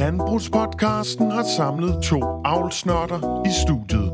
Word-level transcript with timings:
Landbrugspodcasten 0.00 1.30
har 1.30 1.42
samlet 1.56 2.02
to 2.02 2.20
avlsnørder 2.44 3.46
i 3.46 3.52
studiet. 3.62 4.10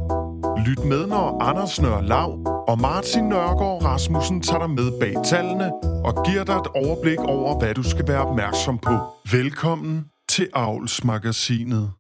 Lyt 0.67 0.85
med, 0.85 1.07
når 1.07 1.43
Anders 1.43 1.81
Nør 1.81 2.01
Lav 2.01 2.31
og 2.69 2.81
Martin 2.81 3.25
Nørgaard 3.25 3.85
Rasmussen 3.85 4.41
tager 4.41 4.59
dig 4.59 4.71
med 4.71 5.01
bag 5.01 5.15
tallene 5.25 5.73
og 6.05 6.27
giver 6.27 6.45
dig 6.45 6.53
et 6.53 6.67
overblik 6.67 7.19
over, 7.19 7.59
hvad 7.59 7.75
du 7.75 7.83
skal 7.83 8.09
være 8.09 8.27
opmærksom 8.27 8.79
på. 8.79 8.93
Velkommen 9.33 10.05
til 10.29 10.49
Avlsmagasinet. 10.55 11.91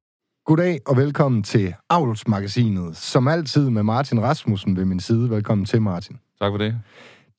Goddag 0.47 0.81
og 0.87 0.97
velkommen 0.97 1.43
til 1.43 1.75
Avlsmagasinet. 1.91 2.97
Som 2.97 3.29
altid 3.29 3.71
med 3.71 3.83
Martin 3.83 4.23
Rasmussen 4.23 4.77
ved 4.77 4.85
min 4.85 5.01
side. 5.01 5.31
Velkommen 5.31 5.65
til, 5.65 5.83
Martin. 5.83 6.17
Tak 6.41 6.53
for 6.53 6.59
det. 6.59 6.75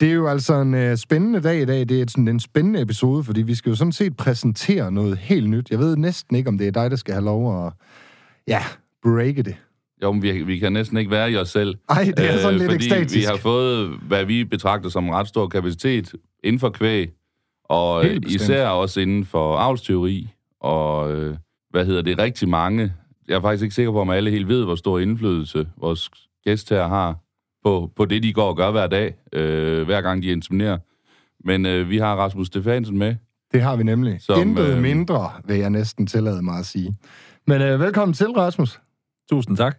Det 0.02 0.10
er 0.10 0.14
jo 0.14 0.28
altså 0.28 0.62
en 0.62 0.74
uh, 0.74 0.96
spændende 0.96 1.42
dag 1.42 1.62
i 1.62 1.66
dag. 1.66 1.90
Det 1.90 2.02
er 2.02 2.06
sådan 2.10 2.28
en 2.28 2.40
spændende 2.40 2.82
episode, 2.82 3.24
fordi 3.24 3.42
vi 3.42 3.56
skal 3.56 3.70
jo 3.70 3.76
sådan 3.76 3.92
set 3.92 4.18
præsentere 4.18 4.92
noget 4.92 5.18
helt 5.18 5.50
nyt. 5.50 5.72
Jeg 5.72 5.80
ved 5.80 5.98
næsten 5.98 6.36
ikke, 6.36 6.50
om 6.50 6.58
det 6.58 6.68
er 6.68 6.72
dig, 6.72 6.92
der 6.92 6.98
skal 6.98 7.14
have 7.14 7.26
lov 7.26 7.66
at 7.66 7.74
ja, 8.48 8.62
breake 9.04 9.44
det. 9.44 9.56
Jo, 10.04 10.12
men 10.12 10.22
vi, 10.22 10.44
vi 10.44 10.58
kan 10.58 10.74
næsten 10.74 10.98
ikke 10.98 11.12
være 11.12 11.32
i 11.32 11.38
os 11.38 11.50
selv. 11.50 11.78
Ej, 11.90 12.14
det 12.18 12.34
er 12.34 12.38
sådan 12.38 12.60
lidt 12.60 12.72
fordi 12.72 12.86
ekstatisk. 12.86 13.16
vi 13.16 13.22
har 13.22 13.36
fået, 13.36 13.90
hvad 14.08 14.26
vi 14.26 14.44
betragter 14.44 14.90
som 14.90 15.10
ret 15.10 15.28
stor 15.28 15.48
kapacitet 15.48 16.14
inden 16.44 16.60
for 16.60 16.70
kvæg, 16.70 17.12
og 17.64 18.06
øh, 18.06 18.22
især 18.28 18.68
også 18.68 19.00
inden 19.00 19.26
for 19.26 19.58
avlsteori, 19.58 20.30
og 20.62 21.14
øh, 21.16 21.36
hvad 21.70 21.86
hedder 21.86 22.02
det, 22.02 22.18
rigtig 22.18 22.50
mange. 22.50 22.94
Jeg 23.28 23.36
er 23.36 23.42
faktisk 23.42 23.64
ikke 23.64 23.76
sikker 23.76 23.92
på, 23.92 24.02
om 24.02 24.10
alle 24.10 24.32
helt 24.32 24.48
ved, 24.48 24.64
hvor 24.64 24.76
stor 24.76 25.00
indflydelse 25.00 25.68
vores 25.78 26.10
gæst 26.46 26.70
her 26.70 26.88
har 26.88 27.18
på, 27.64 27.92
på 27.96 28.06
det, 28.06 28.24
de 28.24 28.34
går 28.34 28.48
og 28.48 28.58
gør 28.58 28.72
hver 28.72 28.88
dag, 28.88 29.16
øh, 29.34 29.86
hver 29.86 30.02
gang 30.02 30.24
de 30.24 30.28
inseminerer. 30.28 30.78
Men 31.46 31.66
øh, 31.66 31.90
vi 31.90 31.98
har 31.98 32.16
Rasmus 32.16 32.48
Stefansen 32.48 32.98
med. 32.98 33.16
Det 33.54 33.62
har 33.62 33.76
vi 33.76 33.84
nemlig. 33.84 34.22
Som, 34.22 34.42
Intet 34.42 34.76
øh, 34.76 34.82
mindre, 34.82 35.32
vil 35.46 35.58
jeg 35.58 35.70
næsten 35.70 36.08
tillade 36.08 36.42
mig 36.42 36.60
at 36.60 36.66
sige. 36.66 36.96
Men 37.48 37.74
uh, 37.74 37.80
velkommen 37.80 38.14
til, 38.14 38.32
Rasmus. 38.32 38.80
Tusind 39.30 39.58
tak. 39.58 39.78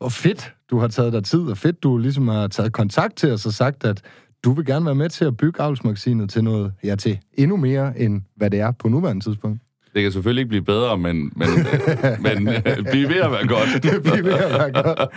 Og 0.00 0.12
fedt, 0.12 0.54
du 0.70 0.78
har 0.78 0.88
taget 0.88 1.12
dig 1.12 1.24
tid, 1.24 1.40
og 1.40 1.58
fedt, 1.58 1.82
du 1.82 1.98
ligesom 1.98 2.28
har 2.28 2.48
taget 2.48 2.72
kontakt 2.72 3.16
til 3.16 3.32
os 3.32 3.46
og 3.46 3.52
sagt, 3.52 3.84
at 3.84 4.02
du 4.44 4.52
vil 4.52 4.66
gerne 4.66 4.84
være 4.84 4.94
med 4.94 5.08
til 5.08 5.24
at 5.24 5.36
bygge 5.36 5.62
Avlsmagasinet 5.62 6.30
til 6.30 6.44
noget, 6.44 6.72
ja, 6.84 6.96
til 6.96 7.18
endnu 7.34 7.56
mere, 7.56 8.00
end 8.00 8.22
hvad 8.36 8.50
det 8.50 8.60
er 8.60 8.70
på 8.70 8.88
nuværende 8.88 9.24
tidspunkt. 9.24 9.60
Det 9.94 10.02
kan 10.02 10.12
selvfølgelig 10.12 10.40
ikke 10.40 10.48
blive 10.48 10.64
bedre, 10.64 10.98
men, 10.98 11.32
men, 11.36 11.48
øh, 11.48 12.22
men 12.26 12.48
øh, 12.48 12.62
blive 12.90 13.08
ved 13.08 13.20
at 13.20 13.30
være 13.30 13.46
godt. 13.46 13.82
Det 13.82 14.02
bliver 14.02 14.22
ved 14.22 14.32
at 14.32 14.50
være 14.50 14.82
godt. 14.82 15.08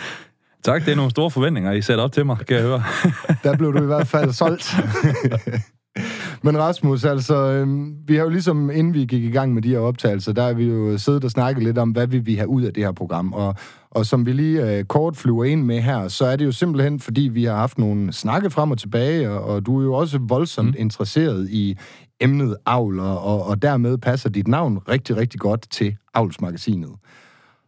Tak, 0.63 0.85
det 0.85 0.91
er 0.91 0.95
nogle 0.95 1.11
store 1.11 1.31
forventninger, 1.31 1.71
I 1.71 1.81
sætter 1.81 2.03
op 2.03 2.11
til 2.11 2.25
mig, 2.25 2.37
kan 2.47 2.55
jeg 2.55 2.63
høre. 2.63 2.83
Der 3.43 3.57
blev 3.57 3.73
du 3.73 3.83
i 3.83 3.85
hvert 3.85 4.07
fald 4.07 4.33
solgt. 4.33 4.75
Men 6.43 6.57
Rasmus, 6.57 7.05
altså, 7.05 7.35
øhm, 7.35 7.95
vi 8.07 8.15
har 8.15 8.23
jo 8.23 8.29
ligesom, 8.29 8.69
inden 8.69 8.93
vi 8.93 9.05
gik 9.05 9.23
i 9.23 9.31
gang 9.31 9.53
med 9.53 9.61
de 9.61 9.69
her 9.69 9.79
optagelser, 9.79 10.33
der 10.33 10.43
har 10.43 10.53
vi 10.53 10.65
jo 10.65 10.97
siddet 10.97 11.23
og 11.23 11.31
snakket 11.31 11.63
lidt 11.63 11.77
om, 11.77 11.89
hvad 11.89 12.07
vil 12.07 12.25
vi 12.25 12.35
have 12.35 12.47
ud 12.47 12.63
af 12.63 12.73
det 12.73 12.83
her 12.83 12.91
program. 12.91 13.33
Og, 13.33 13.55
og 13.91 14.05
som 14.05 14.25
vi 14.25 14.33
lige 14.33 14.77
øh, 14.77 14.85
kort 14.85 15.17
flyver 15.17 15.43
ind 15.43 15.63
med 15.63 15.81
her, 15.81 16.07
så 16.07 16.25
er 16.25 16.35
det 16.35 16.45
jo 16.45 16.51
simpelthen, 16.51 16.99
fordi 16.99 17.21
vi 17.21 17.43
har 17.43 17.55
haft 17.55 17.77
nogle 17.77 18.13
snakke 18.13 18.49
frem 18.49 18.71
og 18.71 18.77
tilbage, 18.77 19.29
og, 19.29 19.43
og 19.43 19.65
du 19.65 19.79
er 19.79 19.83
jo 19.83 19.93
også 19.93 20.19
voldsomt 20.21 20.69
mm. 20.69 20.75
interesseret 20.77 21.49
i 21.49 21.77
emnet 22.21 22.55
avl, 22.65 22.99
og, 22.99 23.21
og, 23.21 23.45
og 23.45 23.61
dermed 23.61 23.97
passer 23.97 24.29
dit 24.29 24.47
navn 24.47 24.79
rigtig, 24.89 25.17
rigtig 25.17 25.39
godt 25.39 25.71
til 25.71 25.95
Avlsmagasinet. 26.13 26.91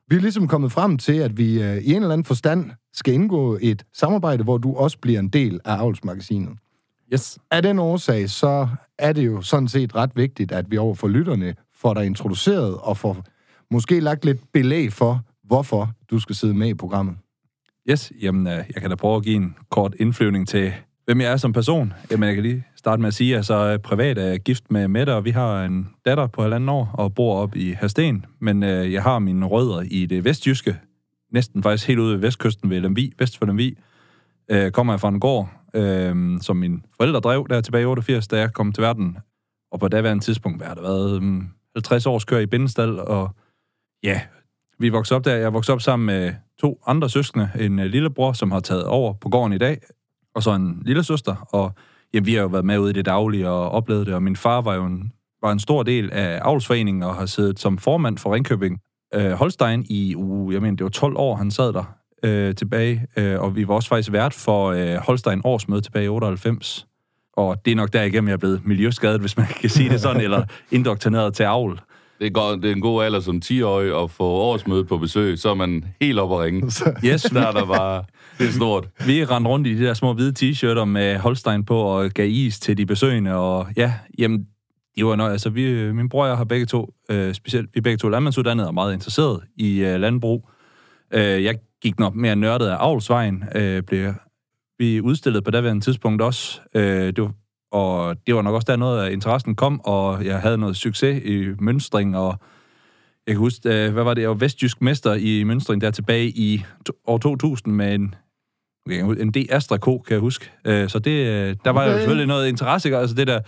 Vi 0.09 0.16
er 0.16 0.22
ligesom 0.22 0.48
kommet 0.48 0.72
frem 0.72 0.98
til, 0.98 1.14
at 1.14 1.38
vi 1.38 1.64
øh, 1.64 1.78
i 1.78 1.89
en 1.89 1.95
eller 1.95 2.14
anden 2.14 2.26
forstand 2.26 2.72
skal 2.94 3.14
indgå 3.14 3.58
et 3.61 3.84
samarbejde, 3.94 4.44
hvor 4.44 4.58
du 4.58 4.75
også 4.75 4.97
bliver 4.97 5.20
en 5.20 5.30
del 5.30 5.59
af 5.66 5.75
Avlsmagasinet. 5.75 6.58
Yes. 7.14 7.39
Af 7.52 7.61
den 7.61 7.80
årsag, 7.80 8.30
så 8.30 8.67
er 8.98 9.14
det 9.14 9.25
jo 9.25 9.42
sådan 9.42 9.67
set 9.67 9.95
ret 9.95 10.11
vigtigt, 10.16 10.52
at 10.52 10.72
vi 10.72 10.78
over 10.78 10.95
for 10.95 11.08
lytterne 11.08 11.56
får 11.75 11.94
dig 11.94 12.06
introduceret 12.06 12.78
og 12.78 12.98
får 12.98 13.25
måske 13.72 14.00
lagt 14.00 14.25
lidt 14.25 14.39
belæg 14.53 14.94
for, 14.94 15.22
hvorfor 15.44 15.92
du 16.11 16.20
skal 16.20 16.36
sidde 16.36 16.53
med 16.53 16.67
i 16.67 16.73
programmet. 16.73 17.16
Yes, 17.89 18.11
jamen, 18.21 18.48
øh, 18.48 18.54
jeg 18.54 18.82
kan 18.82 18.89
da 18.89 18.95
prøve 18.95 19.16
at 19.16 19.23
give 19.23 19.36
en 19.36 19.55
kort 19.70 19.95
indflyvning 19.99 20.48
til, 20.48 20.73
hvem 21.05 21.21
jeg 21.21 21.32
er 21.32 21.37
som 21.37 21.54
person. 21.54 21.93
Jamen, 22.11 22.27
jeg 22.27 22.36
kan 22.36 22.43
lige 22.43 22.64
starte 22.76 23.02
med 23.02 23.08
at 23.08 23.14
sige, 23.14 23.37
at 23.37 23.45
så 23.45 23.54
er 23.54 23.77
privat 23.77 24.17
er 24.17 24.23
jeg 24.23 24.39
gift 24.39 24.71
med 24.71 24.87
Mette, 24.87 25.16
og 25.16 25.26
vi 25.26 25.32
har 25.32 25.66
en 25.66 25.87
datter 26.05 26.27
på 26.27 26.42
halvanden 26.42 26.70
år 26.70 26.92
og 26.93 27.14
bor 27.14 27.36
op 27.36 27.55
i 27.55 27.76
Hersten. 27.82 28.26
Men 28.39 28.64
øh, 28.64 28.93
jeg 28.93 29.04
har 29.04 29.20
mine 29.20 29.45
rødder 29.45 29.82
i 29.82 30.05
det 30.05 30.26
vestjyske, 30.26 30.77
næsten 31.31 31.64
faktisk 31.64 31.87
helt 31.87 31.99
ude 31.99 32.14
ved 32.14 32.19
vestkysten 32.19 32.69
ved 32.69 32.81
Lemvi, 32.81 33.14
vest 33.19 33.37
for 33.37 33.45
Lemvi. 33.45 33.77
Øh, 34.52 34.71
kommer 34.71 34.93
jeg 34.93 34.99
fra 34.99 35.09
en 35.09 35.19
gård, 35.19 35.49
øh, 35.73 36.42
som 36.42 36.58
min 36.58 36.86
forældre 36.97 37.19
drev 37.19 37.47
der 37.49 37.61
tilbage 37.61 37.81
i 37.81 37.86
88, 37.86 38.27
da 38.27 38.39
jeg 38.39 38.53
kom 38.53 38.71
til 38.71 38.81
verden. 38.81 39.17
Og 39.71 39.80
på 39.80 39.87
daværende 39.87 40.23
tidspunkt, 40.23 40.64
har 40.64 40.73
det 40.73 40.83
været, 40.83 41.19
hmm, 41.19 41.37
øh, 41.37 41.43
50 41.75 42.05
års 42.05 42.25
kør 42.25 42.39
i 42.39 42.45
bindestal, 42.45 42.99
og 42.99 43.36
ja, 44.03 44.21
vi 44.80 44.89
voksede 44.89 45.17
op 45.17 45.25
der. 45.25 45.36
Jeg 45.36 45.53
voksede 45.53 45.75
op 45.75 45.81
sammen 45.81 46.05
med 46.05 46.33
to 46.59 46.81
andre 46.87 47.09
søskende. 47.09 47.49
En 47.59 47.80
øh, 47.80 47.86
lillebror, 47.86 48.33
som 48.33 48.52
har 48.52 48.59
taget 48.59 48.86
over 48.86 49.13
på 49.13 49.30
gården 49.30 49.53
i 49.53 49.58
dag, 49.58 49.81
og 50.36 50.43
så 50.43 50.52
en 50.52 50.81
lille 50.86 51.03
søster. 51.03 51.48
Og 51.53 51.73
jamen, 52.13 52.25
vi 52.25 52.33
har 52.33 52.42
jo 52.42 52.48
været 52.48 52.65
med 52.65 52.77
ude 52.77 52.89
i 52.89 52.93
det 52.93 53.05
daglige 53.05 53.49
og 53.49 53.69
oplevet 53.69 54.08
det, 54.08 54.15
og 54.15 54.23
min 54.23 54.36
far 54.36 54.61
var 54.61 54.75
jo 54.75 54.86
en, 54.86 55.13
var 55.42 55.52
en 55.52 55.59
stor 55.59 55.83
del 55.83 56.11
af 56.11 56.39
avlsforeningen 56.42 57.03
og 57.03 57.15
har 57.15 57.25
siddet 57.25 57.59
som 57.59 57.77
formand 57.77 58.17
for 58.17 58.33
Ringkøbing 58.33 58.80
øh, 59.14 59.32
Holstein 59.32 59.86
i, 59.89 60.16
uh, 60.16 60.54
jeg 60.54 60.61
mener, 60.61 60.76
det 60.76 60.83
var 60.83 60.89
12 60.89 61.17
år, 61.17 61.36
han 61.36 61.52
sad 61.52 61.73
der 61.73 62.02
øh, 62.23 62.55
tilbage, 62.55 63.08
øh, 63.17 63.39
og 63.39 63.55
vi 63.55 63.67
var 63.67 63.73
også 63.73 63.89
faktisk 63.89 64.11
vært 64.11 64.33
for 64.33 64.67
øh, 64.67 64.95
Holstein 64.95 65.42
årsmøde 65.44 65.82
tilbage 65.82 66.05
i 66.05 66.08
98. 66.08 66.88
Og 67.38 67.66
det 67.66 67.72
er 67.72 67.76
nok 67.76 67.94
derigennem, 67.94 68.27
jeg 68.27 68.33
er 68.33 68.38
blevet 68.38 68.61
miljøskadet, 68.66 69.22
hvis 69.22 69.38
man 69.38 69.48
kan 69.61 69.70
sige 69.70 69.89
det 69.89 70.02
sådan, 70.02 70.22
eller 70.27 70.44
indoktrineret 70.72 71.33
til 71.33 71.44
avl. 71.44 71.80
Det 72.20 72.27
er, 72.27 72.32
godt, 72.32 72.61
det 72.64 72.72
er 72.72 72.76
en 72.76 72.82
god 72.82 73.04
alder 73.04 73.20
som 73.20 73.42
10-årig 73.45 74.04
at 74.04 74.11
få 74.11 74.23
årsmøde 74.23 74.86
på 74.86 74.98
besøg, 74.98 75.39
så 75.39 75.49
er 75.49 75.54
man 75.54 75.86
helt 76.02 76.20
op 76.20 76.32
at 76.32 76.39
ringe. 76.39 76.72
Yes, 77.10 77.22
Der 77.22 77.48
er 77.48 77.52
der 77.52 77.66
bare... 77.66 78.04
Det 78.38 78.48
er 78.48 78.52
stort. 78.52 78.88
Vi 79.08 79.26
rendte 79.26 79.49
rundt 79.49 79.67
i 79.67 79.78
de 79.78 79.83
der 79.83 79.93
små 79.93 80.14
hvide 80.14 80.33
t-shirter 80.52 80.86
med 80.86 81.17
Holstein 81.17 81.66
på 81.66 81.78
og 81.78 82.10
gav 82.10 82.30
is 82.30 82.60
til 82.60 82.78
de 82.78 82.86
besøgende, 82.86 83.36
og 83.36 83.67
ja, 83.78 83.93
jamen, 84.17 84.45
det 84.96 85.06
var 85.06 85.16
noget, 85.16 85.32
altså 85.32 85.50
vi, 85.50 85.92
min 85.94 86.10
bror 86.10 86.24
og 86.24 86.30
jeg 86.30 86.38
har 86.38 86.44
begge 86.44 86.66
to, 86.66 86.94
øh, 87.12 87.34
specielt, 87.34 87.70
vi 87.74 87.82
begge 87.82 87.98
to 87.98 88.10
landmandsuddannede 88.10 88.68
og 88.68 88.74
meget 88.74 88.94
interesseret 88.94 89.44
i 89.58 89.80
øh, 89.80 90.00
landbrug. 90.00 90.50
Øh, 91.14 91.44
jeg 91.44 91.56
gik 91.82 92.00
nok 92.00 92.16
mere 92.16 92.36
nørdet 92.36 92.68
af 92.68 92.76
avlsvejen, 92.80 93.44
øh, 93.56 93.84
blev 93.84 94.14
vi 94.80 95.02
udstillet 95.02 95.44
på 95.44 95.52
daværende 95.52 95.84
tidspunkt 95.86 96.22
også, 96.22 96.62
øh, 96.76 96.84
det 97.14 97.22
var, 97.22 97.32
og 97.72 98.16
det 98.28 98.36
var 98.36 98.42
nok 98.42 98.56
også 98.56 98.66
der 98.66 98.76
noget 98.76 99.06
af 99.06 99.12
interessen 99.12 99.56
kom, 99.56 99.82
og 99.84 100.26
jeg 100.26 100.40
havde 100.40 100.58
noget 100.58 100.76
succes 100.76 101.22
i 101.26 101.48
mønstring, 101.60 102.18
og 102.18 102.40
jeg 103.28 103.36
kan 103.36 103.40
huske, 103.40 103.86
øh, 103.86 103.94
hvad 103.94 104.04
var 104.04 104.14
det, 104.14 104.22
jeg 104.22 104.30
var 104.30 104.36
vestjysk 104.36 104.82
mester 104.82 105.14
i 105.14 105.44
mønstring 105.44 105.82
der 105.82 105.92
tilbage 105.92 106.28
i 106.28 106.66
år 107.08 107.18
2000 107.18 107.76
med 107.76 107.96
en 107.96 108.16
en 109.20 109.32
D 109.32 109.38
Astra 109.50 109.78
K, 109.78 109.84
kan 109.84 110.02
jeg 110.10 110.20
huske. 110.20 110.52
Øh, 110.68 110.90
Så 110.90 111.00
det, 111.00 111.12
øh, 111.12 111.56
der 111.66 111.70
var 111.72 111.84
jo 111.84 111.90
Okay. 111.90 112.00
selvfølgelig 112.00 112.28
noget 112.28 112.48
interesse, 112.48 112.98
altså 112.98 113.16
det 113.16 113.28
der, 113.28 113.40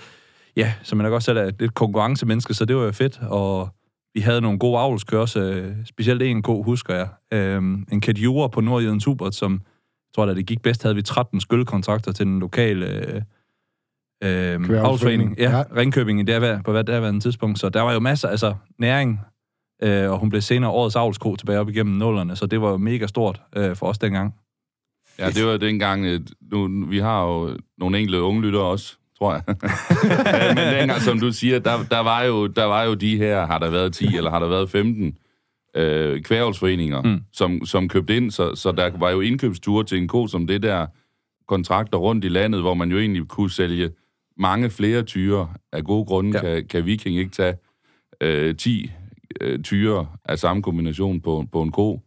ja, 0.56 0.74
som 0.84 1.00
jeg 1.00 1.04
nok 1.04 1.14
også 1.14 1.26
selv 1.26 1.38
er 1.38 1.52
lidt 1.60 1.74
konkurrencemenneske, 1.74 2.54
så 2.54 2.66
det 2.66 2.76
var 2.76 2.84
jo 2.84 2.92
fedt, 2.92 3.20
og 3.22 3.70
vi 4.14 4.20
havde 4.20 4.42
nogle 4.42 4.60
gode 4.60 4.80
avlskørs, 4.80 5.36
øh, 5.36 5.72
specielt 5.86 6.22
en 6.22 6.42
ko, 6.42 6.64
husker 6.64 6.96
jeg. 6.96 7.10
Øh, 7.34 7.58
En 7.92 8.02
Kedjura 8.02 8.48
på 8.48 8.62
Nordjylland 8.62 9.02
Super, 9.02 9.30
som, 9.30 9.52
jeg 9.54 10.16
tror 10.16 10.26
da 10.26 10.34
det 10.34 10.46
gik 10.46 10.62
bedst, 10.62 10.84
havde 10.84 10.96
vi 10.96 11.02
13 11.02 11.42
skyldkontrakter 11.42 12.12
til 12.12 12.26
den 12.26 12.40
lokale 12.40 12.86
øh, 12.86 13.22
øh, 14.24 14.70
avlsforening. 14.70 15.36
Ja, 15.38 15.58
Ja. 15.58 15.64
Ringkøbing 15.76 16.20
i 16.20 16.24
der, 16.24 16.62
på 16.62 16.72
hvad 16.72 16.84
der 16.84 17.20
tidspunkt, 17.20 17.60
så 17.60 17.70
der 17.70 17.82
var 17.82 17.94
jo 17.94 18.00
masser, 18.00 18.28
altså 18.28 18.56
næring, 18.80 19.20
øh, 19.84 20.12
og 20.12 20.20
hun 20.20 20.30
blev 20.30 20.42
senere 20.42 20.72
årets 20.72 20.96
avlsko 20.96 21.36
tilbage 21.36 21.60
op 21.60 21.70
igennem 21.70 21.96
nullerne, 21.96 22.36
så 22.36 22.46
det 22.46 22.62
var 22.62 22.70
jo 22.70 22.78
mega 22.78 23.08
stort 23.08 23.42
øh, 23.56 23.76
for 23.76 23.86
os 23.88 23.98
dengang. 23.98 24.34
Ja, 25.20 25.30
det 25.30 25.46
var 25.46 25.58
dengang... 25.58 26.06
øh, 26.06 26.20
Nu, 26.42 26.86
vi 26.86 27.00
har 27.00 27.26
jo 27.26 27.58
nogle 27.78 28.00
enkelte 28.00 28.22
unge 28.22 28.42
lyttere 28.42 28.64
også, 28.64 28.98
tror 29.24 29.34
jeg. 29.34 29.44
Men 30.56 30.80
dengang, 30.80 31.02
som 31.02 31.20
du 31.20 31.32
siger, 31.32 31.60
der, 31.60 31.84
der, 31.92 32.00
var 32.00 32.24
jo, 32.24 32.48
der 32.48 32.64
var 32.64 32.84
jo 32.84 32.94
de 32.94 33.18
her, 33.18 33.46
har 33.46 33.60
der 33.60 33.70
været 33.70 33.94
10 33.94 34.18
eller 34.18 34.32
har 34.32 34.40
der 34.40 34.48
været 34.48 34.70
15 34.70 35.18
øh, 35.76 36.22
kvævelsforeninger, 36.22 37.02
mm. 37.02 37.22
Som, 37.34 37.66
som 37.66 37.90
købte 37.90 38.18
ind, 38.18 38.32
så, 38.32 38.56
så 38.56 38.72
der 38.72 38.98
var 38.98 39.10
jo 39.10 39.22
indkøbsture 39.22 39.84
til 39.84 39.98
en 39.98 40.08
ko 40.08 40.28
som 40.28 40.48
det 40.48 40.64
der 40.64 40.88
kontrakter 41.48 41.98
rundt 41.98 42.26
i 42.26 42.28
landet, 42.28 42.62
hvor 42.62 42.74
man 42.74 42.92
jo 42.92 42.98
egentlig 42.98 43.28
kunne 43.28 43.52
sælge 43.52 43.92
mange 44.38 44.70
flere 44.70 45.04
tyre. 45.04 45.50
Af 45.72 45.84
gode 45.84 46.06
grunde 46.06 46.40
ja. 46.40 46.50
Ja. 46.50 46.56
kan, 46.56 46.68
kan 46.68 46.86
Viking 46.86 47.18
ikke 47.18 47.32
tage 47.32 47.54
øh, 48.22 48.56
10 48.56 48.92
øh, 49.42 49.64
tyre 49.64 50.08
af 50.26 50.40
samme 50.40 50.64
kombination 50.64 51.22
på, 51.22 51.46
på 51.52 51.62
en 51.62 51.72
ko, 51.72 52.02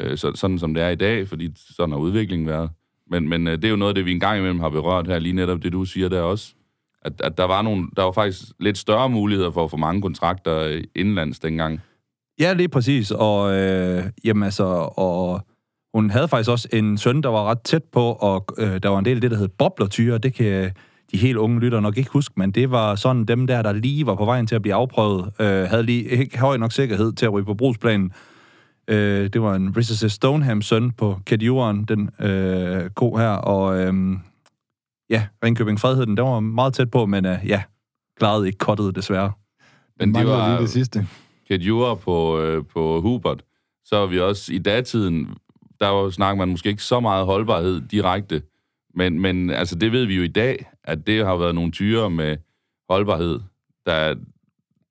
øh, 0.00 0.18
så, 0.18 0.32
sådan 0.34 0.58
som 0.58 0.74
det 0.74 0.82
er 0.82 0.88
i 0.88 0.94
dag, 0.94 1.28
fordi 1.28 1.52
sådan 1.56 1.92
har 1.92 1.98
udviklingen 1.98 2.48
været. 2.48 2.70
Men, 3.10 3.28
men 3.28 3.46
øh, 3.46 3.56
det 3.56 3.64
er 3.64 3.68
jo 3.68 3.76
noget 3.76 3.90
af 3.90 3.94
det, 3.94 4.04
vi 4.04 4.12
engang 4.12 4.38
imellem 4.38 4.60
har 4.60 4.68
berørt 4.68 5.06
her, 5.06 5.18
lige 5.18 5.32
netop 5.32 5.62
det, 5.62 5.72
du 5.72 5.84
siger 5.84 6.08
der 6.08 6.20
også. 6.20 6.54
At, 7.02 7.12
at 7.20 7.38
der, 7.38 7.44
var 7.44 7.62
nogle, 7.62 7.88
der 7.96 8.02
var 8.02 8.12
faktisk 8.12 8.42
lidt 8.60 8.78
større 8.78 9.08
muligheder 9.08 9.50
for 9.50 9.64
at 9.64 9.70
få 9.70 9.76
mange 9.76 10.02
kontrakter 10.02 10.58
øh, 10.58 10.84
indlands 10.94 11.38
dengang. 11.38 11.80
Ja, 12.40 12.52
lige 12.52 12.68
præcis. 12.68 13.10
Og, 13.10 13.56
øh, 13.56 14.04
jamen, 14.24 14.42
altså, 14.42 14.64
og 14.96 15.46
hun 15.94 16.10
havde 16.10 16.28
faktisk 16.28 16.50
også 16.50 16.68
en 16.72 16.98
søn, 16.98 17.22
der 17.22 17.28
var 17.28 17.44
ret 17.44 17.60
tæt 17.60 17.84
på, 17.92 18.12
og 18.12 18.46
øh, 18.58 18.82
der 18.82 18.88
var 18.88 18.98
en 18.98 19.04
del 19.04 19.16
af 19.16 19.20
det, 19.20 19.30
der 19.30 19.36
hed 19.36 19.48
boblertyre. 19.48 20.18
Det 20.18 20.34
kan, 20.34 20.46
øh, 20.46 20.70
de 21.12 21.16
helt 21.16 21.36
unge 21.36 21.60
lytter 21.60 21.80
nok 21.80 21.98
ikke 21.98 22.10
huske, 22.10 22.34
men 22.36 22.50
det 22.50 22.70
var 22.70 22.94
sådan 22.94 23.24
dem 23.24 23.46
der, 23.46 23.62
der 23.62 23.72
lige 23.72 24.06
var 24.06 24.14
på 24.14 24.24
vejen 24.24 24.46
til 24.46 24.54
at 24.54 24.62
blive 24.62 24.74
afprøvet, 24.74 25.32
øh, 25.40 25.46
havde 25.46 25.82
lige 25.82 26.04
ikke 26.04 26.38
høj 26.38 26.56
nok 26.56 26.72
sikkerhed 26.72 27.12
til 27.12 27.26
at 27.26 27.32
ryge 27.32 27.44
på 27.44 27.54
brugsplanen. 27.54 28.12
Øh, 28.88 29.30
det 29.32 29.42
var 29.42 29.54
en 29.54 29.76
Richard 29.76 30.10
Stoneham 30.10 30.62
søn 30.62 30.90
på 30.90 31.20
Kedjuren, 31.26 31.84
den 31.84 32.10
øh, 32.20 32.90
ko 32.90 33.16
her, 33.16 33.28
og 33.28 33.78
øh, 33.78 33.94
ja, 35.10 35.26
Ringkøbing 35.44 35.80
Fred 35.80 35.96
hed 35.96 36.06
den, 36.06 36.16
den 36.16 36.24
var 36.24 36.40
meget 36.40 36.74
tæt 36.74 36.90
på, 36.90 37.06
men 37.06 37.24
øh, 37.26 37.38
ja, 37.46 37.62
klarede 38.18 38.46
ikke 38.46 38.58
kottet 38.58 38.96
desværre. 38.96 39.32
Men 39.98 40.14
det 40.14 40.26
var 40.26 40.48
lige 40.48 40.60
det 40.60 40.70
sidste. 40.70 41.06
Kedjura 41.48 41.94
på, 41.94 42.40
øh, 42.40 42.64
på 42.64 43.00
Hubert. 43.00 43.42
Så 43.84 43.96
var 43.96 44.06
vi 44.06 44.20
også 44.20 44.52
i 44.52 44.58
datiden, 44.58 45.36
der 45.80 45.88
var 45.88 46.10
snakker 46.10 46.38
man 46.38 46.48
måske 46.48 46.68
ikke 46.68 46.82
så 46.82 47.00
meget 47.00 47.26
holdbarhed 47.26 47.80
direkte. 47.80 48.42
Men, 48.94 49.20
men 49.20 49.50
altså, 49.50 49.74
det 49.76 49.92
ved 49.92 50.04
vi 50.04 50.16
jo 50.16 50.22
i 50.22 50.28
dag, 50.28 50.66
at 50.84 51.06
det 51.06 51.26
har 51.26 51.36
været 51.36 51.54
nogle 51.54 51.72
tyre 51.72 52.10
med 52.10 52.36
holdbarhed, 52.90 53.40
der, 53.86 54.14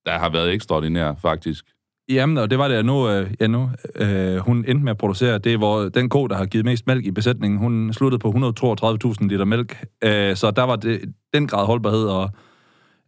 der 0.06 0.12
har 0.18 0.30
været 0.30 0.54
ekstraordinær, 0.54 1.16
faktisk. 1.16 1.66
Jamen, 2.10 2.38
og 2.38 2.50
det 2.50 2.60
var 2.60 2.68
det, 2.68 2.76
at 2.76 2.86
nu, 2.86 3.10
øh, 3.10 3.32
ja, 3.40 3.48
nu 3.48 3.70
øh, 3.96 4.38
hun 4.38 4.58
endte 4.58 4.84
med 4.84 4.92
at 4.92 4.98
producere. 4.98 5.38
Det 5.38 5.54
er 5.54 5.58
hvor 5.58 5.90
den 5.90 6.10
ko, 6.10 6.28
der 6.28 6.36
har 6.36 6.46
givet 6.46 6.66
mest 6.66 6.88
mælk 6.88 7.06
i 7.06 7.12
besætningen. 7.12 7.60
Hun 7.60 7.94
sluttede 7.94 8.20
på 8.20 8.30
132.000 8.30 9.28
liter 9.28 9.46
mælk. 9.46 9.86
Øh, 10.04 10.36
så 10.36 10.52
der 10.52 10.64
var 10.64 10.76
det, 10.76 11.14
den 11.34 11.48
grad 11.48 11.66
holdbarhed, 11.66 12.04
og 12.04 12.30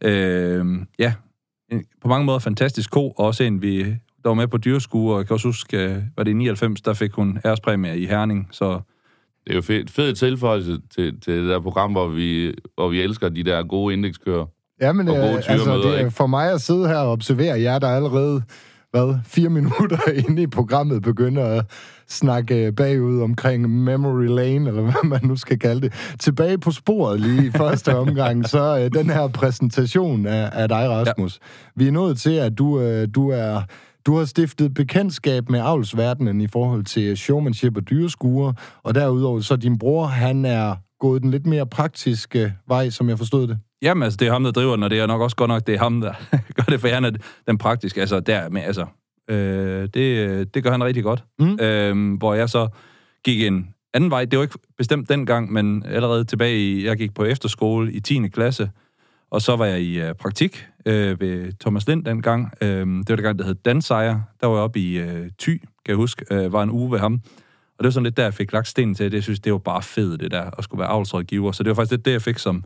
øh, 0.04 0.66
ja, 1.00 1.14
en, 1.72 1.84
på 2.02 2.08
mange 2.08 2.26
måder 2.26 2.40
fantastisk 2.40 2.92
ko. 2.92 3.10
Og 3.10 3.26
også 3.26 3.44
en, 3.44 3.62
vi 3.62 3.96
der 4.24 4.30
var 4.30 4.34
med 4.34 4.48
på 4.48 4.58
dyreskue, 4.58 5.14
og 5.14 5.18
jeg 5.18 5.28
kan 5.28 5.34
også 5.34 5.48
huske, 5.48 5.78
øh, 5.78 5.98
var 6.18 6.24
det 6.24 6.32
i 6.32 6.34
99, 6.34 6.82
der 6.82 6.94
fik 6.94 7.12
hun 7.12 7.40
ærespræmie 7.46 7.98
i 7.98 8.06
Herning. 8.06 8.48
Så 8.52 8.80
Det 9.44 9.52
er 9.52 9.56
jo 9.56 9.62
fedt, 9.62 9.92
fed 9.92 10.14
tilføjelse 10.14 10.78
til, 10.96 11.20
til 11.22 11.34
det 11.34 11.50
der 11.50 11.60
program, 11.60 11.92
hvor 11.92 12.08
vi, 12.08 12.54
hvor 12.76 12.90
vi 12.90 13.02
elsker 13.02 13.30
de 13.30 13.44
der 13.44 13.64
gode 13.64 13.94
indekskører. 13.94 14.46
Ja, 14.82 14.94
men 14.94 15.08
Og 15.08 15.16
gode 15.16 15.28
øh, 15.28 15.36
altså, 15.48 15.78
det 15.78 15.96
er 15.96 16.00
ikke? 16.00 16.12
for 16.12 16.28
mig 16.28 16.52
at 16.52 16.62
sidde 16.62 16.88
her 16.88 16.98
og 16.98 17.12
observere 17.12 17.62
jer, 17.62 17.80
der 17.80 17.88
allerede 17.88 18.44
hvad, 18.92 19.20
fire 19.24 19.50
minutter 19.50 20.10
inde 20.28 20.42
i 20.42 20.48
programmet 20.48 21.02
begynder 21.02 21.46
at 21.46 21.66
snakke 22.08 22.72
bagud 22.72 23.22
omkring 23.22 23.70
memory 23.70 24.28
lane, 24.28 24.70
eller 24.70 24.82
hvad 24.82 25.04
man 25.04 25.20
nu 25.24 25.36
skal 25.36 25.60
kalde 25.60 25.82
det. 25.82 25.94
Tilbage 26.20 26.58
på 26.58 26.72
sporet 26.72 27.20
lige 27.20 27.48
i 27.48 27.52
første 27.52 27.96
omgang, 28.04 28.50
så 28.50 28.80
øh, 28.80 29.00
den 29.02 29.10
her 29.10 29.28
præsentation 29.28 30.26
af, 30.26 30.50
af 30.54 30.70
dig, 30.70 30.90
Rasmus. 30.90 31.40
Ja. 31.42 31.82
Vi 31.84 31.88
er 31.88 31.92
nået 31.92 32.18
til, 32.18 32.34
at 32.34 32.58
du, 32.58 32.80
øh, 32.82 33.08
du 33.16 33.30
er... 33.30 33.62
Du 34.06 34.18
har 34.18 34.26
stiftet 34.26 34.74
bekendtskab 34.74 35.50
med 35.50 35.60
avlsverdenen 35.60 36.42
i 36.42 36.48
forhold 36.48 36.84
til 36.84 37.18
showmanship 37.18 37.78
og 37.78 37.90
dyreskuer, 37.90 38.54
og 38.84 38.96
derudover 38.96 39.42
så 39.42 39.56
din 39.56 39.78
bror, 39.78 40.06
han 40.06 40.46
er 40.46 40.76
gået 41.00 41.22
den 41.22 41.32
lidt 41.32 41.46
mere 41.46 41.66
praktiske 41.66 42.54
vej, 42.68 42.90
som 42.90 43.10
jeg 43.10 43.18
forstod 43.18 43.48
det. 43.48 43.60
Jamen, 43.82 44.04
altså, 44.04 44.18
det 44.18 44.28
er 44.28 44.32
ham, 44.32 44.44
der 44.44 44.52
driver 44.52 44.76
den, 44.76 44.84
og 44.84 44.90
det 44.90 45.00
er 45.00 45.08
nok 45.08 45.22
også 45.22 45.36
godt 45.36 45.48
nok, 45.48 45.68
det 45.68 45.76
er 45.76 45.80
ham, 45.80 46.02
der 46.02 46.14
gør 46.58 46.64
det 46.64 46.80
for 46.80 46.88
hjernen, 46.88 47.18
den 47.48 47.58
praktiske. 47.58 48.02
Altså, 48.02 48.20
der 48.20 48.50
med, 48.50 48.62
altså, 48.62 48.86
øh, 49.30 49.90
det, 49.94 50.54
det 50.54 50.64
gør 50.64 50.72
han 50.72 50.84
rigtig 50.84 51.04
godt. 51.04 51.24
Mm. 51.40 51.60
Øh, 51.62 52.18
hvor 52.18 52.34
jeg 52.34 52.50
så 52.50 52.68
gik 53.24 53.42
en 53.42 53.74
anden 53.94 54.12
vej. 54.12 54.26
Det 54.26 54.40
var 54.40 54.44
ikke 54.44 54.60
bestemt 54.78 55.10
dengang, 55.10 55.52
men 55.52 55.84
allerede 55.86 56.24
tilbage 56.24 56.58
i, 56.58 56.86
jeg 56.86 56.98
gik 56.98 57.14
på 57.14 57.24
efterskole 57.24 57.92
i 57.92 58.00
10. 58.00 58.28
klasse, 58.28 58.70
og 59.32 59.42
så 59.42 59.56
var 59.56 59.66
jeg 59.66 59.82
i 59.82 60.02
uh, 60.02 60.16
praktik 60.20 60.68
øh, 60.86 61.22
ved 61.22 61.54
Thomas 61.60 61.88
Lind 61.88 62.06
dengang. 62.06 62.52
Øh, 62.62 62.88
det 62.88 63.10
var 63.10 63.16
det 63.16 63.24
gang, 63.24 63.40
der 63.40 63.46
hed 63.46 63.56
Dansejer. 63.56 64.20
Der 64.42 64.48
var 64.48 64.56
jeg 64.56 64.64
oppe 64.64 64.80
i 64.80 64.98
øh, 64.98 65.30
Thy, 65.40 65.58
kan 65.58 65.68
jeg 65.88 65.96
huske, 65.96 66.26
øh, 66.32 66.54
var 66.54 66.64
en 66.64 66.72
uge 66.72 66.92
ved 66.92 67.00
ham. 67.00 67.14
Og 67.78 67.84
det 67.84 67.86
var 67.86 67.92
sådan 67.92 68.04
lidt 68.04 68.18
der, 68.18 68.24
jeg 68.24 68.34
fik 68.34 68.54
lagt 68.54 68.68
sten 68.68 68.96
til, 68.96 69.06
det 69.06 69.14
jeg 69.14 69.24
synes, 69.24 69.40
det 69.40 69.52
var 69.52 69.58
bare 69.58 69.82
fedt, 69.82 70.22
det 70.22 70.32
der, 70.32 70.50
at 70.58 70.64
skulle 70.64 70.80
være 70.80 70.90
avlsrådgiver. 70.90 71.52
Så 71.52 71.64
det 71.64 71.70
var 71.70 71.76
faktisk 71.76 71.92
lidt 71.92 72.06
det, 72.06 72.12
jeg 72.12 72.22
fik 72.22 72.38
som 72.38 72.64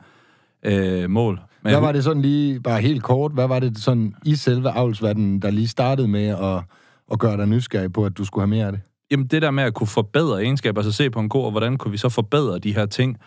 øh, 0.66 1.10
mål. 1.10 1.42
Men 1.63 1.72
Hvad 1.72 1.81
var 1.81 1.92
det 1.92 2.04
sådan 2.04 2.22
lige, 2.22 2.60
bare 2.60 2.81
helt 2.81 3.04
kort, 3.04 3.31
hvad 3.31 3.48
var 3.48 3.60
det 3.60 3.78
sådan 3.78 4.13
i 4.25 4.36
selve 4.36 4.69
avlsverdenen, 4.69 5.42
der 5.42 5.52
lige 5.52 5.68
startede 5.68 6.08
med 6.08 6.28
at, 6.28 6.63
at 7.12 7.19
gøre 7.19 7.38
dig 7.38 7.48
nysgerrig 7.48 7.94
på, 7.94 8.06
at 8.06 8.18
du 8.18 8.25
skulle 8.25 8.42
have 8.42 8.50
mere 8.50 8.66
af 8.66 8.72
det? 8.72 8.81
Jamen 9.12 9.28
det 9.28 9.42
der 9.42 9.52
med 9.52 9.63
at 9.63 9.74
kunne 9.74 9.88
forbedre 9.88 10.44
egenskaber, 10.44 10.81
altså 10.81 10.92
se 10.92 11.10
på 11.10 11.19
en 11.19 11.30
ko, 11.30 11.44
og 11.44 11.52
hvordan 11.52 11.78
kunne 11.78 11.92
vi 11.92 11.98
så 11.98 12.10
forbedre 12.10 12.60
de 12.60 12.75
her 12.75 12.86
ting? 12.86 13.18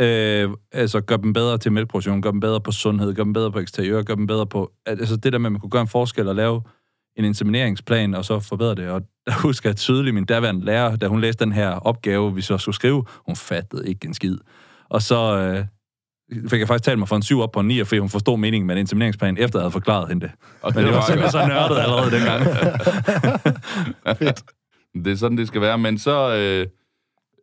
Øh, 0.00 0.50
altså 0.72 1.00
gøre 1.00 1.18
dem 1.18 1.32
bedre 1.32 1.58
til 1.58 1.72
mælkeproduktion, 1.72 2.22
gøre 2.22 2.32
dem 2.32 2.40
bedre 2.40 2.60
på 2.60 2.72
sundhed, 2.72 3.14
gøre 3.14 3.24
dem 3.24 3.32
bedre 3.32 3.52
på 3.52 3.58
eksteriør, 3.58 4.02
gøre 4.02 4.16
dem 4.16 4.26
bedre 4.26 4.46
på... 4.46 4.72
Altså 4.86 5.16
det 5.16 5.32
der 5.32 5.38
med, 5.38 5.46
at 5.46 5.52
man 5.52 5.60
kunne 5.60 5.70
gøre 5.70 5.82
en 5.82 5.88
forskel 5.88 6.28
og 6.28 6.34
lave 6.34 6.62
en 7.16 7.24
insemineringsplan, 7.24 8.14
og 8.14 8.24
så 8.24 8.40
forbedre 8.40 8.74
det. 8.74 8.88
Og 8.88 9.02
der 9.26 9.32
husker 9.46 9.68
jeg 9.68 9.76
tydeligt 9.76 10.14
min 10.14 10.24
daværende 10.24 10.64
lærer, 10.64 10.96
da 10.96 11.06
hun 11.06 11.20
læste 11.20 11.44
den 11.44 11.52
her 11.52 11.70
opgave, 11.70 12.34
vi 12.34 12.42
så 12.42 12.58
skulle 12.58 12.74
skrive, 12.74 13.04
hun 13.26 13.36
fattede 13.36 13.88
ikke 13.88 14.06
en 14.06 14.14
skid. 14.14 14.38
Og 14.88 15.02
så 15.02 15.38
øh, 15.38 15.64
fik 16.50 16.60
jeg 16.60 16.68
faktisk 16.68 16.84
talt 16.84 16.98
mig 16.98 17.08
fra 17.08 17.16
en 17.16 17.22
7 17.22 17.40
op 17.40 17.52
på 17.52 17.60
en 17.60 17.68
9, 17.68 17.84
fordi 17.84 17.98
hun 17.98 18.08
forstod 18.08 18.38
meningen 18.38 18.66
med 18.66 18.74
en 18.74 18.80
insemineringsplan, 18.80 19.36
efter 19.38 19.58
jeg 19.58 19.62
havde 19.62 19.72
forklaret 19.72 20.08
hende 20.08 20.26
det. 20.26 20.34
Og 20.62 20.72
Men 20.74 20.84
det 20.84 20.94
var 20.94 21.00
simpelthen 21.00 21.30
så 21.30 21.46
nørdet 21.46 21.78
allerede 21.78 22.10
dengang. 22.10 22.42
Det 25.04 25.12
er 25.12 25.16
sådan, 25.16 25.38
det 25.38 25.48
skal 25.48 25.60
være. 25.60 25.78
Men 25.78 25.98
så, 25.98 26.36
øh, 26.36 26.66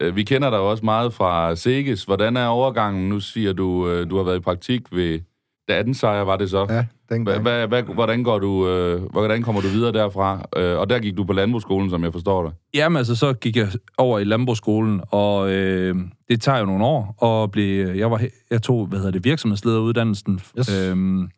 øh, 0.07 0.15
vi 0.15 0.23
kender 0.23 0.49
dig 0.49 0.57
jo 0.57 0.69
også 0.69 0.85
meget 0.85 1.13
fra 1.13 1.55
Seges. 1.55 2.03
Hvordan 2.03 2.37
er 2.37 2.45
overgangen? 2.45 3.09
Nu 3.09 3.19
siger 3.19 3.53
du, 3.53 3.89
øh, 3.89 4.09
du 4.09 4.17
har 4.17 4.23
været 4.23 4.37
i 4.37 4.39
praktik 4.39 4.81
ved 4.91 5.19
Dattensejr, 5.67 6.21
var 6.21 6.37
det 6.37 6.49
så? 6.49 6.65
Ja, 6.69 6.85
den 7.09 7.23
Hva, 7.23 7.81
hvordan, 7.81 8.23
går 8.23 8.39
du, 8.39 8.67
øh, 8.67 9.01
hvordan 9.11 9.41
kommer 9.43 9.61
du 9.61 9.67
videre 9.67 9.91
derfra? 9.91 10.45
Øh, 10.57 10.79
og 10.79 10.89
der 10.89 10.99
gik 10.99 11.17
du 11.17 11.23
på 11.23 11.33
landbrugsskolen, 11.33 11.89
som 11.89 12.03
jeg 12.03 12.13
forstår 12.13 12.43
det. 12.43 12.53
Jamen 12.73 12.97
altså, 12.97 13.15
så 13.15 13.33
gik 13.33 13.55
jeg 13.55 13.67
over 13.97 14.19
i 14.19 14.23
landbrugsskolen, 14.23 15.01
og 15.11 15.51
øh, 15.51 15.95
det 16.29 16.41
tager 16.41 16.59
jo 16.59 16.65
nogle 16.65 16.85
år, 16.85 17.15
og 17.17 17.51
blev, 17.51 17.87
jeg, 17.87 18.11
var, 18.11 18.21
jeg 18.51 18.61
tog, 18.61 18.87
hvad 18.87 18.99
hedder 18.99 19.11
det, 19.11 19.23
virksomhedslederuddannelsen, 19.25 20.39
Yes. 20.59 20.79
øhm, 20.79 21.29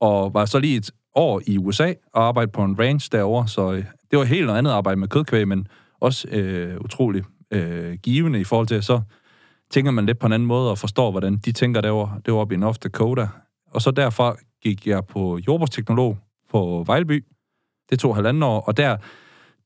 og 0.00 0.34
var 0.34 0.44
så 0.44 0.58
lige 0.58 0.76
et 0.76 0.90
år 1.14 1.40
i 1.46 1.58
USA 1.58 1.92
og 2.14 2.28
arbejdede 2.28 2.52
på 2.52 2.62
en 2.64 2.78
ranch 2.78 3.12
derovre, 3.12 3.48
så 3.48 3.72
øh, 3.72 3.84
det 4.10 4.18
var 4.18 4.24
helt 4.24 4.46
noget 4.46 4.58
andet 4.58 4.70
at 4.70 4.76
arbejde 4.76 5.00
med 5.00 5.08
kødkvæg, 5.08 5.48
men 5.48 5.66
også 6.00 6.28
øh, 6.28 6.76
utrolig 6.80 7.22
øh, 7.50 7.94
givende 8.02 8.40
i 8.40 8.44
forhold 8.44 8.66
til, 8.66 8.74
at 8.74 8.84
så 8.84 9.00
tænker 9.70 9.90
man 9.90 10.06
lidt 10.06 10.18
på 10.18 10.26
en 10.26 10.32
anden 10.32 10.46
måde 10.46 10.70
og 10.70 10.78
forstår, 10.78 11.10
hvordan 11.10 11.36
de 11.36 11.52
tænker 11.52 11.80
derovre. 11.80 12.20
Det 12.26 12.34
var 12.34 12.40
oppe 12.40 12.54
i 12.54 12.58
North 12.58 12.78
Dakota. 12.84 13.28
Og 13.76 13.82
så 13.82 13.90
derfra 13.90 14.36
gik 14.62 14.86
jeg 14.86 15.06
på 15.06 15.38
jordbrugsteknolog 15.46 16.18
på 16.50 16.84
Vejleby. 16.86 17.24
Det 17.90 17.98
tog 17.98 18.14
halvanden 18.14 18.42
år, 18.42 18.60
og 18.60 18.76
der, 18.76 18.96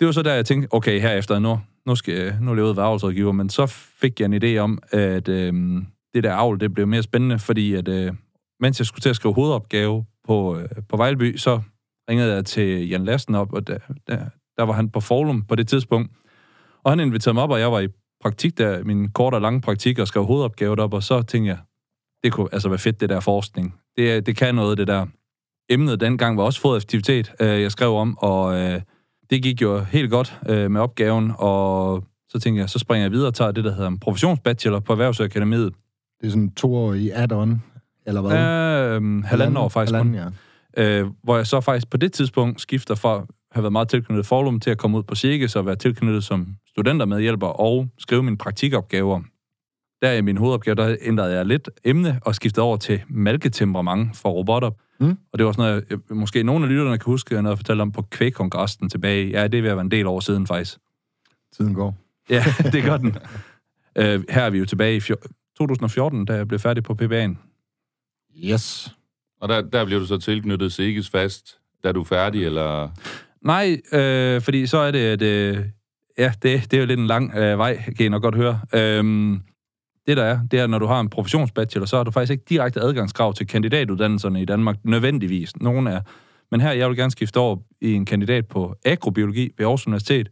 det 0.01 0.07
var 0.07 0.13
så 0.13 0.23
der, 0.23 0.35
jeg 0.35 0.47
tænkte, 0.47 0.69
okay, 0.75 1.01
herefter, 1.01 1.39
nu, 1.39 1.61
nu 1.87 1.95
skal 1.95 2.15
jeg, 2.15 2.37
nu 2.41 2.55
leve 2.55 2.99
jeg 3.17 3.35
men 3.35 3.49
så 3.49 3.67
fik 4.01 4.21
jeg 4.21 4.27
en 4.27 4.43
idé 4.45 4.59
om, 4.59 4.79
at 4.91 5.29
øh, 5.29 5.53
det 6.15 6.25
der 6.25 6.35
avl, 6.35 6.61
det 6.61 6.75
blev 6.75 6.87
mere 6.87 7.03
spændende, 7.03 7.39
fordi 7.39 7.75
at, 7.75 7.89
øh, 7.89 8.13
mens 8.61 8.81
jeg 8.81 8.87
skulle 8.87 9.03
til 9.03 9.09
at 9.09 9.17
skrive 9.17 9.35
hovedopgave 9.35 10.05
på, 10.25 10.59
øh, 10.59 10.69
på 10.89 10.97
Vejleby, 10.97 11.37
så 11.37 11.61
ringede 12.11 12.35
jeg 12.35 12.45
til 12.45 12.89
Jan 12.89 13.05
Lassen 13.05 13.35
op, 13.35 13.53
og 13.53 13.67
der, 13.67 13.79
der, 14.07 14.25
der 14.57 14.63
var 14.63 14.73
han 14.73 14.91
på 14.91 15.01
Forum 15.01 15.43
på 15.43 15.55
det 15.55 15.69
tidspunkt, 15.69 16.11
og 16.85 16.93
han 16.93 17.01
inviterede 17.01 17.35
mig 17.35 17.43
op, 17.43 17.51
og 17.51 17.61
jeg 17.61 17.73
var 17.73 17.81
i 17.81 17.89
praktik 18.23 18.59
der, 18.59 18.85
min 18.85 19.11
korte 19.13 19.35
og 19.35 19.41
lange 19.41 19.61
praktik, 19.61 19.99
og 19.99 20.09
skrev 20.09 20.25
hovedopgave 20.25 20.81
op, 20.81 20.95
og 20.95 21.03
så 21.03 21.23
tænkte 21.23 21.49
jeg, 21.49 21.59
det 22.23 22.33
kunne 22.33 22.49
altså 22.53 22.69
være 22.69 22.79
fedt, 22.79 23.01
det 23.01 23.09
der 23.09 23.21
forskning. 23.21 23.75
Det, 24.01 24.27
det 24.27 24.37
kan 24.37 24.55
noget, 24.55 24.79
det 24.79 24.87
der. 24.87 25.07
Emnet 25.69 26.01
dengang 26.01 26.37
var 26.37 26.43
også 26.43 26.61
fodeffektivitet, 26.61 27.33
øh, 27.41 27.63
jeg 27.63 27.73
skrev 27.73 27.95
om, 27.95 28.19
og 28.19 28.61
øh, 28.61 28.81
det 29.31 29.43
gik 29.43 29.63
jo 29.63 29.79
helt 29.79 30.11
godt 30.11 30.39
øh, 30.49 30.71
med 30.71 30.81
opgaven, 30.81 31.33
og 31.39 32.05
så 32.29 32.39
tænkte 32.41 32.61
jeg, 32.61 32.71
så 32.71 32.79
springer 32.79 33.05
jeg 33.05 33.13
videre 33.13 33.27
og 33.27 33.35
tager 33.35 33.51
det, 33.51 33.65
der 33.65 33.73
hedder 33.73 33.89
en 33.89 33.99
professionsbachelor 33.99 34.81
på 34.81 34.93
Erhvervsakademiet. 34.93 35.73
Det 36.21 36.27
er 36.27 36.31
sådan 36.31 36.51
to 36.51 36.75
år 36.75 36.95
i 36.95 37.11
add-on, 37.11 37.59
eller 38.07 38.21
hvad? 38.21 38.37
Øh, 38.37 39.25
halvanden 39.25 39.57
år 39.57 39.69
faktisk. 39.69 39.95
Halvanden, 39.95 40.33
ja. 40.77 41.01
øh, 41.01 41.07
hvor 41.23 41.37
jeg 41.37 41.47
så 41.47 41.61
faktisk 41.61 41.91
på 41.91 41.97
det 41.97 42.13
tidspunkt 42.13 42.61
skifter 42.61 42.95
fra 42.95 43.17
at 43.17 43.25
have 43.53 43.63
været 43.63 43.73
meget 43.73 43.89
tilknyttet 43.89 44.27
Forlum 44.27 44.61
til 44.61 44.71
at 44.71 44.79
komme 44.79 44.99
ud 44.99 45.03
på 45.03 45.15
Sikkes 45.15 45.57
og 45.57 45.67
være 45.67 45.77
tilknyttet 45.77 46.25
som 46.25 46.47
studentermedhjælper 46.69 47.47
og 47.47 47.89
skrive 47.99 48.23
mine 48.23 48.39
praktikopgaver. 48.39 49.21
Der 50.03 50.13
i 50.13 50.21
min 50.21 50.37
hovedopgave, 50.37 50.75
der 50.75 50.97
ændrede 51.01 51.35
jeg 51.37 51.47
lidt 51.47 51.71
emne 51.85 52.21
og 52.23 52.35
skiftede 52.35 52.65
over 52.65 52.77
til 52.77 53.01
malketemperament 53.09 54.17
for 54.17 54.31
robotter. 54.31 54.71
Mm. 55.01 55.17
Og 55.33 55.39
det 55.39 55.47
var 55.47 55.53
sådan 55.53 55.71
noget, 55.71 55.85
jeg- 55.91 56.17
måske 56.17 56.43
nogle 56.43 56.65
af 56.65 56.71
lytterne 56.71 56.99
kan 56.99 57.05
huske, 57.11 57.35
jeg 57.35 57.43
havde 57.43 57.57
fortalt 57.57 57.81
om 57.81 57.93
på 57.93 58.03
kvægkongressen 58.03 58.89
tilbage. 58.89 59.29
Ja, 59.31 59.47
det 59.49 59.59
er 59.59 59.63
ved 59.63 59.71
at 59.71 59.77
være 59.77 59.85
en 59.85 59.91
del 59.91 60.07
år 60.07 60.21
siden 60.21 60.47
faktisk. 60.47 60.79
Tiden 61.57 61.75
går. 61.75 61.97
Ja, 62.31 62.45
det 62.73 62.85
gør 62.85 62.97
den. 62.97 63.17
Øh, 63.99 64.25
her 64.31 64.43
er 64.43 64.51
vi 64.51 64.59
jo 64.59 64.65
tilbage 64.65 64.97
i 64.97 65.01
fjor- 65.01 65.27
2014, 65.59 66.25
da 66.25 66.35
jeg 66.35 66.49
blev 66.49 66.59
færdig 66.61 66.83
på 66.85 66.97
PBA'en. 67.03 67.37
Yes. 68.45 68.95
Og 69.41 69.49
der, 69.49 69.61
der 69.61 69.85
bliver 69.85 70.01
du 70.01 70.07
så 70.07 70.19
tilknyttet 70.19 70.73
Seges 70.73 71.11
fast, 71.11 71.59
da 71.85 71.93
du 71.93 72.01
er 72.01 72.05
færdig, 72.05 72.45
eller... 72.45 72.89
Nej, 73.45 73.81
øh, 73.93 74.41
fordi 74.41 74.67
så 74.67 74.79
er 74.79 74.91
det, 74.91 74.99
at... 74.99 75.23
Øh, 75.23 75.65
ja, 76.19 76.33
det, 76.43 76.71
det 76.71 76.75
er 76.75 76.81
jo 76.81 76.87
lidt 76.87 77.01
en 77.01 77.07
lang 77.07 77.35
øh, 77.37 77.59
vej, 77.59 77.77
kan 77.97 78.07
I 78.07 78.09
nok 78.09 78.23
godt 78.23 78.35
høre. 78.35 78.61
Øhm, 78.75 79.41
det 80.07 80.17
der 80.17 80.25
er, 80.25 80.41
det 80.51 80.61
er, 80.61 80.67
når 80.67 80.79
du 80.79 80.87
har 80.87 81.01
en 81.01 81.11
professionsbachelor, 81.11 81.87
så 81.87 81.97
har 81.97 82.05
du 82.05 82.11
faktisk 82.11 82.31
ikke 82.31 82.45
direkte 82.49 82.81
adgangskrav 82.81 83.35
til 83.35 83.47
kandidatuddannelserne 83.47 84.43
i 84.43 84.45
Danmark, 84.45 84.77
nødvendigvis. 84.85 85.57
Nogen 85.57 85.87
er. 85.87 86.01
Men 86.51 86.61
her, 86.61 86.73
jeg 86.73 86.89
vil 86.89 86.97
gerne 86.97 87.11
skifte 87.11 87.37
over 87.37 87.57
i 87.81 87.93
en 87.93 88.05
kandidat 88.05 88.47
på 88.49 88.75
agrobiologi 88.85 89.53
ved 89.59 89.67
Aarhus 89.67 89.87
Universitet, 89.87 90.29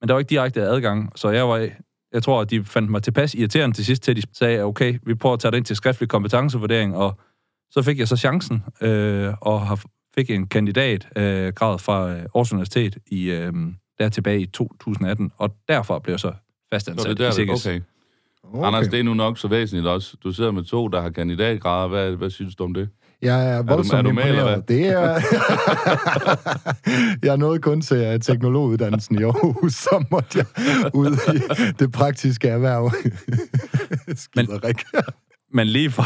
men 0.00 0.08
der 0.08 0.14
var 0.14 0.18
ikke 0.18 0.30
direkte 0.30 0.62
adgang, 0.62 1.12
så 1.16 1.30
jeg 1.30 1.48
var 1.48 1.68
Jeg 2.12 2.22
tror, 2.22 2.40
at 2.40 2.50
de 2.50 2.64
fandt 2.64 2.90
mig 2.90 3.02
tilpas 3.02 3.34
irriterende 3.34 3.76
til 3.76 3.84
sidst, 3.84 4.02
til 4.02 4.16
de 4.16 4.22
sagde, 4.32 4.62
okay, 4.62 4.98
vi 5.06 5.14
prøver 5.14 5.32
at 5.32 5.40
tage 5.40 5.50
det 5.52 5.56
ind 5.56 5.64
til 5.64 5.76
skriftlig 5.76 6.08
kompetencevurdering, 6.08 6.96
og 6.96 7.20
så 7.70 7.82
fik 7.82 7.98
jeg 7.98 8.08
så 8.08 8.16
chancen, 8.16 8.62
øh, 8.80 9.34
og 9.40 9.66
har, 9.66 9.84
fik 10.14 10.30
en 10.30 10.46
kandidatgrad 10.46 11.46
øh, 11.46 11.52
grad 11.52 11.78
fra 11.78 12.08
øh, 12.10 12.16
Aarhus 12.16 12.52
Universitet 12.52 12.98
i, 13.06 13.30
øh, 13.30 13.52
der 13.98 14.08
tilbage 14.08 14.40
i 14.40 14.46
2018, 14.46 15.32
og 15.36 15.56
derfor 15.68 15.98
blev 15.98 16.12
jeg 16.12 16.20
så 16.20 16.28
Så 16.28 16.34
fastansat 16.72 17.04
det 17.04 17.10
er 17.10 17.24
der, 17.24 17.28
i 17.30 17.32
Sikkes. 17.34 17.66
okay. 17.66 17.80
Okay. 18.44 18.66
Anders, 18.66 18.88
det 18.88 19.00
er 19.00 19.04
nu 19.04 19.14
nok 19.14 19.38
så 19.38 19.48
væsentligt 19.48 19.86
også. 19.86 20.16
Du 20.24 20.32
sidder 20.32 20.50
med 20.50 20.64
to, 20.64 20.88
der 20.88 21.00
har 21.00 21.10
kandidatgrader. 21.10 21.88
Hvad, 21.88 22.10
hvad 22.12 22.30
synes 22.30 22.56
du 22.56 22.64
om 22.64 22.74
det? 22.74 22.88
Jeg 23.22 23.50
er 23.50 23.62
voldsomt 23.62 23.98
er 23.98 24.02
du 24.02 24.12
med, 24.12 24.24
eller 24.24 24.56
imponeret. 24.56 24.68
Det 24.68 24.86
er... 24.86 25.20
jeg 27.28 27.36
nåede 27.36 27.58
kun 27.58 27.80
til 27.80 28.14
uh, 28.14 28.20
teknologuddannelsen 28.20 29.18
i 29.18 29.22
Aarhus, 29.22 29.72
så 29.72 30.04
måtte 30.10 30.38
jeg 30.38 30.46
ud 30.94 31.12
i 31.34 31.38
det 31.78 31.92
praktiske 31.92 32.48
erhverv. 32.48 32.92
Skiderik. 34.24 34.84
Men 35.54 35.66
lige 35.66 35.90
for... 35.90 36.04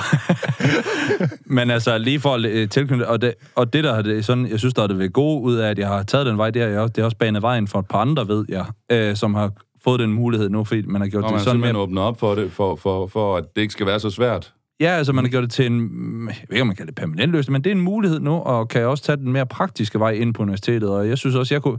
men 1.57 1.71
altså, 1.71 1.99
lige 1.99 2.21
for 2.21 2.35
at 2.35 2.45
øh, 2.45 2.69
tilknytte... 2.69 3.09
Og 3.09 3.23
det, 3.23 3.35
og 3.55 3.73
det 3.73 3.85
der 3.85 3.93
er 3.93 4.02
det 4.02 4.25
sådan, 4.25 4.47
jeg 4.50 4.59
synes, 4.59 4.75
der 4.75 4.83
er 4.83 4.87
det 4.87 4.99
ved 4.99 5.12
gode 5.12 5.43
ud 5.43 5.57
af, 5.57 5.71
at 5.71 5.78
jeg 5.78 5.88
har 5.88 6.02
taget 6.02 6.26
den 6.26 6.38
vej, 6.38 6.50
det 6.50 6.62
er, 6.62 6.69
jeg, 6.69 6.97
det 6.97 7.02
er 7.02 7.05
også 7.05 7.16
banet 7.16 7.43
vejen 7.43 7.69
for 7.69 7.78
et 7.78 7.87
par 7.87 7.99
andre, 7.99 8.28
ved 8.28 8.45
jeg, 8.49 8.66
øh, 8.93 9.16
som 9.16 9.35
har 9.35 9.52
fået 9.88 10.00
den 10.00 10.12
mulighed 10.12 10.49
nu, 10.49 10.64
fordi 10.64 10.83
man 10.87 11.00
har 11.00 11.09
gjort 11.09 11.21
Når 11.21 11.28
det 11.28 11.35
man 11.35 11.45
sådan 11.45 11.61
mere... 11.61 11.76
åbner 11.76 12.02
op 12.02 12.21
for 12.21 12.35
det, 12.35 12.52
for, 12.52 12.76
for, 12.76 13.07
for 13.07 13.37
at 13.37 13.45
det 13.57 13.62
ikke 13.62 13.73
skal 13.73 13.87
være 13.87 14.00
så 14.00 14.11
svært. 14.11 14.55
Ja, 14.81 14.88
altså 14.88 15.12
man 15.12 15.25
har 15.25 15.31
gjort 15.31 15.43
det 15.43 15.50
til 15.50 15.66
en... 15.66 15.81
Jeg 16.28 16.37
ved 16.49 16.57
ikke, 16.57 16.61
om 16.61 16.66
man 16.66 16.76
kalder 16.76 16.90
det 16.90 16.95
permanent 16.95 17.33
løsning, 17.33 17.52
men 17.52 17.64
det 17.64 17.71
er 17.71 17.75
en 17.75 17.81
mulighed 17.81 18.21
nu, 18.21 18.33
og 18.33 18.69
kan 18.69 18.87
også 18.87 19.05
tage 19.05 19.16
den 19.16 19.33
mere 19.33 19.47
praktiske 19.47 19.99
vej 19.99 20.11
ind 20.11 20.35
på 20.35 20.43
universitetet. 20.43 20.90
Og 20.90 21.09
jeg 21.09 21.19
synes 21.19 21.37
også, 21.37 21.55
jeg 21.55 21.62
kunne... 21.62 21.78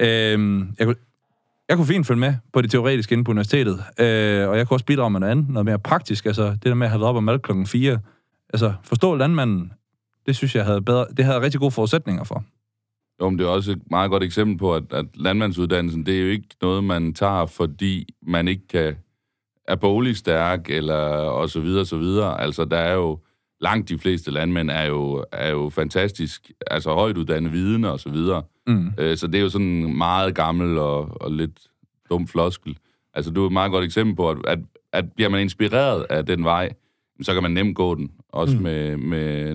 Øh, 0.00 0.62
jeg 0.78 0.86
kunne 0.86 0.96
jeg 1.68 1.76
kunne 1.76 1.86
fint 1.86 2.06
følge 2.06 2.20
med 2.20 2.34
på 2.52 2.62
det 2.62 2.70
teoretiske 2.70 3.12
inde 3.12 3.24
på 3.24 3.30
universitetet, 3.30 3.84
øh, 3.98 4.48
og 4.48 4.58
jeg 4.58 4.68
kunne 4.68 4.74
også 4.74 4.84
bidrage 4.84 5.10
med 5.10 5.20
noget 5.20 5.30
andet, 5.30 5.48
noget 5.48 5.64
mere 5.64 5.78
praktisk. 5.78 6.26
Altså, 6.26 6.50
det 6.50 6.64
der 6.64 6.74
med 6.74 6.86
at 6.86 6.90
have 6.90 7.00
været 7.00 7.08
op 7.08 7.16
om 7.16 7.24
mad 7.24 7.38
klokken 7.38 7.66
4. 7.66 7.98
Altså, 8.52 8.72
forstå 8.82 9.14
landmanden, 9.14 9.72
det 10.26 10.36
synes 10.36 10.54
jeg 10.54 10.64
havde 10.64 10.82
bedre, 10.82 11.06
det 11.16 11.24
havde 11.24 11.40
rigtig 11.40 11.60
gode 11.60 11.70
forudsætninger 11.70 12.24
for. 12.24 12.44
Jo, 13.22 13.30
men 13.30 13.38
det 13.38 13.44
er 13.44 13.48
også 13.48 13.72
et 13.72 13.90
meget 13.90 14.10
godt 14.10 14.22
eksempel 14.22 14.58
på, 14.58 14.74
at, 14.74 14.82
at 14.90 15.06
landmandsuddannelsen, 15.14 16.06
det 16.06 16.16
er 16.16 16.22
jo 16.22 16.28
ikke 16.28 16.48
noget, 16.62 16.84
man 16.84 17.14
tager, 17.14 17.46
fordi 17.46 18.08
man 18.22 18.48
ikke 18.48 18.68
kan, 18.68 18.96
er 19.68 19.76
boligstærk, 19.76 20.70
eller 20.70 20.98
og 21.14 21.50
så 21.50 21.60
videre, 21.60 21.84
så 21.84 21.96
videre. 21.96 22.40
Altså, 22.40 22.64
der 22.64 22.76
er 22.76 22.94
jo, 22.94 23.18
langt 23.60 23.88
de 23.88 23.98
fleste 23.98 24.30
landmænd 24.30 24.70
er 24.70 24.84
jo, 24.84 25.24
er 25.32 25.50
jo 25.50 25.68
fantastisk, 25.68 26.50
altså 26.66 26.94
højt 26.94 27.16
uddannet 27.16 27.52
viden 27.52 27.84
og 27.84 28.00
så 28.00 28.10
videre. 28.10 28.42
Mm. 28.66 28.92
Øh, 28.98 29.16
så 29.16 29.26
det 29.26 29.34
er 29.34 29.42
jo 29.42 29.48
sådan 29.48 29.96
meget 29.96 30.34
gammel 30.34 30.78
og, 30.78 31.22
og 31.22 31.32
lidt 31.32 31.60
dum 32.10 32.28
floskel. 32.28 32.76
Altså, 33.14 33.30
du 33.30 33.42
er 33.42 33.46
et 33.46 33.52
meget 33.52 33.70
godt 33.70 33.84
eksempel 33.84 34.16
på, 34.16 34.30
at, 34.30 34.36
at, 34.46 34.58
at 34.92 35.12
bliver 35.12 35.28
man 35.28 35.40
inspireret 35.40 36.06
af 36.10 36.26
den 36.26 36.44
vej, 36.44 36.72
så 37.22 37.34
kan 37.34 37.42
man 37.42 37.50
nemt 37.50 37.76
gå 37.76 37.94
den, 37.94 38.10
også 38.28 38.56
mm. 38.56 38.62
med, 38.62 38.96
med, 38.96 39.54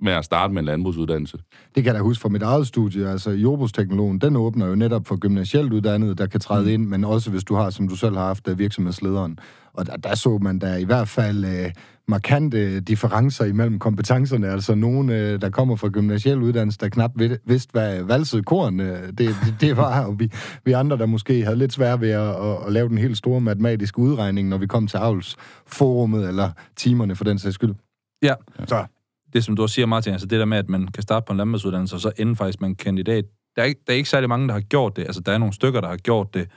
med 0.00 0.12
at 0.12 0.24
starte 0.24 0.54
med 0.54 0.62
en 0.62 0.66
landbrugsuddannelse. 0.66 1.38
Det 1.74 1.84
kan 1.84 1.86
jeg 1.86 1.94
da 1.94 2.00
huske 2.00 2.22
fra 2.22 2.28
mit 2.28 2.42
eget 2.42 2.66
studie. 2.66 3.08
Altså, 3.08 3.30
jordbrugsteknologen, 3.30 4.18
den 4.18 4.36
åbner 4.36 4.66
jo 4.66 4.74
netop 4.74 5.06
for 5.06 5.16
gymnasielt 5.16 5.72
uddannede, 5.72 6.14
der 6.14 6.26
kan 6.26 6.40
træde 6.40 6.62
mm. 6.62 6.70
ind, 6.70 6.86
men 6.86 7.04
også 7.04 7.30
hvis 7.30 7.44
du 7.44 7.54
har, 7.54 7.70
som 7.70 7.88
du 7.88 7.96
selv 7.96 8.16
har 8.16 8.26
haft, 8.26 8.48
øh, 8.48 8.58
virksomhedslederen. 8.58 9.38
Og 9.72 9.86
der, 9.86 9.96
der 9.96 10.14
så 10.14 10.38
man 10.38 10.58
da 10.58 10.76
i 10.76 10.84
hvert 10.84 11.08
fald 11.08 11.44
øh, 11.44 11.70
markante 12.08 12.80
differencer 12.80 13.44
imellem 13.44 13.78
kompetencerne. 13.78 14.48
Altså 14.48 14.74
nogen, 14.74 15.10
øh, 15.10 15.40
der 15.40 15.50
kommer 15.50 15.76
fra 15.76 15.88
gymnasiel 15.88 16.38
uddannelse, 16.38 16.78
der 16.78 16.88
knap 16.88 17.10
vid- 17.14 17.38
vidste, 17.46 17.72
hvad 17.72 18.02
valset 18.02 18.46
korn 18.46 18.80
øh, 18.80 19.08
det, 19.08 19.18
det, 19.18 19.36
det 19.60 19.76
var, 19.76 20.04
og 20.04 20.20
vi, 20.20 20.30
vi 20.64 20.72
andre, 20.72 20.98
der 20.98 21.06
måske 21.06 21.44
havde 21.44 21.56
lidt 21.56 21.72
svært 21.72 22.00
ved 22.00 22.10
at, 22.10 22.28
at, 22.28 22.56
at 22.66 22.72
lave 22.72 22.88
den 22.88 22.98
helt 22.98 23.18
store 23.18 23.40
matematiske 23.40 23.98
udregning, 23.98 24.48
når 24.48 24.58
vi 24.58 24.66
kom 24.66 24.86
til 24.86 24.96
avlsforummet, 24.96 26.28
eller 26.28 26.50
timerne 26.76 27.16
for 27.16 27.24
den 27.24 27.38
sags 27.38 27.54
skyld. 27.54 27.74
Ja. 28.22 28.34
Så 28.66 28.84
Det, 29.32 29.44
som 29.44 29.56
du 29.56 29.62
også 29.62 29.74
siger, 29.74 29.86
Martin, 29.86 30.12
altså 30.12 30.26
det 30.26 30.38
der 30.38 30.44
med, 30.44 30.58
at 30.58 30.68
man 30.68 30.86
kan 30.86 31.02
starte 31.02 31.24
på 31.26 31.32
en 31.32 31.36
landbrugsuddannelse, 31.36 31.96
og 31.96 32.00
så 32.00 32.12
ende 32.18 32.36
faktisk 32.36 32.60
med 32.60 32.68
en 32.68 32.74
kandidat. 32.76 33.24
Der 33.56 33.62
er, 33.62 33.66
ikke, 33.66 33.80
der 33.86 33.92
er 33.92 33.96
ikke 33.96 34.08
særlig 34.08 34.28
mange, 34.28 34.48
der 34.48 34.54
har 34.54 34.60
gjort 34.60 34.96
det. 34.96 35.02
Altså, 35.02 35.20
der 35.20 35.32
er 35.32 35.38
nogle 35.38 35.54
stykker, 35.54 35.80
der 35.80 35.88
har 35.88 35.96
gjort 35.96 36.34
det. 36.34 36.48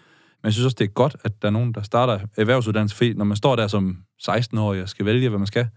Men 0.42 0.48
jeg 0.48 0.54
synes 0.54 0.66
også, 0.66 0.76
det 0.80 0.86
er 0.86 0.92
godt, 0.94 1.16
at 1.24 1.42
der 1.42 1.48
er 1.48 1.52
nogen, 1.52 1.74
der 1.74 1.82
starter 1.82 2.20
erhvervsuddannelse, 2.38 2.96
fordi 2.96 3.14
når 3.14 3.26
man 3.26 3.38
står 3.38 3.56
der 3.56 3.68
som 3.68 3.98
16-årig 4.22 4.82
og 4.82 4.90
skal 4.90 5.06
vælge, 5.06 5.30
hvad 5.30 5.40
man 5.40 5.48
skal, 5.48 5.68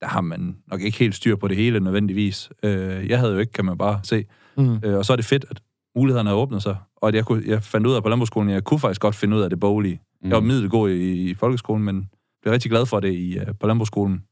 der 0.00 0.06
har 0.06 0.20
man 0.20 0.56
nok 0.66 0.80
ikke 0.80 0.98
helt 0.98 1.14
styr 1.14 1.36
på 1.36 1.48
det 1.48 1.56
hele 1.56 1.80
nødvendigvis. 1.80 2.50
Øh, 2.62 3.08
jeg 3.08 3.18
havde 3.18 3.32
jo 3.32 3.38
ikke, 3.38 3.52
kan 3.52 3.64
man 3.64 3.78
bare 3.78 4.00
se. 4.02 4.24
Mm. 4.56 4.78
Øh, 4.84 4.98
og 4.98 5.04
så 5.04 5.12
er 5.12 5.16
det 5.16 5.24
fedt, 5.24 5.44
at 5.50 5.62
mulighederne 5.96 6.28
har 6.28 6.36
åbnet 6.36 6.62
sig, 6.62 6.76
og 6.96 7.08
at 7.08 7.14
jeg, 7.14 7.24
kunne, 7.24 7.42
jeg 7.46 7.62
fandt 7.62 7.86
ud 7.86 7.94
af 7.94 8.02
på 8.02 8.08
landbrugsskolen, 8.08 8.48
at 8.48 8.54
jeg 8.54 8.64
kunne 8.64 8.80
faktisk 8.80 9.00
godt 9.00 9.14
finde 9.14 9.36
ud 9.36 9.42
af 9.42 9.50
det 9.50 9.60
boglige. 9.60 10.00
Mm. 10.22 10.28
Jeg 10.28 10.34
var 10.34 10.42
middelgod 10.42 10.90
i, 10.90 11.30
i 11.30 11.34
folkeskolen, 11.34 11.84
men 11.84 12.10
blev 12.42 12.52
rigtig 12.52 12.70
glad 12.70 12.86
for 12.86 13.00
det 13.00 13.12
i, 13.14 13.38
uh, 13.38 13.44
på 13.60 13.66
landbrugsskolen. 13.66 14.22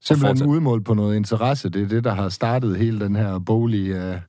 Simpelthen 0.00 0.48
udmålt 0.48 0.84
på 0.84 0.94
noget 0.94 1.16
interesse. 1.16 1.68
Det 1.68 1.82
er 1.82 1.88
det, 1.88 2.04
der 2.04 2.14
har 2.14 2.28
startet 2.28 2.76
hele 2.76 3.00
den 3.00 3.16
her 3.16 3.38
boglige 3.38 4.12
øh, 4.12 4.20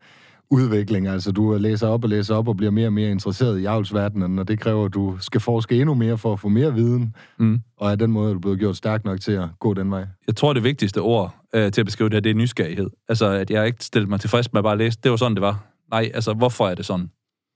udvikling. 0.53 1.07
Altså, 1.07 1.31
du 1.31 1.57
læser 1.59 1.87
op 1.87 2.03
og 2.03 2.09
læser 2.09 2.35
op 2.35 2.47
og 2.47 2.57
bliver 2.57 2.71
mere 2.71 2.87
og 2.87 2.93
mere 2.93 3.11
interesseret 3.11 3.59
i 3.59 3.65
avlsverdenen, 3.65 4.39
og 4.39 4.47
det 4.47 4.59
kræver, 4.59 4.85
at 4.85 4.93
du 4.93 5.17
skal 5.19 5.41
forske 5.41 5.75
endnu 5.79 5.93
mere 5.93 6.17
for 6.17 6.33
at 6.33 6.39
få 6.39 6.49
mere 6.49 6.73
viden. 6.73 7.15
Mm. 7.39 7.61
Og 7.77 7.91
af 7.91 7.97
den 7.99 8.11
måde 8.11 8.29
er 8.29 8.33
du 8.33 8.39
blevet 8.39 8.59
gjort 8.59 8.77
stærk 8.77 9.05
nok 9.05 9.21
til 9.21 9.31
at 9.31 9.47
gå 9.59 9.73
den 9.73 9.91
vej. 9.91 10.05
Jeg 10.27 10.35
tror, 10.35 10.53
det 10.53 10.63
vigtigste 10.63 11.01
ord 11.01 11.35
øh, 11.55 11.71
til 11.71 11.81
at 11.81 11.85
beskrive 11.85 12.09
det 12.09 12.15
her, 12.15 12.21
det 12.21 12.29
er 12.29 12.33
nysgerrighed. 12.33 12.89
Altså, 13.09 13.25
at 13.25 13.49
jeg 13.51 13.65
ikke 13.67 13.83
stillede 13.85 14.09
mig 14.09 14.19
tilfreds 14.19 14.53
med 14.53 14.59
at 14.59 14.63
bare 14.63 14.77
læse. 14.77 14.99
Det 15.03 15.11
var 15.11 15.17
sådan, 15.17 15.35
det 15.35 15.41
var. 15.41 15.65
Nej, 15.91 16.11
altså, 16.13 16.33
hvorfor 16.33 16.67
er 16.67 16.75
det 16.75 16.85
sådan? 16.85 17.09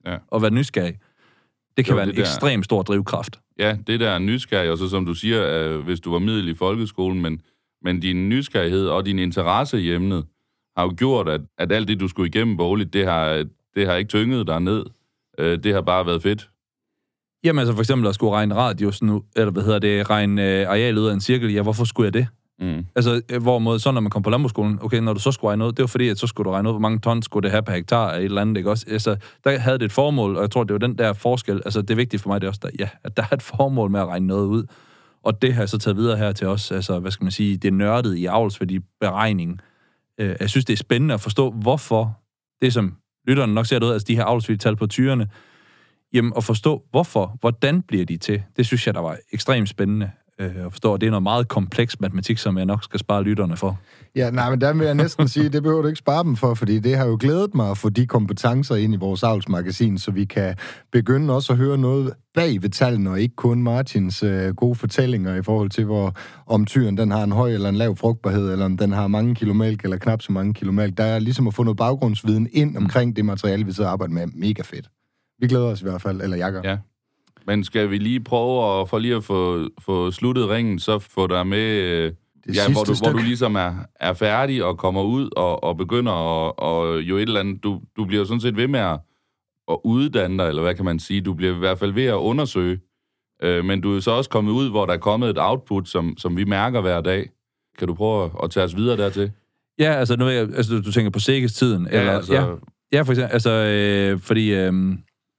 Ja. 0.06 0.16
At 0.36 0.42
være 0.42 0.51
nysgerrig, 0.51 0.94
det 1.77 1.86
kan 1.86 1.92
Jo, 1.92 1.96
være 1.96 2.06
det 2.06 2.12
en 2.12 2.18
der- 2.18 2.22
ekstrem 2.24 2.63
stor 2.63 2.82
drivkraft. 2.82 3.39
Ja, 3.60 3.77
det 3.88 4.00
der 4.00 4.10
er 4.10 4.20
nysgerrig, 4.20 4.72
og 4.72 4.77
så 4.77 4.89
som 4.89 5.06
du 5.06 5.13
siger, 5.13 5.48
øh, 5.48 5.80
hvis 5.80 6.00
du 6.00 6.12
var 6.12 6.20
middel 6.20 6.48
i 6.50 6.54
folkeskolen, 6.54 7.22
men, 7.22 7.42
men 7.84 8.00
din 8.00 8.30
nysgerrighed 8.30 8.88
og 8.88 9.06
din 9.06 9.20
interesse 9.20 9.82
i 9.82 9.92
emnet 9.94 10.25
har 10.77 10.84
jo 10.84 10.93
gjort, 10.98 11.29
at, 11.29 11.41
at 11.57 11.72
alt 11.72 11.88
det, 11.88 12.00
du 12.00 12.07
skulle 12.07 12.29
igennem 12.29 12.57
bogligt, 12.57 12.93
det 12.93 13.05
har, 13.05 13.46
det 13.75 13.88
har 13.88 13.96
ikke 13.96 14.10
tynget 14.10 14.48
dig 14.48 14.60
ned. 14.60 14.86
Øh, 15.38 15.63
det 15.63 15.74
har 15.74 15.81
bare 15.81 16.05
været 16.05 16.22
fedt. 16.24 16.50
Jamen 17.43 17.60
altså 17.60 17.74
for 17.74 17.81
eksempel 17.81 18.07
at 18.07 18.15
skulle 18.15 18.34
regne 18.34 18.55
radius 18.55 19.01
nu, 19.01 19.24
eller 19.36 19.51
hvad 19.51 19.63
hedder 19.63 19.79
det, 19.79 20.10
regne 20.10 20.60
øh, 20.60 20.69
areal 20.69 20.98
ud 20.98 21.07
af 21.07 21.13
en 21.13 21.22
cirkel, 21.22 21.53
ja, 21.53 21.62
hvorfor 21.62 21.86
skulle 21.86 22.05
jeg 22.05 22.13
det? 22.13 22.27
Mm. 22.60 22.86
Altså, 22.96 23.22
øh, 23.31 23.41
hvorimod 23.41 23.79
så, 23.79 23.91
når 23.91 24.01
man 24.01 24.10
kom 24.10 24.22
på 24.22 24.29
landbrugsskolen, 24.29 24.79
okay, 24.81 25.00
når 25.00 25.13
du 25.13 25.19
så 25.19 25.31
skulle 25.31 25.50
regne 25.50 25.65
ud, 25.65 25.72
det 25.72 25.79
var 25.79 25.88
fordi, 25.88 26.10
at 26.10 26.19
så 26.19 26.27
skulle 26.27 26.46
du 26.46 26.51
regne 26.51 26.69
ud, 26.69 26.74
hvor 26.74 26.79
mange 26.79 27.00
ton 27.00 27.22
skulle 27.22 27.43
det 27.43 27.51
have 27.51 27.63
per 27.63 27.74
hektar 27.74 28.10
af 28.10 28.17
et 28.17 28.25
eller 28.25 28.41
andet, 28.41 28.57
ikke 28.57 28.69
også? 28.69 28.86
Altså, 28.89 29.15
der 29.43 29.57
havde 29.57 29.79
det 29.79 29.86
et 29.86 29.91
formål, 29.91 30.36
og 30.36 30.41
jeg 30.41 30.51
tror, 30.51 30.63
det 30.63 30.74
var 30.74 30.79
den 30.79 30.98
der 30.98 31.13
forskel, 31.13 31.62
altså 31.65 31.81
det 31.81 31.89
er 31.89 31.96
vigtigt 31.96 32.22
for 32.22 32.29
mig, 32.29 32.41
det 32.41 32.48
er 32.48 32.51
også, 32.51 32.62
der, 32.63 32.69
ja, 32.79 32.89
at 33.03 33.17
der 33.17 33.24
er 33.31 33.36
et 33.36 33.41
formål 33.41 33.91
med 33.91 34.00
at 34.00 34.07
regne 34.07 34.27
noget 34.27 34.46
ud. 34.46 34.63
Og 35.24 35.41
det 35.41 35.53
har 35.53 35.62
jeg 35.62 35.69
så 35.69 35.77
taget 35.77 35.98
videre 35.98 36.17
her 36.17 36.31
til 36.31 36.48
os, 36.48 36.72
altså, 36.72 37.00
hvad 37.00 37.12
skal 37.12 37.25
man 37.25 37.31
sige, 37.31 37.57
det 37.57 37.74
nørdet 37.74 38.15
i 38.15 38.25
avlsværdi 38.25 38.79
beregning. 39.00 39.62
Øh, 40.20 40.36
jeg 40.40 40.50
synes, 40.50 40.66
det 40.66 40.74
er 40.74 40.78
spændende 40.78 41.14
at 41.14 41.22
forstå, 41.22 41.52
hvorfor 41.52 42.20
det, 42.62 42.74
som 42.74 42.98
lytterne 43.28 43.54
nok 43.54 43.66
ser 43.66 43.80
det 43.80 43.86
ud, 43.86 43.92
altså 43.92 44.06
de 44.06 44.16
her 44.16 44.24
avlsværdital 44.24 44.76
på 44.76 44.88
tyrene, 44.88 45.30
jamen 46.14 46.34
at 46.38 46.44
forstå, 46.44 46.84
hvorfor, 46.92 47.38
hvordan 47.40 47.82
bliver 47.82 48.06
de 48.06 48.18
til, 48.18 48.44
det 48.58 48.66
synes 48.66 48.88
jeg, 48.88 48.94
der 48.94 49.00
var 49.00 49.18
ekstremt 49.32 49.70
spændende 49.70 50.12
øh, 50.39 50.65
at 50.65 50.72
forstå, 50.72 50.98
det 50.98 51.08
er 51.08 51.12
noget 51.12 51.24
meget 51.24 51.48
kompleks 51.48 52.00
matematik, 52.00 52.38
som 52.38 52.58
jeg 52.58 52.65
nok 52.65 52.84
skal 52.84 53.00
spare 53.00 53.24
lytterne 53.24 53.58
for. 53.58 53.79
Ja, 54.15 54.29
nej, 54.32 54.50
men 54.50 54.62
der 54.62 54.74
vil 54.74 54.86
jeg 54.86 54.96
næsten 54.96 55.27
sige, 55.27 55.50
det 55.50 55.63
behøver 55.63 55.82
du 55.82 55.88
ikke 55.88 55.98
spare 55.98 56.24
dem 56.24 56.36
for, 56.36 56.53
fordi 56.53 56.79
det 56.79 56.98
har 56.98 57.06
jo 57.06 57.17
glædet 57.20 57.56
mig 57.56 57.72
at 57.72 57.77
få 57.77 57.89
de 57.89 58.08
kompetencer 58.08 58.75
ind 58.75 58.94
i 58.94 58.98
vores 58.98 59.24
avlsmagasin, 59.24 59.98
så 59.98 60.12
vi 60.12 60.25
kan 60.25 60.56
begynde 60.91 61.34
også 61.36 61.53
at 61.53 61.60
høre 61.60 61.77
noget 61.77 62.13
bag 62.34 62.62
ved 62.62 62.70
tallene, 62.70 63.10
og 63.10 63.22
ikke 63.22 63.36
kun 63.36 63.63
Martins 63.63 64.24
øh, 64.24 64.56
gode 64.56 64.75
fortællinger 64.75 65.36
i 65.36 65.41
forhold 65.41 65.70
til, 65.70 65.86
hvor 65.86 66.15
om 66.48 66.65
tyren 66.65 66.98
den 66.98 67.12
har 67.12 67.24
en 67.24 67.32
høj 67.32 67.51
eller 67.51 67.70
en 67.70 67.75
lav 67.75 67.96
frugtbarhed, 67.96 68.51
eller 68.51 68.65
om 68.65 68.77
den 68.77 68.91
har 68.91 69.08
mange 69.08 69.36
kilo 69.36 69.53
mælk 69.53 69.84
eller 69.84 69.98
knap 69.98 70.22
så 70.22 70.32
mange 70.32 70.53
kilo 70.53 70.72
mælk. 70.72 70.98
Der 70.98 71.03
er 71.03 71.20
ligesom 71.20 71.48
at 71.48 71.53
få 71.53 71.63
noget 71.63 71.77
baggrundsviden 71.77 72.48
ind 72.51 72.77
omkring 72.77 73.15
det 73.15 73.25
materiale, 73.25 73.65
vi 73.65 73.72
sidder 73.72 73.89
og 73.89 73.94
arbejder 73.94 74.13
med. 74.13 74.27
Mega 74.27 74.62
fedt. 74.62 74.89
Vi 75.39 75.48
glæder 75.48 75.65
os 75.65 75.82
i 75.82 75.84
hvert 75.84 76.01
fald, 76.01 76.22
eller 76.22 76.38
jeg 76.38 76.51
gør. 76.51 76.62
Ja. 76.63 76.77
Men 77.48 77.63
skal 77.63 77.89
vi 77.89 77.98
lige 77.98 78.20
prøve 78.20 78.82
at, 78.82 78.89
for 78.89 79.00
lige 79.00 79.16
at 79.16 79.24
få, 79.24 79.68
få 79.80 80.12
sluttet 80.12 80.50
ringen, 80.50 80.80
så 80.80 81.00
få 81.00 81.27
dig 81.27 81.48
med, 81.48 81.82
øh, 81.82 82.12
Det 82.46 82.56
ja, 82.56 82.72
hvor, 82.72 82.84
du, 82.84 82.86
hvor 82.86 82.94
du 82.94 82.96
stykke. 82.96 83.24
ligesom 83.24 83.56
er, 83.56 83.74
er 84.00 84.13
færdig 84.13 84.63
og 84.63 84.77
kommer 84.77 85.04
ud 85.04 85.30
og, 85.36 85.63
og 85.63 85.77
begynder 85.77 86.12
at, 86.12 86.54
og 86.58 87.01
jo 87.01 87.18
et 87.18 87.22
eller 87.22 87.39
andet, 87.39 87.63
du, 87.63 87.82
du 87.98 88.06
bliver 88.06 88.22
jo 88.22 88.25
sådan 88.25 88.42
set 88.42 88.58
ved 88.58 88.68
med 88.68 88.80
at, 88.80 89.00
at 89.72 89.77
uddanne 89.84 90.38
dig, 90.38 90.50
eller 90.50 90.62
hvad 90.62 90.75
kan 90.75 90.86
man 90.86 91.00
sige, 91.00 91.22
du 91.22 91.34
bliver 91.34 91.56
i 91.56 91.58
hvert 91.58 91.80
fald 91.80 91.92
ved 91.92 92.06
at 92.06 92.13
undersøge, 92.13 92.80
øh, 93.44 93.66
men 93.66 93.82
du 93.82 93.96
er 93.96 94.00
så 94.00 94.12
også 94.12 94.30
kommet 94.30 94.51
ud, 94.51 94.70
hvor 94.70 94.86
der 94.86 94.94
er 94.94 94.98
kommet 94.98 95.30
et 95.30 95.38
output, 95.39 95.89
som, 95.89 96.18
som 96.18 96.38
vi 96.38 96.44
mærker 96.44 96.82
hver 96.82 97.01
dag. 97.01 97.30
Kan 97.77 97.88
du 97.88 97.94
prøve 97.94 98.25
at, 98.25 98.32
at 98.44 98.51
tage 98.51 98.63
os 98.63 98.75
videre 98.75 98.98
dertil? 98.98 99.32
Ja, 99.80 99.92
altså, 99.94 100.16
nu, 100.16 100.27
altså 100.27 100.82
du, 100.86 100.92
tænker 100.92 101.10
på 101.10 101.20
Sikkes-tiden? 101.20 101.88
Eller, 101.92 102.12
altså, 102.12 102.34
ja, 102.34 102.46
ja, 102.92 103.01
for 103.01 103.12
eksempel, 103.12 103.34
altså, 103.34 103.51
øh, 103.51 104.20
fordi 104.20 104.54
øh, 104.54 104.74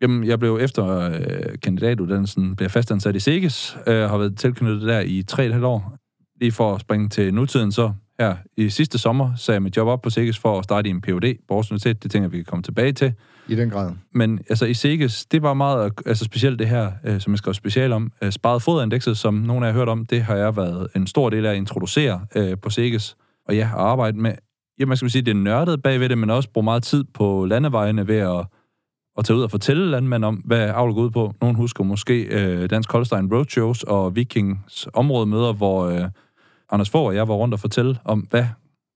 jamen, 0.03 0.25
jeg 0.25 0.39
blev 0.39 0.59
efter 0.61 0.87
øh, 0.87 1.59
kandidatuddannelsen, 1.63 2.57
blev 2.57 2.69
fastansat 2.69 3.17
i 3.17 3.21
Sikkes, 3.21 3.79
øh, 3.87 4.11
har 4.11 4.19
været 4.19 4.39
tilknyttet 4.39 4.89
der 4.89 5.01
i 5.01 5.23
tre 5.23 5.47
et 5.47 5.53
halvt 5.53 5.67
år. 5.67 5.97
Lige 6.41 6.53
for 6.53 6.75
at 6.75 6.81
springe 6.81 7.09
til 7.09 7.35
nutiden, 7.35 7.73
så 7.73 7.93
her 8.19 8.37
i 8.57 8.69
sidste 8.69 8.99
sommer 8.99 9.35
sagde 9.37 9.55
jeg 9.55 9.63
mit 9.63 9.77
job 9.77 9.89
op 9.89 10.03
på 10.03 10.11
Sikkes 10.11 10.39
for 10.39 10.59
at 10.59 10.65
starte 10.65 10.89
i 10.89 10.91
en 10.91 11.01
Ph.D. 11.01 11.37
på 11.49 11.55
Aarhus 11.55 11.71
Universitet. 11.71 12.03
Det 12.03 12.11
tænker 12.11 12.25
jeg, 12.25 12.33
vi 12.33 12.37
kan 12.37 12.45
komme 12.45 12.63
tilbage 12.63 12.93
til. 12.93 13.15
I 13.49 13.55
den 13.55 13.71
grad. 13.71 13.93
Men 14.15 14.41
altså 14.49 14.67
i 14.67 14.75
Sikkes, 14.75 15.27
det 15.27 15.43
var 15.43 15.55
meget, 15.55 15.93
altså 16.07 16.25
specielt 16.25 16.59
det 16.59 16.69
her, 16.69 16.93
øh, 17.05 17.21
som 17.21 17.33
jeg 17.33 17.39
skrev 17.39 17.55
special 17.55 17.93
om, 17.93 18.13
øh, 18.23 18.33
sparet 18.33 18.63
foderindekset, 18.63 19.19
som 19.19 19.35
nogle 19.35 19.67
af 19.67 19.69
jer 19.69 19.73
har 19.73 19.79
hørt 19.81 19.89
om, 19.89 20.07
det 20.07 20.23
har 20.23 20.37
jeg 20.37 20.57
været 20.57 20.89
en 20.97 21.07
stor 21.07 21.31
del 21.31 21.47
af 21.47 21.51
at 21.51 21.57
introducere 21.57 22.27
øh, 22.37 22.59
på 22.63 22.71
Sikkes. 22.71 23.17
Og 23.49 23.57
ja, 23.57 23.71
at 23.75 23.81
arbejde 23.81 24.19
med, 24.19 24.33
jamen 24.81 24.97
skal 24.97 25.05
man 25.05 25.11
sige, 25.11 25.23
det 25.23 25.31
er 25.31 25.35
nørdet 25.35 25.83
bagved 25.83 26.09
det, 26.09 26.19
men 26.19 26.31
også 26.31 26.51
bruge 26.51 26.65
meget 26.65 26.83
tid 26.83 27.05
på 27.15 27.45
landevejene 27.45 28.09
ved 28.09 28.17
at, 28.17 28.47
at 29.19 29.25
tage 29.25 29.37
ud 29.37 29.43
og 29.43 29.51
fortælle 29.51 29.91
landmænd 29.91 30.25
om, 30.25 30.35
hvad 30.35 30.69
avl 30.69 30.95
går 30.95 31.03
ud 31.03 31.11
på. 31.11 31.35
Nogle 31.41 31.57
husker 31.57 31.85
måske 31.85 32.23
øh, 32.23 32.71
Dansk 32.71 32.93
Holstein 32.93 33.33
Roadshows 33.35 33.83
og 33.83 34.17
Vikings 34.17 34.89
områdemøder, 34.95 35.53
hvor 35.53 35.87
øh, 35.87 36.05
Anders 36.71 36.91
Fogh 36.91 37.07
og 37.07 37.15
jeg 37.15 37.29
var 37.29 37.35
rundt 37.35 37.55
og 37.55 37.61
fortælle 37.61 37.99
om, 38.05 38.21
hvad, 38.21 38.47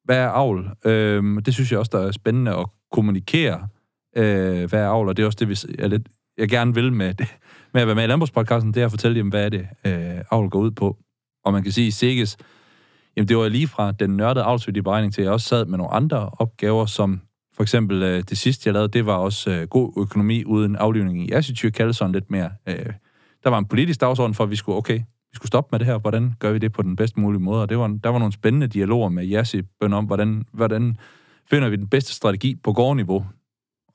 hvad 0.04 0.16
er 0.16 0.28
avl. 0.28 0.70
Øh, 0.84 1.42
det 1.46 1.54
synes 1.54 1.72
jeg 1.72 1.78
også, 1.78 1.90
der 1.92 2.06
er 2.06 2.12
spændende 2.12 2.56
at 2.56 2.66
kommunikere, 2.92 3.68
øh, 4.16 4.68
hvad 4.68 4.80
er 4.80 4.88
avl, 4.88 5.08
og 5.08 5.16
det 5.16 5.22
er 5.22 5.26
også 5.26 5.38
det, 5.40 5.48
vi, 5.48 5.56
jeg, 5.78 5.88
lidt, 5.88 6.08
jeg 6.38 6.48
gerne 6.48 6.74
vil 6.74 6.92
med, 6.92 7.14
det, 7.14 7.26
med 7.74 7.82
at 7.82 7.86
være 7.86 7.96
med 7.96 8.04
i 8.04 8.06
landbrugspodcasten, 8.06 8.74
det 8.74 8.80
er 8.80 8.84
at 8.84 8.90
fortælle 8.90 9.18
dem, 9.18 9.28
hvad 9.28 9.44
er 9.44 9.48
det, 9.48 9.66
øh, 9.86 10.24
avl 10.30 10.48
går 10.48 10.58
ud 10.58 10.70
på. 10.70 10.96
Og 11.44 11.52
man 11.52 11.62
kan 11.62 11.72
sige, 11.72 11.86
at 11.86 11.92
Sikkes, 11.92 12.36
jamen 13.16 13.28
det 13.28 13.36
var 13.36 13.48
lige 13.48 13.68
fra 13.68 13.92
den 13.92 14.16
nørdede 14.16 14.44
avlsværdige 14.44 14.82
beregning 14.82 15.14
til, 15.14 15.20
at 15.20 15.24
jeg 15.24 15.32
også 15.32 15.48
sad 15.48 15.64
med 15.64 15.78
nogle 15.78 15.92
andre 15.92 16.30
opgaver, 16.38 16.86
som 16.86 17.20
for 17.62 17.64
eksempel 17.64 18.02
øh, 18.02 18.22
det 18.28 18.38
sidste, 18.38 18.68
jeg 18.68 18.72
lavede, 18.72 18.88
det 18.88 19.06
var 19.06 19.16
også 19.16 19.50
øh, 19.50 19.68
god 19.68 19.92
økonomi 19.98 20.44
uden 20.44 20.76
aflivning 20.76 21.28
i 21.28 21.32
Asityr, 21.32 21.70
kaldes 21.70 21.96
sådan 21.96 22.12
lidt 22.12 22.30
mere. 22.30 22.50
Øh, 22.68 22.86
der 23.44 23.50
var 23.50 23.58
en 23.58 23.66
politisk 23.66 24.00
dagsorden 24.00 24.34
for, 24.34 24.44
at 24.44 24.50
vi 24.50 24.56
skulle, 24.56 24.78
okay, 24.78 24.98
vi 24.98 25.34
skulle 25.34 25.48
stoppe 25.48 25.68
med 25.72 25.78
det 25.78 25.86
her, 25.86 25.98
hvordan 25.98 26.34
gør 26.38 26.52
vi 26.52 26.58
det 26.58 26.72
på 26.72 26.82
den 26.82 26.96
bedst 26.96 27.16
mulige 27.16 27.40
måde? 27.40 27.62
Og 27.62 27.68
det 27.68 27.78
var, 27.78 27.98
der 28.04 28.08
var 28.08 28.18
nogle 28.18 28.32
spændende 28.32 28.66
dialoger 28.66 29.08
med 29.08 29.24
Jassi 29.24 29.62
Bøn 29.80 29.92
om, 29.92 30.04
hvordan, 30.04 30.44
hvordan 30.52 30.96
finder 31.50 31.68
vi 31.68 31.76
den 31.76 31.88
bedste 31.88 32.14
strategi 32.14 32.56
på 32.64 32.72
gårdniveau. 32.72 33.26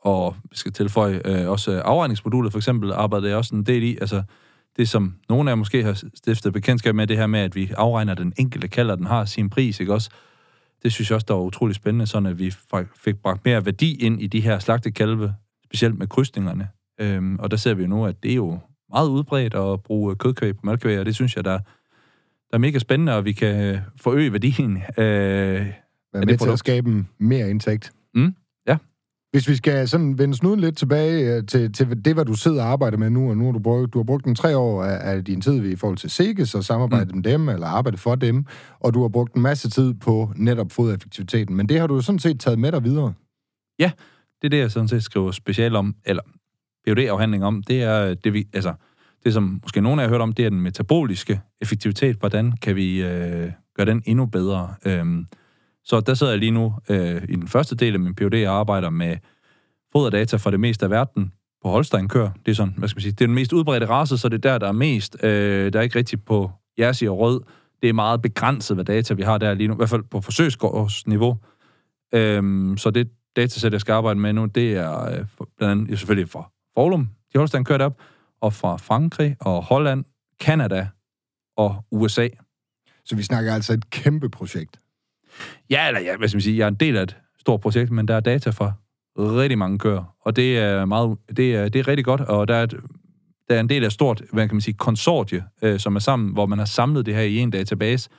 Og 0.02 0.36
vi 0.52 0.58
skal 0.58 0.72
tilføje 0.72 1.22
øh, 1.26 1.50
også 1.50 1.82
afregningsmodulet, 1.82 2.52
for 2.52 2.60
eksempel, 2.60 2.92
arbejdede 2.92 3.30
jeg 3.30 3.38
også 3.38 3.56
en 3.56 3.64
del 3.64 3.84
i. 3.84 3.98
Altså, 4.02 4.24
det 4.78 4.90
som 4.90 5.16
nogle 5.30 5.50
af 5.50 5.52
jer 5.52 5.56
måske 5.56 5.84
har 5.84 6.04
stiftet 6.16 6.54
bekendtskab 6.54 6.96
med, 6.96 7.08
det 7.08 7.18
her 7.18 7.28
med, 7.28 7.40
at 7.40 7.56
vi 7.56 7.72
afregner 7.78 8.14
den 8.14 8.34
enkelte 8.38 8.68
kalder, 8.68 8.96
den 8.96 9.06
har 9.06 9.26
sin 9.26 9.50
pris, 9.50 9.80
ikke 9.80 9.94
også? 9.94 10.10
Det 10.84 10.94
synes 10.94 11.10
jeg 11.10 11.16
også, 11.16 11.26
der 11.28 11.34
var 11.34 11.42
utrolig 11.42 11.76
spændende, 11.76 12.08
sådan 12.08 12.26
at 12.26 12.40
vi 12.40 12.54
fik 12.96 13.16
bragt 13.16 13.46
mere 13.46 13.66
værdi 13.66 13.96
ind 13.96 14.22
i 14.22 14.28
de 14.28 14.42
her 14.42 14.60
slagtekalve, 14.60 15.36
specielt 15.66 15.98
med 15.98 16.08
krydsningerne. 16.08 16.70
Øhm, 17.00 17.40
og 17.40 17.52
der 17.52 17.58
ser 17.58 17.74
vi 17.74 17.82
jo 17.82 17.88
nu, 17.88 18.06
at 18.06 18.24
det 18.24 18.32
er 18.32 18.36
jo 18.36 18.60
meget 18.90 19.10
udbredt 19.10 19.54
at 19.54 19.84
bruge 19.84 20.16
kødkvæg 20.16 20.56
på 20.56 20.62
malkvæg, 20.64 21.00
og 21.00 21.06
det 21.06 21.16
synes 21.16 21.36
jeg, 21.36 21.46
der, 21.46 21.60
der 22.52 22.54
er 22.54 22.58
mega 22.58 22.80
spændende, 22.80 23.16
og 23.16 23.26
vi 23.26 23.32
kan 23.32 23.80
forøge 23.96 24.32
værdien 24.34 24.78
øh, 24.98 25.06
Være 26.14 26.26
med 26.26 26.38
til 26.38 26.50
at 26.50 26.60
skabe 26.60 27.06
mere 27.18 27.50
indtægt. 27.50 27.92
Mm. 28.14 28.36
Hvis 29.38 29.50
vi 29.50 29.56
skal 29.56 29.88
sådan 29.88 30.18
vende 30.18 30.36
snuden 30.36 30.60
lidt 30.60 30.78
tilbage 30.78 31.36
øh, 31.36 31.46
til, 31.46 31.74
til 31.74 32.06
det, 32.06 32.14
hvad 32.14 32.26
du 32.26 32.34
sidder 32.34 32.64
og 32.64 32.70
arbejder 32.70 32.98
med 32.98 33.10
nu, 33.10 33.30
og 33.30 33.38
nu 33.38 33.46
har 33.46 33.52
du 33.52 33.60
brugt, 33.60 33.94
du 33.94 34.00
har 34.00 34.04
brugt 34.04 34.26
en 34.26 34.36
tre 34.36 34.58
år 34.58 34.84
af, 34.84 35.16
af 35.16 35.26
din 35.26 35.42
tid 35.42 35.66
i 35.66 35.76
forhold 35.76 35.98
til 35.98 36.10
Sikkes 36.10 36.56
og 36.56 36.64
samarbejdet 36.64 37.12
mm. 37.12 37.16
med 37.16 37.24
dem, 37.24 37.50
eller 37.50 37.68
arbejdet 37.68 38.00
for 38.00 38.16
dem, 38.16 38.46
og 38.80 38.94
du 38.94 39.02
har 39.02 39.08
brugt 39.08 39.34
en 39.34 39.42
masse 39.42 39.70
tid 39.70 39.94
på 39.94 40.32
netop 40.36 40.72
fodeffektiviteten. 40.72 41.56
Men 41.56 41.70
det 41.70 41.80
har 41.80 41.88
du 41.88 42.02
sådan 42.02 42.20
set 42.20 42.40
taget 42.40 42.60
med 42.60 42.72
dig 42.72 42.84
videre. 42.84 43.14
Ja, 43.80 43.92
det 44.42 44.48
er 44.48 44.50
det, 44.50 44.58
jeg 44.58 44.72
sådan 44.72 44.88
set 44.88 45.04
skriver 45.04 45.32
specielt 45.32 45.76
om, 45.76 45.96
eller 46.06 46.24
PhD-afhandling 46.88 47.44
om, 47.44 47.64
det 47.64 47.84
er 47.84 48.14
det, 48.14 48.34
vi, 48.34 48.48
altså, 48.54 48.74
det, 49.24 49.34
som 49.34 49.60
måske 49.64 49.82
nogen 49.82 50.00
af 50.00 50.04
jer 50.04 50.10
har 50.10 50.14
hørt 50.14 50.22
om, 50.22 50.34
det 50.34 50.46
er 50.46 50.50
den 50.50 50.62
metaboliske 50.62 51.42
effektivitet. 51.62 52.16
Hvordan 52.16 52.52
kan 52.62 52.76
vi 52.76 53.04
øh, 53.04 53.52
gøre 53.76 53.86
den 53.86 54.04
endnu 54.06 54.26
bedre? 54.26 54.74
Øhm, 54.86 55.26
så 55.88 56.00
der 56.00 56.14
sidder 56.14 56.34
jeg 56.34 56.40
lige 56.40 56.52
nu 56.52 56.76
øh, 56.90 57.24
i 57.30 57.36
den 57.36 57.48
første 57.48 57.76
del 57.76 57.94
af 57.94 58.00
min 58.00 58.16
PhD 58.16 58.46
og 58.48 58.60
arbejder 58.60 58.90
med 58.90 59.18
foderdata 59.92 60.38
fra 60.38 60.52
det 60.52 60.60
meste 60.60 60.86
af 60.86 60.92
verden 60.92 61.34
på 61.64 61.70
Holstein-kør. 61.70 62.30
Det 62.46 62.52
er 62.52 62.56
sådan, 62.56 62.74
hvad 62.78 62.90
skal 62.90 62.98
man 62.98 63.02
sige, 63.02 63.12
det 63.12 63.22
er 63.22 63.28
den 63.28 63.36
mest 63.36 63.54
udbredte 63.54 63.86
race, 63.90 64.18
så 64.18 64.30
det 64.30 64.46
er 64.46 64.52
der, 64.52 64.58
der 64.58 64.68
er 64.68 64.72
mest. 64.72 65.18
Øh, 65.24 65.74
der 65.74 65.80
er 65.80 65.84
ikke 65.84 66.00
rigtig 66.00 66.24
på 66.24 66.52
Jersi 66.80 67.08
og 67.08 67.20
Rød. 67.20 67.42
Det 67.82 67.90
er 67.90 67.94
meget 67.94 68.22
begrænset, 68.22 68.78
hvad 68.78 68.86
data 68.86 69.14
vi 69.14 69.22
har 69.22 69.38
der 69.38 69.54
lige 69.54 69.68
nu, 69.68 69.74
i 69.74 69.78
hvert 69.78 69.90
fald 69.90 70.04
på 70.04 70.22
forsøgsniveau. 70.22 71.38
Øhm, 72.14 72.78
så 72.78 72.90
det 72.90 73.10
datasæt, 73.36 73.72
jeg 73.72 73.82
skal 73.82 73.94
arbejde 73.94 74.20
med 74.20 74.34
nu, 74.34 74.46
det 74.46 74.74
er 74.74 75.06
øh, 75.06 75.26
blandt 75.58 75.82
andet 75.82 76.00
selvfølgelig 76.00 76.30
fra 76.30 76.52
Forlum, 76.74 77.10
de 77.34 77.40
Holstein 77.40 77.64
kørt 77.64 77.82
op, 77.82 78.02
og 78.42 78.54
fra 78.54 78.78
Frankrig 78.78 79.36
og 79.40 79.64
Holland, 79.64 80.06
Kanada 80.40 80.88
og 81.58 81.86
USA. 81.92 82.28
Så 83.06 83.16
vi 83.16 83.24
snakker 83.24 83.54
altså 83.54 83.74
et 83.74 83.90
kæmpe 83.90 84.30
projekt. 84.30 84.80
Ja, 85.70 85.88
eller 85.88 86.02
ja, 86.02 86.18
hvad 86.18 86.28
skal 86.28 86.36
man 86.36 86.42
sige, 86.42 86.58
jeg 86.58 86.64
er 86.64 86.68
en 86.68 86.76
del 86.76 86.98
af 86.98 87.04
et 87.04 87.18
stort 87.40 87.62
projekt, 87.62 87.92
men 87.92 88.08
der 88.08 88.16
er 88.16 88.20
data 88.20 88.50
fra 88.50 88.72
rigtig 89.20 89.58
mange 89.58 89.80
køer, 89.80 90.16
og 90.22 90.36
det 90.36 90.60
er, 90.60 90.86
meget, 90.86 91.18
det 91.38 91.56
er, 91.56 91.70
det 91.70 91.80
er 91.80 91.88
rigtig 91.88 92.06
godt, 92.06 92.22
og 92.22 92.48
der 92.48 92.56
er, 92.56 92.64
et, 92.64 92.74
der 93.50 93.56
er 93.56 93.60
en 93.60 93.70
del 93.70 93.84
af 93.84 93.88
et 93.88 93.94
stort, 93.94 94.22
hvad 94.34 94.48
kan 94.48 94.56
man 94.56 94.62
sige, 94.62 94.74
konsortie, 94.74 95.44
øh, 95.62 95.80
som 95.80 95.96
er 95.96 96.00
sammen, 96.00 96.34
hvor 96.34 96.46
man 96.46 96.60
har 96.60 96.66
samlet 96.66 97.06
det 97.06 97.16
her 97.16 97.22
i 97.22 97.38
en 97.38 97.50
database, 97.50 98.10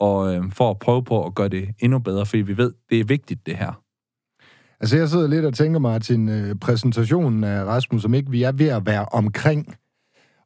og 0.00 0.34
øh, 0.34 0.52
for 0.52 0.70
at 0.70 0.78
prøve 0.78 1.04
på 1.04 1.26
at 1.26 1.34
gøre 1.34 1.48
det 1.48 1.68
endnu 1.78 1.98
bedre, 1.98 2.26
fordi 2.26 2.42
vi 2.42 2.56
ved, 2.56 2.72
det 2.90 3.00
er 3.00 3.04
vigtigt, 3.04 3.46
det 3.46 3.56
her. 3.56 3.82
Altså, 4.80 4.96
jeg 4.96 5.08
sidder 5.08 5.28
lidt 5.28 5.44
og 5.44 5.54
tænker, 5.54 5.78
Martin, 5.78 6.28
øh, 6.28 6.54
præsentationen 6.54 7.44
af 7.44 7.64
Rasmus, 7.64 8.02
som 8.02 8.14
ikke 8.14 8.30
vi 8.30 8.42
er 8.42 8.52
ved 8.52 8.68
at 8.68 8.86
være 8.86 9.04
omkring. 9.04 9.74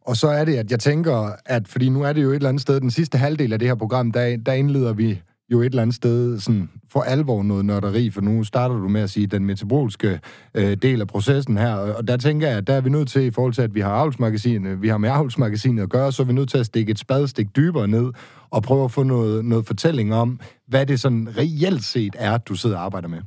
Og 0.07 0.17
så 0.17 0.29
er 0.29 0.45
det, 0.45 0.57
at 0.57 0.71
jeg 0.71 0.81
tænker, 0.81 1.31
at 1.47 1.69
fordi 1.69 1.88
nu 1.88 2.03
er 2.03 2.12
det 2.12 2.23
jo 2.23 2.31
et 2.31 2.35
eller 2.35 2.49
andet 2.49 2.62
sted, 2.62 2.81
den 2.81 2.90
sidste 2.90 3.19
halvdel 3.19 3.53
af 3.53 3.59
det 3.59 3.69
her 3.69 3.75
program, 3.75 4.12
der, 4.12 4.37
der 4.37 4.53
indleder 4.53 4.93
vi 4.93 5.23
jo 5.55 5.61
et 5.61 5.67
eller 5.67 5.83
andet 5.83 5.97
sted 5.97 6.40
sådan 6.40 6.71
for 6.93 7.01
alvor 7.01 7.43
noget 7.43 7.64
nørderi, 7.64 8.11
for 8.11 8.21
nu 8.21 8.45
starter 8.45 8.77
du 8.77 8.88
med 8.88 9.01
at 9.01 9.11
sige 9.11 9.27
den 9.27 9.45
metabolske 9.45 10.21
øh, 10.55 10.77
del 10.77 11.01
af 11.01 11.07
processen 11.07 11.57
her, 11.57 11.75
og 11.75 12.09
der 12.09 12.17
tænker 12.17 12.49
jeg, 12.49 12.57
at 12.59 12.67
der 12.67 12.75
er 12.75 12.81
vi 12.81 12.90
nødt 12.90 13.09
til, 13.09 13.23
i 13.23 13.31
forhold 13.31 13.53
til, 13.53 13.62
at 13.62 13.75
vi 13.75 13.81
har 13.81 13.90
avlsmagasinet, 13.90 14.83
vi 14.83 14.88
har 14.88 14.99
med 14.99 15.09
avlsmagasinet 15.09 15.83
at 15.83 15.90
gøre, 15.90 16.12
så 16.12 16.23
er 16.23 16.27
vi 16.27 16.33
nødt 16.33 16.49
til 16.49 16.59
at 16.59 16.67
stikke 16.67 16.90
et 16.90 16.99
spadestik 16.99 17.57
dybere 17.57 17.88
ned 17.88 18.12
og 18.51 18.62
prøve 18.62 18.85
at 18.85 18.90
få 18.90 19.03
noget, 19.03 19.45
noget 19.45 19.67
fortælling 19.67 20.14
om, 20.14 20.40
hvad 20.69 20.87
det 20.87 21.01
sådan 21.01 21.29
reelt 21.37 21.85
set 21.85 22.17
er, 22.19 22.38
du 22.38 22.55
sidder 22.55 22.77
og 22.77 22.85
arbejder 22.85 23.09
med. 23.09 23.21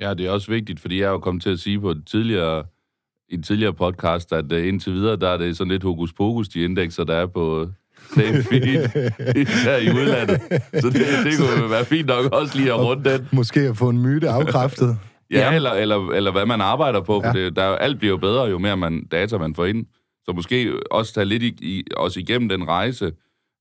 Ja, 0.00 0.14
det 0.14 0.26
er 0.26 0.30
også 0.30 0.50
vigtigt, 0.50 0.80
fordi 0.80 1.00
jeg 1.00 1.06
er 1.06 1.10
jo 1.10 1.18
kommet 1.18 1.42
til 1.42 1.50
at 1.50 1.58
sige 1.58 1.80
på 1.80 1.90
et 1.90 2.02
tidligere, 2.06 2.64
i 3.28 3.34
en 3.34 3.42
tidligere 3.42 3.72
podcast, 3.72 4.32
at 4.32 4.52
øh, 4.52 4.68
indtil 4.68 4.92
videre, 4.92 5.16
der 5.16 5.28
er 5.28 5.36
det 5.36 5.56
sådan 5.56 5.70
lidt 5.70 5.82
hokus 5.82 6.12
pokus, 6.12 6.48
de 6.48 6.60
indekser, 6.60 7.04
der 7.04 7.14
er 7.14 7.26
på 7.26 7.68
same 8.14 8.42
feed, 8.42 8.88
især 9.42 9.76
i 9.76 9.90
udlandet. 9.90 10.40
Så 10.80 10.86
det, 10.90 11.06
det 11.24 11.38
kunne 11.38 11.70
være 11.70 11.84
fint 11.84 12.06
nok 12.06 12.32
også 12.32 12.58
lige 12.58 12.72
at 12.72 12.80
runde 12.80 13.10
den. 13.10 13.28
Måske 13.32 13.60
at 13.60 13.76
få 13.76 13.88
en 13.88 13.98
myte 14.02 14.28
afkræftet. 14.28 14.98
ja, 15.30 15.38
ja, 15.38 15.54
eller, 15.54 15.70
eller, 15.70 16.10
eller 16.10 16.32
hvad 16.32 16.46
man 16.46 16.60
arbejder 16.60 17.00
på, 17.00 17.20
for 17.24 17.38
ja. 17.38 17.44
det, 17.44 17.56
der, 17.56 17.62
alt 17.62 17.98
bliver 17.98 18.10
jo 18.10 18.16
bedre, 18.16 18.44
jo 18.44 18.58
mere 18.58 18.76
man, 18.76 19.04
data 19.04 19.38
man 19.38 19.54
får 19.54 19.64
ind. 19.64 19.86
Så 20.24 20.32
måske 20.32 20.72
også 20.90 21.14
tage 21.14 21.24
lidt 21.24 21.42
i, 21.42 21.56
i, 21.60 21.84
også 21.96 22.20
igennem 22.20 22.48
den 22.48 22.68
rejse, 22.68 23.12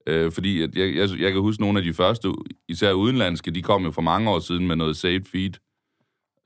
øh, 0.07 0.31
fordi 0.31 0.61
at 0.61 0.69
jeg, 0.75 0.95
jeg, 0.95 1.09
jeg 1.19 1.31
kan 1.31 1.41
huske 1.41 1.61
nogle 1.61 1.79
af 1.79 1.85
de 1.85 1.93
første, 1.93 2.27
især 2.69 2.91
udenlandske, 2.91 3.51
de 3.51 3.61
kom 3.61 3.83
jo 3.83 3.91
for 3.91 4.01
mange 4.01 4.29
år 4.29 4.39
siden 4.39 4.67
med 4.67 4.75
noget 4.75 4.97
saved 4.97 5.25
feed, 5.31 5.51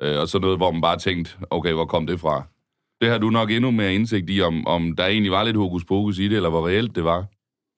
Øh, 0.01 0.19
og 0.19 0.27
så 0.27 0.39
noget, 0.39 0.57
hvor 0.57 0.71
man 0.71 0.81
bare 0.81 0.97
tænkte, 0.97 1.31
okay, 1.49 1.73
hvor 1.73 1.85
kom 1.85 2.07
det 2.07 2.19
fra? 2.19 2.43
Det 3.01 3.09
har 3.09 3.17
du 3.17 3.29
nok 3.29 3.51
endnu 3.51 3.71
mere 3.71 3.95
indsigt 3.95 4.29
i, 4.29 4.41
om, 4.41 4.67
om 4.67 4.95
der 4.95 5.05
egentlig 5.05 5.31
var 5.31 5.43
lidt 5.43 5.57
hokus 5.57 5.85
pokus 5.85 6.19
i 6.19 6.27
det, 6.27 6.35
eller 6.35 6.49
hvor 6.49 6.67
reelt 6.67 6.95
det 6.95 7.03
var. 7.03 7.25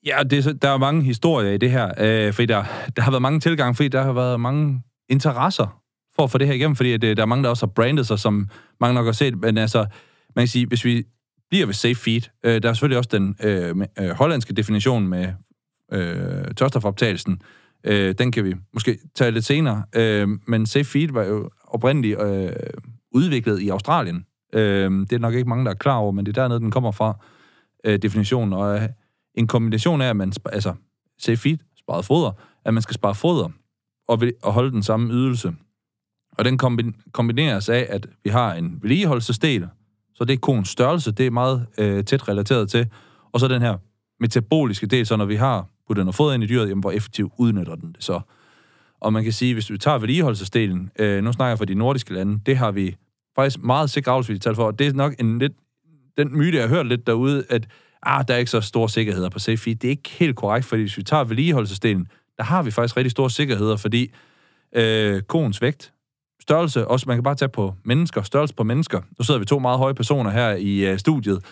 Ja, 0.05 0.23
det, 0.29 0.61
der 0.61 0.69
er 0.69 0.77
mange 0.77 1.03
historier 1.03 1.51
i 1.51 1.57
det 1.57 1.71
her, 1.71 1.91
øh, 1.97 2.33
fordi 2.33 2.45
der, 2.45 2.63
der 2.95 3.01
har 3.01 3.11
været 3.11 3.21
mange 3.21 3.39
tilgange, 3.39 3.75
fordi 3.75 3.89
der 3.89 4.01
har 4.01 4.13
været 4.13 4.39
mange 4.39 4.83
interesser 5.09 5.81
for 6.15 6.23
at 6.23 6.31
få 6.31 6.37
det 6.37 6.47
her 6.47 6.53
igennem, 6.53 6.75
fordi 6.75 6.97
det, 6.97 7.03
øh, 7.03 7.17
der 7.17 7.21
er 7.21 7.27
mange, 7.27 7.43
der 7.43 7.49
også 7.49 7.65
har 7.65 7.71
brandet 7.71 8.07
sig, 8.07 8.19
som 8.19 8.49
mange 8.79 8.93
nok 8.93 9.05
har 9.05 9.11
set, 9.11 9.41
men 9.41 9.57
altså, 9.57 9.85
man 10.35 10.43
kan 10.43 10.47
sige, 10.47 10.65
hvis 10.65 10.85
vi 10.85 11.03
bliver 11.49 11.65
ved 11.65 11.73
safe 11.73 11.95
feed, 11.95 12.21
øh, 12.43 12.63
der 12.63 12.69
er 12.69 12.73
selvfølgelig 12.73 12.97
også 12.97 13.09
den 13.13 13.35
øh, 13.43 13.77
med, 13.77 13.87
øh, 13.99 14.09
hollandske 14.09 14.53
definition 14.53 15.07
med 15.07 15.27
øh, 15.91 16.53
tørstofoptagelsen, 16.57 17.41
øh, 17.83 18.15
den 18.17 18.31
kan 18.31 18.45
vi 18.45 18.55
måske 18.73 18.97
tage 19.15 19.31
lidt 19.31 19.45
senere, 19.45 19.83
øh, 19.95 20.27
men 20.47 20.65
safe 20.65 20.85
feed 20.85 21.11
var 21.11 21.23
jo 21.23 21.49
oprindeligt 21.67 22.21
øh, 22.21 22.49
udviklet 23.11 23.59
i 23.59 23.69
Australien. 23.69 24.25
Øh, 24.53 24.91
det 24.91 25.13
er 25.13 25.19
nok 25.19 25.33
ikke 25.33 25.49
mange, 25.49 25.65
der 25.65 25.71
er 25.71 25.75
klar 25.75 25.95
over, 25.95 26.11
men 26.11 26.25
det 26.25 26.37
er 26.37 26.41
dernede, 26.41 26.59
den 26.59 26.71
kommer 26.71 26.91
fra, 26.91 27.25
øh, 27.85 27.99
definitionen. 28.01 28.53
Og 28.53 28.75
øh, 28.75 28.89
en 29.35 29.47
kombination 29.47 30.01
af, 30.01 30.09
at 30.09 30.15
man, 30.15 30.33
altså, 30.45 30.73
safe 31.19 31.37
feed, 31.37 31.57
sparet 31.77 32.05
foder, 32.05 32.31
at 32.65 32.73
man 32.73 32.83
skal 32.83 32.93
spare 32.93 33.15
foder 33.15 33.49
og, 34.07 34.21
og 34.43 34.53
holde 34.53 34.71
den 34.71 34.83
samme 34.83 35.13
ydelse. 35.13 35.53
Og 36.37 36.45
den 36.45 36.57
kombineres 37.11 37.69
af, 37.69 37.87
at 37.89 38.07
vi 38.23 38.29
har 38.29 38.53
en 38.53 38.79
vedligeholdelsesdel, 38.81 39.67
så 40.13 40.23
det 40.25 40.33
er 40.33 40.37
koens 40.37 40.69
størrelse, 40.69 41.11
det 41.11 41.27
er 41.27 41.31
meget 41.31 41.67
øh, 41.77 42.03
tæt 42.03 42.27
relateret 42.27 42.69
til, 42.69 42.87
og 43.31 43.39
så 43.39 43.47
den 43.47 43.61
her 43.61 43.77
metaboliske 44.19 44.87
del, 44.87 45.05
så 45.05 45.15
når 45.17 45.25
vi 45.25 45.35
har 45.35 45.67
puttet 45.87 46.05
noget 46.05 46.15
foder 46.15 46.33
ind 46.33 46.43
i 46.43 46.47
dyret, 46.47 46.69
jamen 46.69 46.81
hvor 46.81 46.91
effektivt 46.91 47.33
udnytter 47.37 47.75
den 47.75 47.93
det 47.93 48.03
så. 48.03 48.21
Og 48.99 49.13
man 49.13 49.23
kan 49.23 49.33
sige, 49.33 49.53
hvis 49.53 49.71
vi 49.71 49.77
tager 49.77 49.97
vedligeholdelsesdelen, 49.97 50.91
øh, 50.99 51.23
nu 51.23 51.31
snakker 51.31 51.49
jeg 51.49 51.57
for 51.57 51.65
de 51.65 51.75
nordiske 51.75 52.13
lande, 52.13 52.39
det 52.45 52.57
har 52.57 52.71
vi 52.71 52.95
faktisk 53.35 53.63
meget 53.63 53.89
sikre 53.89 54.11
afsvigt 54.11 54.43
tal 54.43 54.55
for, 54.55 54.65
og 54.65 54.79
det 54.79 54.87
er 54.87 54.93
nok 54.93 55.15
en 55.19 55.39
lidt, 55.39 55.53
den 56.17 56.37
myte, 56.37 56.57
jeg 56.57 56.67
har 56.67 56.75
hørt 56.75 56.87
lidt 56.87 57.07
derude, 57.07 57.43
at 57.49 57.67
ah, 58.03 58.27
der 58.27 58.33
er 58.33 58.37
ikke 58.37 58.51
så 58.51 58.61
store 58.61 58.89
sikkerheder 58.89 59.29
på 59.29 59.39
safe 59.39 59.57
feed. 59.57 59.75
Det 59.75 59.87
er 59.87 59.91
ikke 59.91 60.09
helt 60.09 60.35
korrekt, 60.35 60.65
fordi 60.65 60.81
hvis 60.81 60.97
vi 60.97 61.03
tager 61.03 61.23
vedligeholdelsesdelen, 61.23 62.07
der 62.37 62.43
har 62.43 62.63
vi 62.63 62.71
faktisk 62.71 62.97
rigtig 62.97 63.11
store 63.11 63.29
sikkerheder, 63.29 63.77
fordi 63.77 64.13
øh, 64.75 65.21
koens 65.21 65.61
vægt, 65.61 65.93
størrelse, 66.41 66.87
også 66.87 67.05
man 67.07 67.17
kan 67.17 67.23
bare 67.23 67.35
tage 67.35 67.49
på 67.49 67.73
mennesker, 67.83 68.21
størrelse 68.21 68.55
på 68.55 68.63
mennesker. 68.63 69.01
Nu 69.19 69.25
sidder 69.25 69.39
vi 69.39 69.45
to 69.45 69.59
meget 69.59 69.77
høje 69.77 69.93
personer 69.93 70.29
her 70.31 70.51
i 70.51 70.79
øh, 70.79 70.99
studiet. 70.99 71.43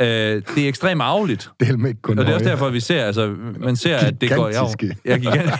Øh, 0.00 0.06
det 0.54 0.64
er 0.64 0.68
ekstremt 0.68 1.02
arveligt. 1.02 1.50
Det 1.60 1.68
er 1.68 1.86
ikke 1.86 2.02
kun 2.02 2.18
Og 2.18 2.24
det 2.24 2.30
er 2.30 2.34
også 2.34 2.48
derfor, 2.48 2.70
vi 2.70 2.80
ser, 2.80 3.04
altså, 3.04 3.34
man 3.58 3.76
ser, 3.76 3.96
at 3.96 4.20
det 4.20 4.30
går... 4.30 4.48
Gigantiske. 4.48 4.96
Ja, 5.04 5.16
gigant. 5.16 5.50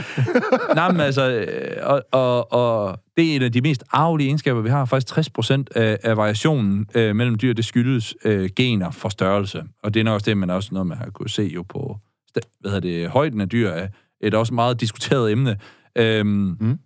Nej, 0.74 0.92
men 0.92 1.00
altså, 1.00 1.30
øh, 1.30 1.76
og, 1.82 2.02
og, 2.12 2.52
og 2.52 3.00
det 3.16 3.32
er 3.32 3.36
en 3.36 3.42
af 3.42 3.52
de 3.52 3.60
mest 3.60 3.84
arvelige 3.92 4.28
egenskaber, 4.28 4.60
vi 4.60 4.68
har. 4.68 4.84
Faktisk 4.84 5.06
60 5.06 5.30
procent 5.30 5.70
af, 5.74 5.98
af 6.02 6.16
variationen 6.16 6.86
øh, 6.94 7.16
mellem 7.16 7.38
dyr, 7.38 7.52
det 7.52 7.64
skyldes 7.64 8.14
øh, 8.24 8.50
gener 8.56 8.90
for 8.90 9.08
størrelse. 9.08 9.62
Og 9.82 9.94
det 9.94 10.00
er 10.00 10.04
nok 10.04 10.14
også 10.14 10.24
det, 10.24 10.36
man 10.36 10.50
også 10.50 10.68
noget, 10.72 10.86
man 10.86 10.98
har 10.98 11.10
kunne 11.10 11.30
se 11.30 11.42
jo 11.42 11.62
på, 11.62 11.98
hvad 12.32 12.70
hedder 12.70 12.80
det, 12.80 13.08
højden 13.08 13.40
af 13.40 13.48
dyr, 13.48 13.68
er 13.68 13.88
et 14.20 14.34
også 14.34 14.54
meget 14.54 14.80
diskuteret 14.80 15.32
emne. 15.32 15.56
Øhm, 15.96 16.56
mm. 16.60 16.78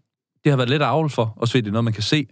Det 0.44 0.52
har 0.52 0.56
været 0.56 0.70
let 0.70 0.82
at 0.82 0.88
avle 0.88 1.10
for, 1.10 1.34
også 1.36 1.52
fordi 1.52 1.60
det 1.60 1.68
er 1.68 1.72
noget, 1.72 1.84
man 1.84 1.92
kan 1.92 2.02
se. 2.02 2.26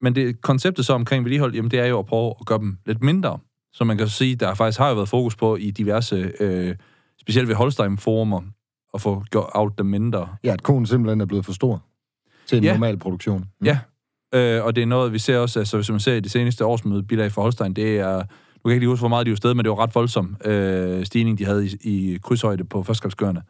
Men 0.00 0.14
det 0.14 0.40
konceptet 0.40 0.86
så 0.86 0.92
omkring 0.92 1.24
vedligehold, 1.24 1.54
jamen 1.54 1.70
det 1.70 1.78
er 1.78 1.86
jo 1.86 1.98
at 1.98 2.06
prøve 2.06 2.34
at 2.40 2.46
gøre 2.46 2.58
dem 2.58 2.78
lidt 2.86 3.02
mindre. 3.02 3.38
Så 3.72 3.84
man 3.84 3.98
kan 3.98 4.08
sige, 4.08 4.36
der 4.36 4.54
faktisk 4.54 4.78
har 4.78 4.88
jo 4.88 4.94
været 4.94 5.08
fokus 5.08 5.36
på 5.36 5.56
i 5.56 5.70
diverse, 5.70 6.32
øh, 6.40 6.74
specielt 7.20 7.48
ved 7.48 7.54
Holstein-forumer, 7.54 8.40
at 8.94 9.00
få 9.00 9.24
avlet 9.54 9.78
dem 9.78 9.86
mindre. 9.86 10.28
Ja, 10.44 10.52
at 10.52 10.62
konen 10.62 10.86
simpelthen 10.86 11.20
er 11.20 11.24
blevet 11.26 11.44
for 11.44 11.52
stor 11.52 11.82
til 12.46 12.58
en 12.58 12.64
Ja. 12.64 12.72
normal 12.72 12.96
produktion. 12.98 13.44
Mm. 13.60 13.66
Ja, 13.66 13.78
øh, 14.34 14.64
og 14.64 14.76
det 14.76 14.82
er 14.82 14.86
noget, 14.86 15.12
vi 15.12 15.18
ser 15.18 15.38
også, 15.38 15.58
altså 15.58 15.76
hvis 15.76 15.90
man 15.90 16.00
ser 16.00 16.14
i 16.14 16.20
det 16.20 16.30
seneste 16.30 16.64
årsmøde 16.66 17.02
bilag 17.02 17.32
for 17.32 17.42
Holstein, 17.42 17.74
det 17.74 17.98
er, 17.98 18.16
nu 18.16 18.22
kan 18.22 18.28
jeg 18.64 18.72
ikke 18.72 18.80
lige 18.80 18.88
huske, 18.88 19.00
hvor 19.02 19.08
meget 19.08 19.26
de 19.26 19.30
var 19.30 19.36
sted, 19.36 19.54
men 19.54 19.64
det 19.64 19.70
var 19.70 19.78
ret 19.78 19.94
voldsom 19.94 20.36
øh, 20.44 21.04
stigning, 21.04 21.38
de 21.38 21.44
havde 21.44 21.66
i, 21.66 21.76
i 21.82 22.18
krydshøjde 22.22 22.64
på 22.64 22.82
førstkaldskørende. 22.82 23.42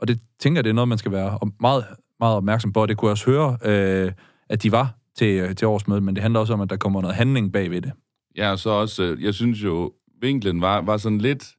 Og 0.00 0.08
det 0.08 0.20
tænker 0.40 0.58
jeg, 0.58 0.64
det 0.64 0.70
er 0.70 0.74
noget, 0.74 0.88
man 0.88 0.98
skal 0.98 1.12
være 1.12 1.38
meget, 1.60 1.84
meget 2.20 2.36
opmærksom 2.36 2.72
på, 2.72 2.82
og 2.82 2.88
det 2.88 2.96
kunne 2.96 3.06
jeg 3.08 3.12
også 3.12 3.30
høre, 3.30 3.56
øh, 3.64 4.12
at 4.48 4.62
de 4.62 4.72
var 4.72 4.94
til, 5.18 5.56
til 5.56 5.66
årsmødet, 5.68 6.02
men 6.02 6.14
det 6.14 6.22
handler 6.22 6.40
også 6.40 6.52
om, 6.52 6.60
at 6.60 6.70
der 6.70 6.76
kommer 6.76 7.00
noget 7.00 7.16
handling 7.16 7.52
bag 7.52 7.70
ved 7.70 7.80
det. 7.82 7.92
Ja, 8.36 8.56
så 8.56 8.70
også, 8.70 9.02
øh, 9.02 9.22
jeg 9.22 9.34
synes 9.34 9.64
jo, 9.64 9.92
vinklen 10.20 10.60
var, 10.60 10.80
var 10.80 10.96
sådan 10.96 11.18
lidt 11.18 11.56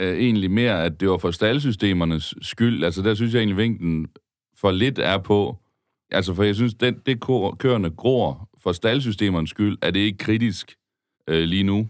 øh, 0.00 0.18
egentlig 0.18 0.50
mere, 0.50 0.84
at 0.84 1.00
det 1.00 1.10
var 1.10 1.18
for 1.18 1.30
staldsystemernes 1.30 2.34
skyld. 2.42 2.84
Altså 2.84 3.02
der 3.02 3.14
synes 3.14 3.34
jeg 3.34 3.38
egentlig, 3.38 3.56
vinklen 3.56 4.06
for 4.56 4.70
lidt 4.70 4.98
er 4.98 5.18
på, 5.18 5.56
altså 6.10 6.34
for 6.34 6.42
jeg 6.42 6.54
synes, 6.54 6.74
den, 6.74 6.98
det 7.06 7.20
kørende 7.58 7.90
gror 7.90 8.48
for 8.62 8.72
staldsystemernes 8.72 9.50
skyld, 9.50 9.78
er 9.82 9.90
det 9.90 10.00
ikke 10.00 10.18
kritisk 10.18 10.76
øh, 11.28 11.44
lige 11.44 11.62
nu. 11.62 11.88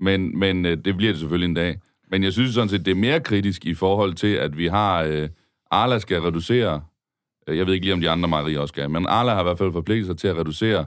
Men, 0.00 0.38
men 0.38 0.66
øh, 0.66 0.84
det 0.84 0.96
bliver 0.96 1.12
det 1.12 1.20
selvfølgelig 1.20 1.48
en 1.48 1.54
dag. 1.54 1.80
Men 2.10 2.24
jeg 2.24 2.32
synes 2.32 2.54
sådan 2.54 2.68
set, 2.68 2.84
det 2.86 2.90
er 2.90 2.96
mere 2.96 3.20
kritisk 3.20 3.64
i 3.64 3.74
forhold 3.74 4.14
til, 4.14 4.34
at 4.34 4.56
vi 4.58 4.66
har, 4.66 5.02
øh, 5.02 5.28
Arla 5.70 5.98
skal 5.98 6.20
reducere, 6.20 6.82
øh, 7.48 7.58
jeg 7.58 7.66
ved 7.66 7.74
ikke 7.74 7.86
lige, 7.86 7.94
om 7.94 8.00
de 8.00 8.10
andre 8.10 8.28
mejerier 8.28 8.60
også 8.60 8.72
skal, 8.72 8.90
men 8.90 9.06
Arla 9.06 9.32
har 9.32 9.40
i 9.40 9.42
hvert 9.42 9.58
fald 9.58 9.72
forpligtet 9.72 10.06
sig 10.06 10.18
til 10.18 10.28
at 10.28 10.36
reducere 10.36 10.86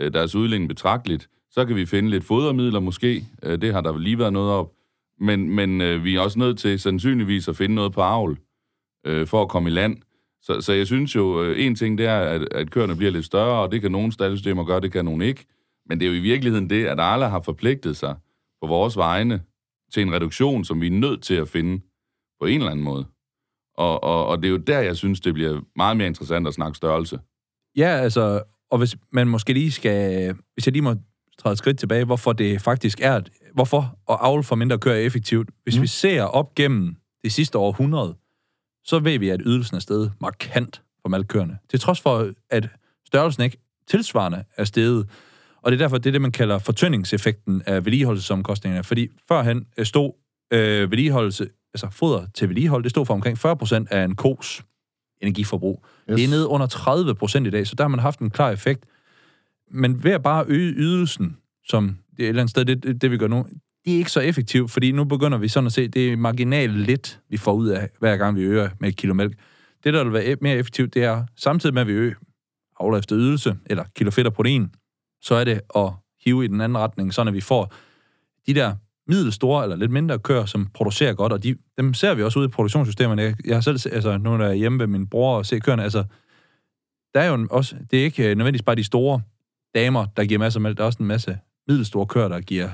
øh, 0.00 0.12
deres 0.12 0.34
udledning 0.34 0.68
betragteligt. 0.68 1.28
Så 1.54 1.64
kan 1.64 1.76
vi 1.76 1.86
finde 1.86 2.10
lidt 2.10 2.24
fodermidler 2.24 2.80
måske, 2.80 3.26
øh, 3.42 3.60
det 3.60 3.72
har 3.72 3.80
der 3.80 3.98
lige 3.98 4.18
været 4.18 4.32
noget 4.32 4.50
op, 4.50 4.72
men, 5.20 5.48
men 5.50 5.80
øh, 5.80 6.04
vi 6.04 6.16
er 6.16 6.20
også 6.20 6.38
nødt 6.38 6.58
til 6.58 6.80
sandsynligvis 6.80 7.48
at 7.48 7.56
finde 7.56 7.74
noget 7.74 7.92
på 7.92 8.00
avl 8.00 8.38
øh, 9.06 9.26
for 9.26 9.42
at 9.42 9.48
komme 9.48 9.68
i 9.68 9.72
land. 9.72 9.96
Så, 10.42 10.60
så 10.60 10.72
jeg 10.72 10.86
synes 10.86 11.14
jo, 11.14 11.42
øh, 11.42 11.64
en 11.64 11.74
ting 11.74 11.98
det 11.98 12.06
er, 12.06 12.18
at, 12.18 12.48
at 12.52 12.70
køerne 12.70 12.96
bliver 12.96 13.12
lidt 13.12 13.24
større, 13.24 13.62
og 13.62 13.72
det 13.72 13.80
kan 13.82 13.92
nogle 13.92 14.12
staldsystemer 14.12 14.64
gøre, 14.64 14.80
det 14.80 14.92
kan 14.92 15.04
nogle 15.04 15.26
ikke. 15.26 15.46
Men 15.88 16.00
det 16.00 16.06
er 16.06 16.10
jo 16.10 16.16
i 16.16 16.20
virkeligheden 16.20 16.70
det, 16.70 16.86
at 16.86 17.00
Arla 17.00 17.26
har 17.26 17.40
forpligtet 17.40 17.96
sig 17.96 18.16
på 18.62 18.68
vores 18.68 18.96
vegne 18.96 19.42
til 19.92 20.02
en 20.02 20.12
reduktion, 20.12 20.64
som 20.64 20.80
vi 20.80 20.86
er 20.86 20.90
nødt 20.90 21.22
til 21.22 21.34
at 21.34 21.48
finde 21.48 21.84
på 22.40 22.46
en 22.46 22.58
eller 22.60 22.70
anden 22.70 22.84
måde. 22.84 23.06
Og, 23.76 24.04
og, 24.04 24.26
og 24.26 24.38
det 24.38 24.44
er 24.44 24.50
jo 24.50 24.56
der, 24.56 24.80
jeg 24.80 24.96
synes, 24.96 25.20
det 25.20 25.34
bliver 25.34 25.60
meget 25.76 25.96
mere 25.96 26.06
interessant 26.06 26.48
at 26.48 26.54
snakke 26.54 26.76
størrelse. 26.76 27.18
Ja, 27.76 27.88
altså, 27.88 28.42
og 28.70 28.78
hvis 28.78 28.96
man 29.12 29.28
måske 29.28 29.52
lige 29.52 29.70
skal, 29.70 30.34
hvis 30.54 30.66
jeg 30.66 30.72
lige 30.72 30.82
må 30.82 30.94
træde 31.38 31.52
et 31.52 31.58
skridt 31.58 31.78
tilbage, 31.78 32.04
hvorfor 32.04 32.32
det 32.32 32.62
faktisk 32.62 33.00
er, 33.00 33.20
hvorfor 33.54 33.98
at 34.10 34.18
avle 34.20 34.42
for 34.42 34.56
mindre 34.56 34.78
køer 34.78 34.94
er 34.94 34.98
effektivt. 34.98 35.48
Hvis 35.62 35.76
mm. 35.76 35.82
vi 35.82 35.86
ser 35.86 36.22
op 36.22 36.54
gennem 36.54 36.96
det 37.22 37.32
sidste 37.32 37.58
århundrede, 37.58 38.14
så 38.84 38.98
ved 38.98 39.18
vi, 39.18 39.28
at 39.28 39.40
ydelsen 39.44 39.76
er 39.76 39.80
steget 39.80 40.12
markant 40.20 40.82
for 41.02 41.08
malkøerne. 41.08 41.58
Til 41.70 41.80
trods 41.80 42.00
for, 42.00 42.32
at 42.50 42.68
størrelsen 43.06 43.42
ikke 43.42 43.58
tilsvarende 43.86 44.44
er 44.56 44.64
steget. 44.64 45.08
Og 45.62 45.72
det 45.72 45.78
er 45.78 45.84
derfor, 45.84 45.98
det 45.98 46.06
er 46.06 46.12
det, 46.12 46.20
man 46.22 46.32
kalder 46.32 46.58
fortyndingseffekten 46.58 47.62
af 47.66 47.84
vedligeholdelsesomkostningerne. 47.84 48.84
Fordi 48.84 49.08
førhen 49.28 49.66
øh, 49.76 49.86
stod 49.86 50.12
øh, 50.52 50.90
vedligeholdelse, 50.90 51.48
altså 51.74 51.88
foder 51.90 52.26
til 52.34 52.48
vedligehold, 52.48 52.82
det 52.82 52.90
stod 52.90 53.06
for 53.06 53.14
omkring 53.14 53.38
40% 53.38 53.86
af 53.90 54.04
en 54.04 54.16
kos 54.16 54.64
energiforbrug. 55.22 55.84
Yes. 56.10 56.16
Det 56.16 56.24
er 56.24 56.28
nede 56.28 56.48
under 56.48 56.66
30 56.66 57.14
procent 57.14 57.46
i 57.46 57.50
dag, 57.50 57.66
så 57.66 57.74
der 57.74 57.84
har 57.84 57.88
man 57.88 58.00
haft 58.00 58.20
en 58.20 58.30
klar 58.30 58.50
effekt. 58.50 58.84
Men 59.70 60.04
ved 60.04 60.10
at 60.10 60.22
bare 60.22 60.44
øge 60.48 60.72
ydelsen, 60.72 61.36
som 61.64 61.98
det 62.16 62.22
er 62.22 62.24
et 62.24 62.28
eller 62.28 62.42
andet 62.42 62.50
sted, 62.50 62.64
det, 62.64 62.82
det, 62.82 63.02
det 63.02 63.10
vi 63.10 63.18
gør 63.18 63.26
nu, 63.26 63.46
det 63.84 63.94
er 63.94 63.98
ikke 63.98 64.10
så 64.10 64.20
effektivt, 64.20 64.70
fordi 64.70 64.92
nu 64.92 65.04
begynder 65.04 65.38
vi 65.38 65.48
sådan 65.48 65.66
at 65.66 65.72
se, 65.72 65.88
det 65.88 66.12
er 66.12 66.16
marginalt 66.16 66.78
lidt, 66.78 67.20
vi 67.28 67.36
får 67.36 67.52
ud 67.52 67.68
af, 67.68 67.88
hver 67.98 68.16
gang 68.16 68.36
vi 68.36 68.42
øger 68.42 68.68
med 68.80 68.88
et 68.88 68.96
kilo 68.96 69.14
mælk. 69.14 69.38
Det, 69.84 69.94
der 69.94 70.04
vil 70.04 70.12
være 70.12 70.32
e- 70.32 70.36
mere 70.40 70.56
effektivt, 70.56 70.94
det 70.94 71.04
er, 71.04 71.26
samtidig 71.36 71.74
med 71.74 71.82
at 71.82 71.88
vi 71.88 71.92
øger 71.92 72.14
avler 72.80 72.98
efter 72.98 73.18
ydelse, 73.18 73.56
eller 73.66 73.84
kilo 73.96 74.10
fedt 74.10 74.26
og 74.26 74.34
protein, 74.34 74.70
så 75.22 75.34
er 75.34 75.44
det 75.44 75.60
at 75.76 75.92
hive 76.24 76.44
i 76.44 76.48
den 76.48 76.60
anden 76.60 76.78
retning, 76.78 77.14
sådan 77.14 77.28
at 77.28 77.34
vi 77.34 77.40
får 77.40 77.74
de 78.46 78.54
der 78.54 78.74
middelstore 79.06 79.62
eller 79.62 79.76
lidt 79.76 79.90
mindre 79.90 80.18
køer, 80.18 80.44
som 80.44 80.66
producerer 80.74 81.14
godt, 81.14 81.32
og 81.32 81.42
de, 81.42 81.56
dem 81.78 81.94
ser 81.94 82.14
vi 82.14 82.22
også 82.22 82.38
ude 82.38 82.46
i 82.46 82.50
produktionssystemerne. 82.50 83.22
Jeg, 83.22 83.34
jeg 83.44 83.56
har 83.56 83.60
selv, 83.60 83.78
altså 83.92 84.18
nu 84.18 84.34
er 84.34 84.46
jeg 84.46 84.56
hjemme 84.56 84.78
ved 84.78 84.86
min 84.86 85.06
bror 85.06 85.36
og 85.36 85.46
ser 85.46 85.58
køerne, 85.58 85.82
altså 85.82 86.04
der 87.14 87.20
er 87.20 87.26
jo 87.26 87.46
også, 87.50 87.76
det 87.90 88.00
er 88.00 88.04
ikke 88.04 88.22
øh, 88.22 88.36
nødvendigvis 88.36 88.62
bare 88.62 88.76
de 88.76 88.84
store 88.84 89.20
damer, 89.74 90.06
der 90.16 90.24
giver 90.24 90.38
masser 90.38 90.58
af 90.60 90.62
mælk, 90.62 90.76
der 90.76 90.82
er 90.82 90.86
også 90.86 90.98
en 91.00 91.06
masse 91.06 91.38
middelstore 91.68 92.06
køer, 92.06 92.28
der 92.28 92.40
giver, 92.40 92.68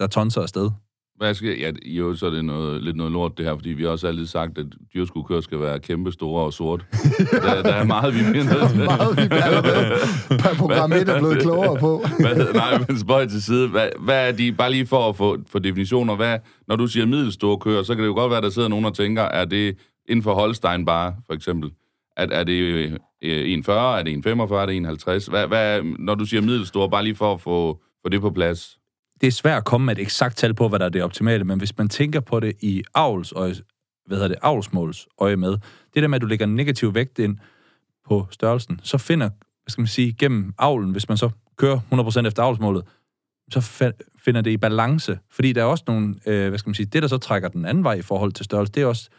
der 0.00 0.06
tonser 0.06 0.42
afsted. 0.42 0.70
Hvad 1.16 1.34
skal, 1.34 1.58
ja, 1.58 1.72
jo, 1.84 2.14
så 2.14 2.26
er 2.26 2.30
det 2.30 2.44
noget, 2.44 2.82
lidt 2.82 2.96
noget 2.96 3.12
lort, 3.12 3.38
det 3.38 3.46
her, 3.46 3.54
fordi 3.54 3.68
vi 3.68 3.82
har 3.82 3.90
også 3.90 4.06
altid 4.06 4.26
sagt, 4.26 4.58
at 4.58 4.66
dyrskudkører 4.94 5.40
skal 5.40 5.60
være 5.60 5.78
kæmpe 5.78 6.12
store 6.12 6.44
og 6.44 6.52
sort. 6.52 6.86
der, 7.42 7.62
der 7.62 7.72
er 7.72 7.84
meget, 7.84 8.14
vi 8.14 8.22
mener. 8.22 8.84
Meget 8.84 9.16
vi 9.16 9.36
allerede 9.36 9.94
på 10.42 10.54
program 10.58 10.92
1 10.92 11.08
er 11.08 11.18
blevet 11.18 11.42
klogere 11.42 11.76
på. 11.80 12.02
hvad, 12.20 12.52
nej, 12.54 12.84
men 12.88 12.98
spøj 12.98 13.26
til 13.26 13.42
side. 13.42 13.68
Hvad, 13.68 13.88
hvad 13.98 14.28
er 14.28 14.32
de, 14.32 14.52
bare 14.52 14.70
lige 14.70 14.86
for 14.86 15.08
at 15.08 15.16
få 15.16 15.38
for 15.46 15.58
definitioner, 15.58 16.16
hvad, 16.16 16.38
når 16.68 16.76
du 16.76 16.86
siger 16.86 17.06
middelstore 17.06 17.58
køer, 17.58 17.82
så 17.82 17.94
kan 17.94 18.02
det 18.02 18.08
jo 18.08 18.14
godt 18.14 18.30
være, 18.30 18.40
der 18.40 18.50
sidder 18.50 18.68
nogen 18.68 18.84
og 18.84 18.94
tænker, 18.94 19.22
er 19.22 19.44
det 19.44 19.76
inden 20.08 20.22
for 20.22 20.34
Holstein 20.34 20.84
bare, 20.84 21.14
for 21.26 21.34
eksempel, 21.34 21.70
er, 22.18 22.26
er 22.30 22.44
det 22.44 22.52
øh, 22.52 22.92
1,40, 23.22 23.72
er 23.72 24.02
det 24.02 24.26
1,45, 24.26 24.54
er 24.54 24.66
det 24.66 24.86
1,50? 24.86 25.30
Hvad, 25.30 25.46
hvad, 25.46 25.82
når 25.82 26.14
du 26.14 26.24
siger 26.24 26.40
middelstor, 26.40 26.88
bare 26.88 27.04
lige 27.04 27.14
for 27.14 27.34
at 27.34 27.40
få, 27.40 27.80
få 28.02 28.08
det 28.08 28.20
på 28.20 28.30
plads. 28.30 28.78
det 29.20 29.26
er 29.26 29.30
svært 29.30 29.56
at 29.56 29.64
komme 29.64 29.84
med 29.84 29.96
et 29.96 30.02
eksakt 30.02 30.36
tal 30.36 30.54
på, 30.54 30.68
hvad 30.68 30.78
der 30.78 30.84
er 30.84 30.88
det 30.88 31.02
optimale, 31.02 31.44
men 31.44 31.58
hvis 31.58 31.78
man 31.78 31.88
tænker 31.88 32.20
på 32.20 32.40
det 32.40 32.52
i 32.60 32.82
avls 32.94 33.32
og, 33.32 33.54
hvad 34.06 34.16
hedder 34.16 34.28
det, 34.28 34.36
avlsmåls 34.42 35.08
øje 35.18 35.36
med, 35.36 35.50
det 35.94 36.02
der 36.02 36.08
med, 36.08 36.16
at 36.16 36.22
du 36.22 36.26
lægger 36.26 36.46
en 36.46 36.54
negativ 36.54 36.94
vægt 36.94 37.18
ind 37.18 37.38
på 38.08 38.26
størrelsen, 38.30 38.80
så 38.82 38.98
finder, 38.98 39.28
hvad 39.28 39.70
skal 39.70 39.82
man 39.82 39.88
sige, 39.88 40.12
gennem 40.12 40.54
avlen, 40.58 40.92
hvis 40.92 41.08
man 41.08 41.18
så 41.18 41.30
kører 41.56 41.80
100% 42.22 42.26
efter 42.26 42.42
avlsmålet, 42.42 42.84
så 43.50 43.92
finder 44.24 44.40
det 44.40 44.50
i 44.50 44.56
balance. 44.56 45.18
Fordi 45.30 45.52
der 45.52 45.60
er 45.60 45.64
også 45.64 45.84
nogle, 45.86 46.14
øh, 46.26 46.48
hvad 46.48 46.58
skal 46.58 46.68
man 46.68 46.74
sige, 46.74 46.86
det 46.86 47.02
der 47.02 47.08
så 47.08 47.18
trækker 47.18 47.48
den 47.48 47.64
anden 47.64 47.84
vej 47.84 47.94
i 47.94 48.02
forhold 48.02 48.32
til 48.32 48.44
størrelse, 48.44 48.72
det 48.72 48.82
er 48.82 48.86
også 48.86 49.10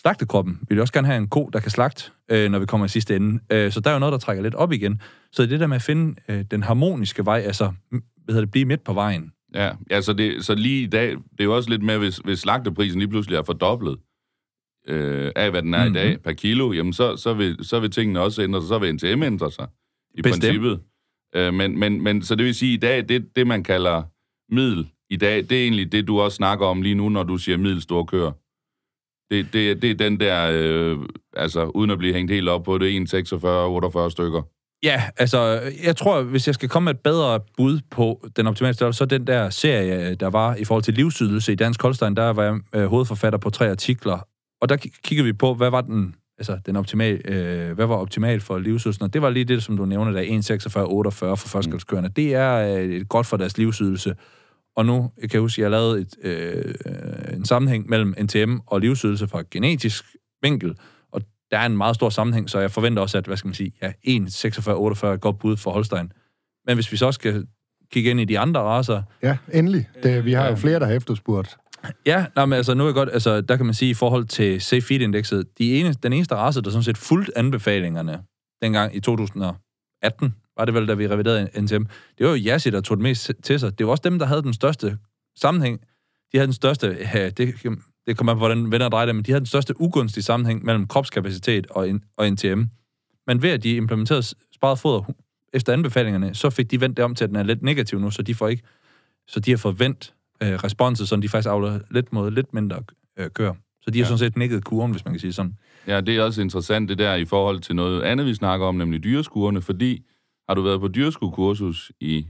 slagtekroppen. 0.00 0.58
Vi 0.68 0.74
vil 0.74 0.80
også 0.80 0.92
gerne 0.92 1.06
have 1.06 1.18
en 1.18 1.28
ko, 1.28 1.50
der 1.52 1.60
kan 1.60 1.70
slagte, 1.70 2.10
øh, 2.30 2.50
når 2.50 2.58
vi 2.58 2.66
kommer 2.66 2.84
i 2.84 2.88
sidste 2.88 3.16
ende. 3.16 3.40
Øh, 3.52 3.72
så 3.72 3.80
der 3.80 3.90
er 3.90 3.94
jo 3.94 4.00
noget, 4.00 4.12
der 4.12 4.18
trækker 4.18 4.42
lidt 4.42 4.54
op 4.54 4.72
igen. 4.72 5.02
Så 5.32 5.46
det 5.46 5.60
der 5.60 5.66
med 5.66 5.76
at 5.76 5.82
finde 5.82 6.20
øh, 6.28 6.44
den 6.50 6.62
harmoniske 6.62 7.26
vej, 7.26 7.38
altså, 7.38 7.72
hvad 7.90 8.34
hedder 8.34 8.40
det, 8.40 8.50
blive 8.50 8.64
midt 8.64 8.84
på 8.84 8.92
vejen, 8.92 9.32
Ja, 9.54 9.70
ja 9.90 10.00
så, 10.00 10.12
det, 10.12 10.44
så 10.44 10.54
lige 10.54 10.82
i 10.82 10.86
dag, 10.86 11.10
det 11.10 11.40
er 11.40 11.44
jo 11.44 11.56
også 11.56 11.70
lidt 11.70 11.82
med, 11.82 11.98
hvis, 11.98 12.16
hvis 12.16 12.38
slagteprisen 12.38 12.98
lige 12.98 13.08
pludselig 13.08 13.36
er 13.36 13.42
fordoblet 13.42 13.98
øh, 14.88 15.32
af, 15.36 15.50
hvad 15.50 15.62
den 15.62 15.74
er 15.74 15.84
mm-hmm. 15.84 15.96
i 15.96 15.98
dag 15.98 16.22
per 16.22 16.32
kilo, 16.32 16.72
jamen 16.72 16.92
så, 16.92 17.16
så, 17.16 17.34
vil, 17.34 17.58
så 17.62 17.80
vil 17.80 17.90
tingene 17.90 18.20
også 18.20 18.42
ændre 18.42 18.60
sig, 18.60 18.68
så 18.68 18.78
vil 18.78 18.94
NTM 18.94 19.22
ændre 19.22 19.50
sig 19.50 19.68
i 20.14 20.22
Bestemt. 20.22 20.42
princippet. 20.42 20.80
Øh, 21.34 21.54
men, 21.54 21.78
men, 21.78 22.02
men 22.02 22.22
så 22.22 22.34
det 22.34 22.46
vil 22.46 22.54
sige, 22.54 22.74
i 22.74 22.76
dag, 22.76 23.08
det, 23.08 23.36
det 23.36 23.46
man 23.46 23.62
kalder 23.64 24.02
middel 24.54 24.88
i 25.10 25.16
dag, 25.16 25.36
det 25.36 25.52
er 25.52 25.62
egentlig 25.62 25.92
det, 25.92 26.08
du 26.08 26.20
også 26.20 26.36
snakker 26.36 26.66
om 26.66 26.82
lige 26.82 26.94
nu, 26.94 27.08
når 27.08 27.22
du 27.22 27.36
siger 27.36 27.58
middelstore 27.58 28.06
køer. 28.06 28.32
Det, 29.30 29.52
det, 29.52 29.82
det 29.82 29.90
er 29.90 29.94
den 29.94 30.20
der, 30.20 30.50
øh, 30.52 30.98
altså 31.36 31.64
uden 31.64 31.90
at 31.90 31.98
blive 31.98 32.14
hængt 32.14 32.32
helt 32.32 32.48
op 32.48 32.62
på 32.62 32.78
det, 32.78 33.14
1,46-48 33.14 34.10
stykker. 34.10 34.42
Ja, 34.82 35.02
altså, 35.16 35.60
jeg 35.84 35.96
tror, 35.96 36.22
hvis 36.22 36.46
jeg 36.46 36.54
skal 36.54 36.68
komme 36.68 36.84
med 36.84 36.94
et 36.94 37.00
bedre 37.00 37.40
bud 37.56 37.80
på 37.90 38.28
den 38.36 38.46
optimale 38.46 38.74
størrelse, 38.74 38.98
så 38.98 39.04
den 39.04 39.26
der 39.26 39.50
serie, 39.50 40.14
der 40.14 40.30
var 40.30 40.54
i 40.54 40.64
forhold 40.64 40.82
til 40.82 40.94
livsydelse 40.94 41.52
i 41.52 41.54
Dansk 41.54 41.82
Holstein, 41.82 42.16
der 42.16 42.30
var 42.30 42.42
jeg 42.42 42.60
øh, 42.74 42.86
hovedforfatter 42.86 43.38
på 43.38 43.50
tre 43.50 43.70
artikler, 43.70 44.18
og 44.60 44.68
der 44.68 44.76
kigger 44.76 45.24
vi 45.24 45.32
på, 45.32 45.54
hvad 45.54 45.70
var 45.70 45.80
den, 45.80 46.14
altså, 46.38 46.58
den 46.66 46.76
optimal, 46.76 47.20
øh, 47.24 47.72
hvad 47.72 47.86
var 47.86 47.96
optimalt 47.96 48.42
for 48.42 48.58
livsydelsen, 48.58 49.04
og 49.04 49.14
det 49.14 49.22
var 49.22 49.30
lige 49.30 49.44
det, 49.44 49.62
som 49.62 49.76
du 49.76 49.84
nævner 49.84 50.12
der, 50.12 50.22
1,46-48 50.22 51.10
for 51.10 51.48
førstkaldskørende. 51.48 52.10
Det 52.16 52.34
er 52.34 52.78
øh, 52.78 53.04
godt 53.08 53.26
for 53.26 53.36
deres 53.36 53.58
livsydelse. 53.58 54.14
Og 54.78 54.86
nu, 54.86 55.10
jeg 55.22 55.30
kan 55.30 55.40
huske, 55.40 55.62
jeg 55.62 55.70
lavede 55.70 56.00
et, 56.00 56.14
øh, 56.22 56.74
en 57.34 57.44
sammenhæng 57.44 57.88
mellem 57.88 58.14
NTM 58.22 58.56
og 58.66 58.80
livsydelse 58.80 59.28
fra 59.28 59.42
genetisk 59.50 60.04
vinkel, 60.42 60.76
og 61.12 61.22
der 61.50 61.58
er 61.58 61.66
en 61.66 61.76
meget 61.76 61.94
stor 61.94 62.08
sammenhæng, 62.08 62.50
så 62.50 62.58
jeg 62.58 62.70
forventer 62.70 63.02
også, 63.02 63.18
at, 63.18 63.26
hvad 63.26 63.36
skal 63.36 63.48
man 63.48 63.54
sige, 63.54 63.72
ja, 63.82 63.88
1,46-48 63.88 65.06
er 65.06 65.12
et 65.12 65.20
godt 65.20 65.38
bud 65.38 65.56
for 65.56 65.70
Holstein. 65.70 66.12
Men 66.66 66.76
hvis 66.76 66.92
vi 66.92 66.96
så 66.96 67.12
skal 67.12 67.46
kigge 67.92 68.10
ind 68.10 68.20
i 68.20 68.24
de 68.24 68.38
andre 68.38 68.60
raser, 68.60 69.02
Ja, 69.22 69.36
endelig. 69.52 69.88
Det, 70.02 70.24
vi 70.24 70.32
har 70.32 70.48
jo 70.48 70.56
flere, 70.56 70.80
der 70.80 70.86
har 70.86 70.92
efterspurgt. 70.92 71.56
Ja, 72.06 72.26
nej, 72.36 72.46
men 72.46 72.56
altså, 72.56 72.74
nu 72.74 72.82
er 72.82 72.88
jeg 72.88 72.94
godt, 72.94 73.08
altså, 73.12 73.40
der 73.40 73.56
kan 73.56 73.66
man 73.66 73.74
sige, 73.74 73.90
i 73.90 73.94
forhold 73.94 74.24
til 74.24 74.60
Safe 74.60 74.82
Feed-indekset, 74.82 75.58
de 75.58 75.80
ene, 75.80 75.92
den 75.92 76.12
eneste 76.12 76.34
race, 76.34 76.60
der 76.62 76.70
sådan 76.70 76.82
set 76.82 76.98
fuldt 76.98 77.30
anbefalingerne, 77.36 78.22
dengang 78.62 78.96
i 78.96 79.00
2018, 79.00 80.34
var 80.58 80.64
det 80.64 80.74
vel, 80.74 80.88
da 80.88 80.94
vi 80.94 81.08
reviderede 81.08 81.62
NTM, 81.62 81.82
det 82.18 82.26
var 82.26 82.36
jo 82.36 82.42
Yassi, 82.46 82.70
der 82.70 82.80
tog 82.80 82.96
det 82.96 83.02
mest 83.02 83.32
til 83.42 83.60
sig. 83.60 83.78
Det 83.78 83.86
var 83.86 83.90
også 83.90 84.02
dem, 84.04 84.18
der 84.18 84.26
havde 84.26 84.42
den 84.42 84.54
største 84.54 84.98
sammenhæng. 85.36 85.80
De 86.32 86.38
havde 86.38 86.46
den 86.46 86.52
største, 86.54 86.96
ja, 87.14 87.28
det, 87.30 87.54
det 88.06 88.16
kommer 88.16 88.34
på, 88.34 88.38
hvordan 88.38 88.70
venner 88.72 88.88
drejer 88.88 89.06
det, 89.06 89.14
men 89.14 89.24
de 89.24 89.30
havde 89.30 89.40
den 89.40 89.46
største 89.46 89.80
ugunstige 89.80 90.24
sammenhæng 90.24 90.64
mellem 90.64 90.86
kropskapacitet 90.86 91.66
og, 91.70 91.88
og 92.16 92.30
NTM. 92.32 92.62
Men 93.26 93.42
ved 93.42 93.50
at 93.50 93.62
de 93.62 93.76
implementerede 93.76 94.22
sparet 94.54 94.78
foder 94.78 95.02
efter 95.52 95.72
anbefalingerne, 95.72 96.34
så 96.34 96.50
fik 96.50 96.70
de 96.70 96.80
vendt 96.80 96.96
det 96.96 97.04
om 97.04 97.14
til, 97.14 97.24
at 97.24 97.28
den 97.30 97.36
er 97.36 97.42
lidt 97.42 97.62
negativ 97.62 97.98
nu, 98.00 98.10
så 98.10 98.22
de 98.22 98.34
får 98.34 98.48
ikke, 98.48 98.62
så 99.28 99.40
de 99.40 99.50
har 99.50 99.58
fået 99.58 99.80
vendt 99.80 100.14
øh, 100.42 100.48
responset, 100.52 101.08
så 101.08 101.16
de 101.16 101.28
faktisk 101.28 101.48
afler 101.50 101.78
lidt 101.90 102.12
mod 102.12 102.30
lidt 102.30 102.54
mindre 102.54 102.82
øh, 103.18 103.30
kør. 103.30 103.52
Så 103.82 103.90
de 103.90 103.98
har 103.98 104.04
Ja. 104.04 104.08
sådan 104.08 104.18
set 104.18 104.36
nikket 104.36 104.64
kurven, 104.64 104.90
hvis 104.90 105.04
man 105.04 105.14
kan 105.14 105.20
sige 105.20 105.32
sådan. 105.32 105.54
Ja, 105.86 106.00
det 106.00 106.16
er 106.16 106.22
også 106.22 106.40
interessant 106.42 106.88
det 106.88 106.98
der 106.98 107.14
i 107.14 107.24
forhold 107.24 107.60
til 107.60 107.76
noget 107.76 108.02
andet, 108.02 108.26
vi 108.26 108.34
snakker 108.34 108.66
om, 108.66 108.74
nemlig 108.74 109.04
dyreskuerne, 109.04 109.62
fordi 109.62 110.04
har 110.48 110.54
du 110.54 110.62
været 110.62 110.80
på 110.80 110.88
dyreskuekursus 110.88 111.92
i 112.00 112.26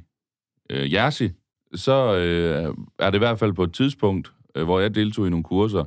øh, 0.71 0.93
Jersey, 0.93 1.31
så 1.75 2.15
øh, 2.15 2.75
er 2.99 3.11
det 3.11 3.19
i 3.19 3.19
hvert 3.19 3.39
fald 3.39 3.53
på 3.53 3.63
et 3.63 3.73
tidspunkt, 3.73 4.33
øh, 4.55 4.65
hvor 4.65 4.81
jeg 4.81 4.95
deltog 4.95 5.27
i 5.27 5.31
nogle 5.31 5.45
kurser, 5.45 5.85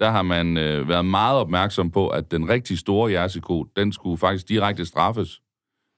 der 0.00 0.10
har 0.10 0.22
man 0.22 0.56
øh, 0.56 0.88
været 0.88 1.04
meget 1.04 1.38
opmærksom 1.38 1.90
på, 1.90 2.08
at 2.08 2.30
den 2.30 2.48
rigtig 2.48 2.78
store 2.78 3.12
jersiko, 3.12 3.64
den 3.64 3.92
skulle 3.92 4.18
faktisk 4.18 4.48
direkte 4.48 4.86
straffes. 4.86 5.40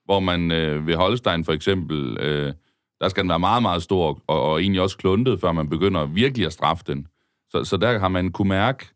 Hvor 0.04 0.20
man 0.20 0.52
øh, 0.52 0.86
ved 0.86 0.94
Holstein 0.94 1.44
for 1.44 1.52
eksempel, 1.52 2.18
øh, 2.20 2.52
der 3.00 3.08
skal 3.08 3.22
den 3.22 3.28
være 3.28 3.38
meget, 3.38 3.62
meget 3.62 3.82
stor, 3.82 4.22
og, 4.26 4.42
og 4.42 4.60
egentlig 4.60 4.82
også 4.82 4.96
kluntet, 4.96 5.40
før 5.40 5.52
man 5.52 5.68
begynder 5.68 6.06
virkelig 6.06 6.46
at 6.46 6.52
straffe 6.52 6.84
den. 6.86 7.06
Så, 7.50 7.64
så 7.64 7.76
der 7.76 7.98
har 7.98 8.08
man 8.08 8.32
kunne 8.32 8.48
mærke, 8.48 8.88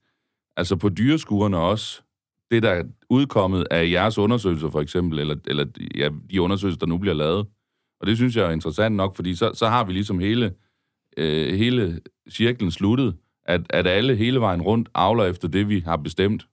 altså 0.57 0.77
på 0.77 0.89
dyreskuerne 0.89 1.59
også, 1.59 2.03
det, 2.51 2.63
der 2.63 2.71
er 2.71 2.83
udkommet 3.11 3.67
af 3.71 3.91
jeres 3.91 4.19
undersøgelser, 4.19 4.71
for 4.71 4.81
eksempel, 4.81 5.19
eller, 5.19 5.37
eller 5.47 5.67
ja, 5.97 6.09
de 6.31 6.43
undersøgelser, 6.43 6.79
der 6.79 6.87
nu 6.87 6.99
bliver 6.99 7.15
lavet. 7.15 7.47
Og 8.01 8.07
det 8.07 8.17
synes 8.17 8.37
jeg 8.37 8.47
er 8.47 8.51
interessant 8.51 8.97
nok, 8.97 9.17
fordi 9.17 9.35
så, 9.35 9.51
så 9.55 9.67
har 9.67 9.85
vi 9.85 9.93
ligesom 9.93 10.19
hele, 10.19 10.53
øh, 11.17 11.59
hele 11.59 12.01
cirklen 12.31 12.71
sluttet, 12.71 13.17
at, 13.45 13.61
at 13.71 13.87
alle 13.87 14.17
hele 14.17 14.41
vejen 14.41 14.63
rundt 14.63 14.89
avler 14.95 15.25
efter 15.25 15.49
det, 15.49 15.69
vi 15.69 15.81
har 15.81 15.97
bestemt. 15.97 16.47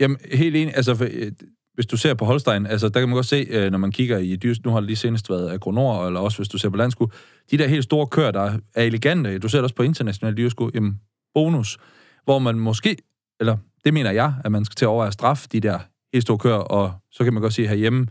Jamen, 0.00 0.16
helt 0.32 0.56
enig. 0.56 0.76
Altså, 0.76 0.94
for, 0.94 1.04
øh, 1.04 1.32
hvis 1.74 1.86
du 1.86 1.96
ser 1.96 2.14
på 2.14 2.24
Holstein, 2.24 2.66
altså, 2.66 2.88
der 2.88 3.00
kan 3.00 3.08
man 3.08 3.14
godt 3.14 3.26
se, 3.26 3.46
øh, 3.50 3.70
når 3.70 3.78
man 3.78 3.92
kigger 3.92 4.18
i 4.18 4.36
dyrs, 4.36 4.64
nu 4.64 4.70
har 4.70 4.80
det 4.80 4.86
lige 4.86 4.96
senest 4.96 5.30
været 5.30 5.50
agronor, 5.50 6.06
eller 6.06 6.20
også 6.20 6.38
hvis 6.38 6.48
du 6.48 6.58
ser 6.58 6.68
på 6.68 6.76
landsku, 6.76 7.06
de 7.50 7.58
der 7.58 7.66
helt 7.66 7.84
store 7.84 8.06
køer, 8.06 8.30
der 8.30 8.58
er 8.74 8.82
elegante, 8.82 9.38
du 9.38 9.48
ser 9.48 9.58
det 9.58 9.62
også 9.62 9.74
på 9.74 9.82
internationale 9.82 10.36
dyrsku, 10.36 10.70
jamen, 10.74 11.00
bonus, 11.34 11.78
hvor 12.24 12.38
man 12.38 12.58
måske, 12.58 12.96
eller 13.42 13.56
det 13.84 13.94
mener 13.94 14.10
jeg, 14.10 14.34
at 14.44 14.52
man 14.52 14.64
skal 14.64 14.74
til 14.74 14.84
at 14.84 14.88
overveje 14.88 15.06
at 15.06 15.12
straffe 15.12 15.48
de 15.52 15.60
der 15.60 15.78
helt 16.12 16.22
store 16.22 16.38
køer, 16.38 16.54
og 16.54 16.92
så 17.10 17.24
kan 17.24 17.32
man 17.32 17.42
godt 17.42 17.52
sige 17.52 17.68
herhjemme, 17.68 18.06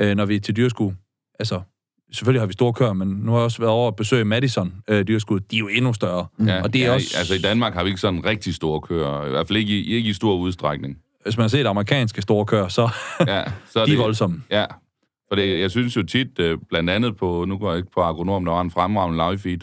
øh, 0.00 0.16
når 0.16 0.24
vi 0.26 0.36
er 0.36 0.40
til 0.40 0.56
dyrsku, 0.56 0.92
altså, 1.38 1.60
selvfølgelig 2.12 2.40
har 2.40 2.46
vi 2.46 2.52
store 2.52 2.72
køer, 2.72 2.92
men 2.92 3.08
nu 3.08 3.30
har 3.30 3.38
jeg 3.38 3.44
også 3.44 3.58
været 3.58 3.72
over 3.72 3.88
at 3.88 3.96
besøge 3.96 4.24
Madison 4.24 4.74
øh, 4.88 5.06
dyrsku, 5.08 5.38
de 5.38 5.56
er 5.56 5.60
jo 5.60 5.68
endnu 5.68 5.92
større. 5.92 6.26
Ja, 6.46 6.62
og 6.62 6.72
det 6.72 6.82
er 6.82 6.86
ja, 6.86 6.94
også... 6.94 7.14
Altså 7.18 7.34
i 7.34 7.38
Danmark 7.38 7.74
har 7.74 7.82
vi 7.82 7.88
ikke 7.88 8.00
sådan 8.00 8.24
rigtig 8.24 8.54
store 8.54 8.80
køer, 8.80 9.26
i 9.26 9.30
hvert 9.30 9.46
fald 9.46 9.58
ikke 9.58 9.78
i, 9.78 9.94
ikke 9.94 10.10
i 10.10 10.12
stor 10.12 10.36
udstrækning. 10.36 10.98
Hvis 11.22 11.36
man 11.36 11.42
har 11.42 11.48
set 11.48 11.66
amerikanske 11.66 12.22
store 12.22 12.46
køer, 12.46 12.68
så 12.68 12.88
Ja, 13.26 13.42
så 13.70 13.84
de 13.86 13.92
er 13.92 13.96
voldsomme. 13.96 14.42
Ja, 14.50 14.64
for 15.28 15.36
det, 15.36 15.60
jeg 15.60 15.70
synes 15.70 15.96
jo 15.96 16.02
tit, 16.02 16.38
øh, 16.38 16.58
blandt 16.68 16.90
andet 16.90 17.16
på, 17.16 17.44
nu 17.48 17.58
går 17.58 17.70
jeg 17.70 17.78
ikke 17.78 17.90
på 17.94 18.00
agronom, 18.00 18.44
der 18.44 18.52
var 18.52 18.60
en 18.60 18.70
fremragende 18.70 19.24
live 19.30 19.38
feed 19.38 19.60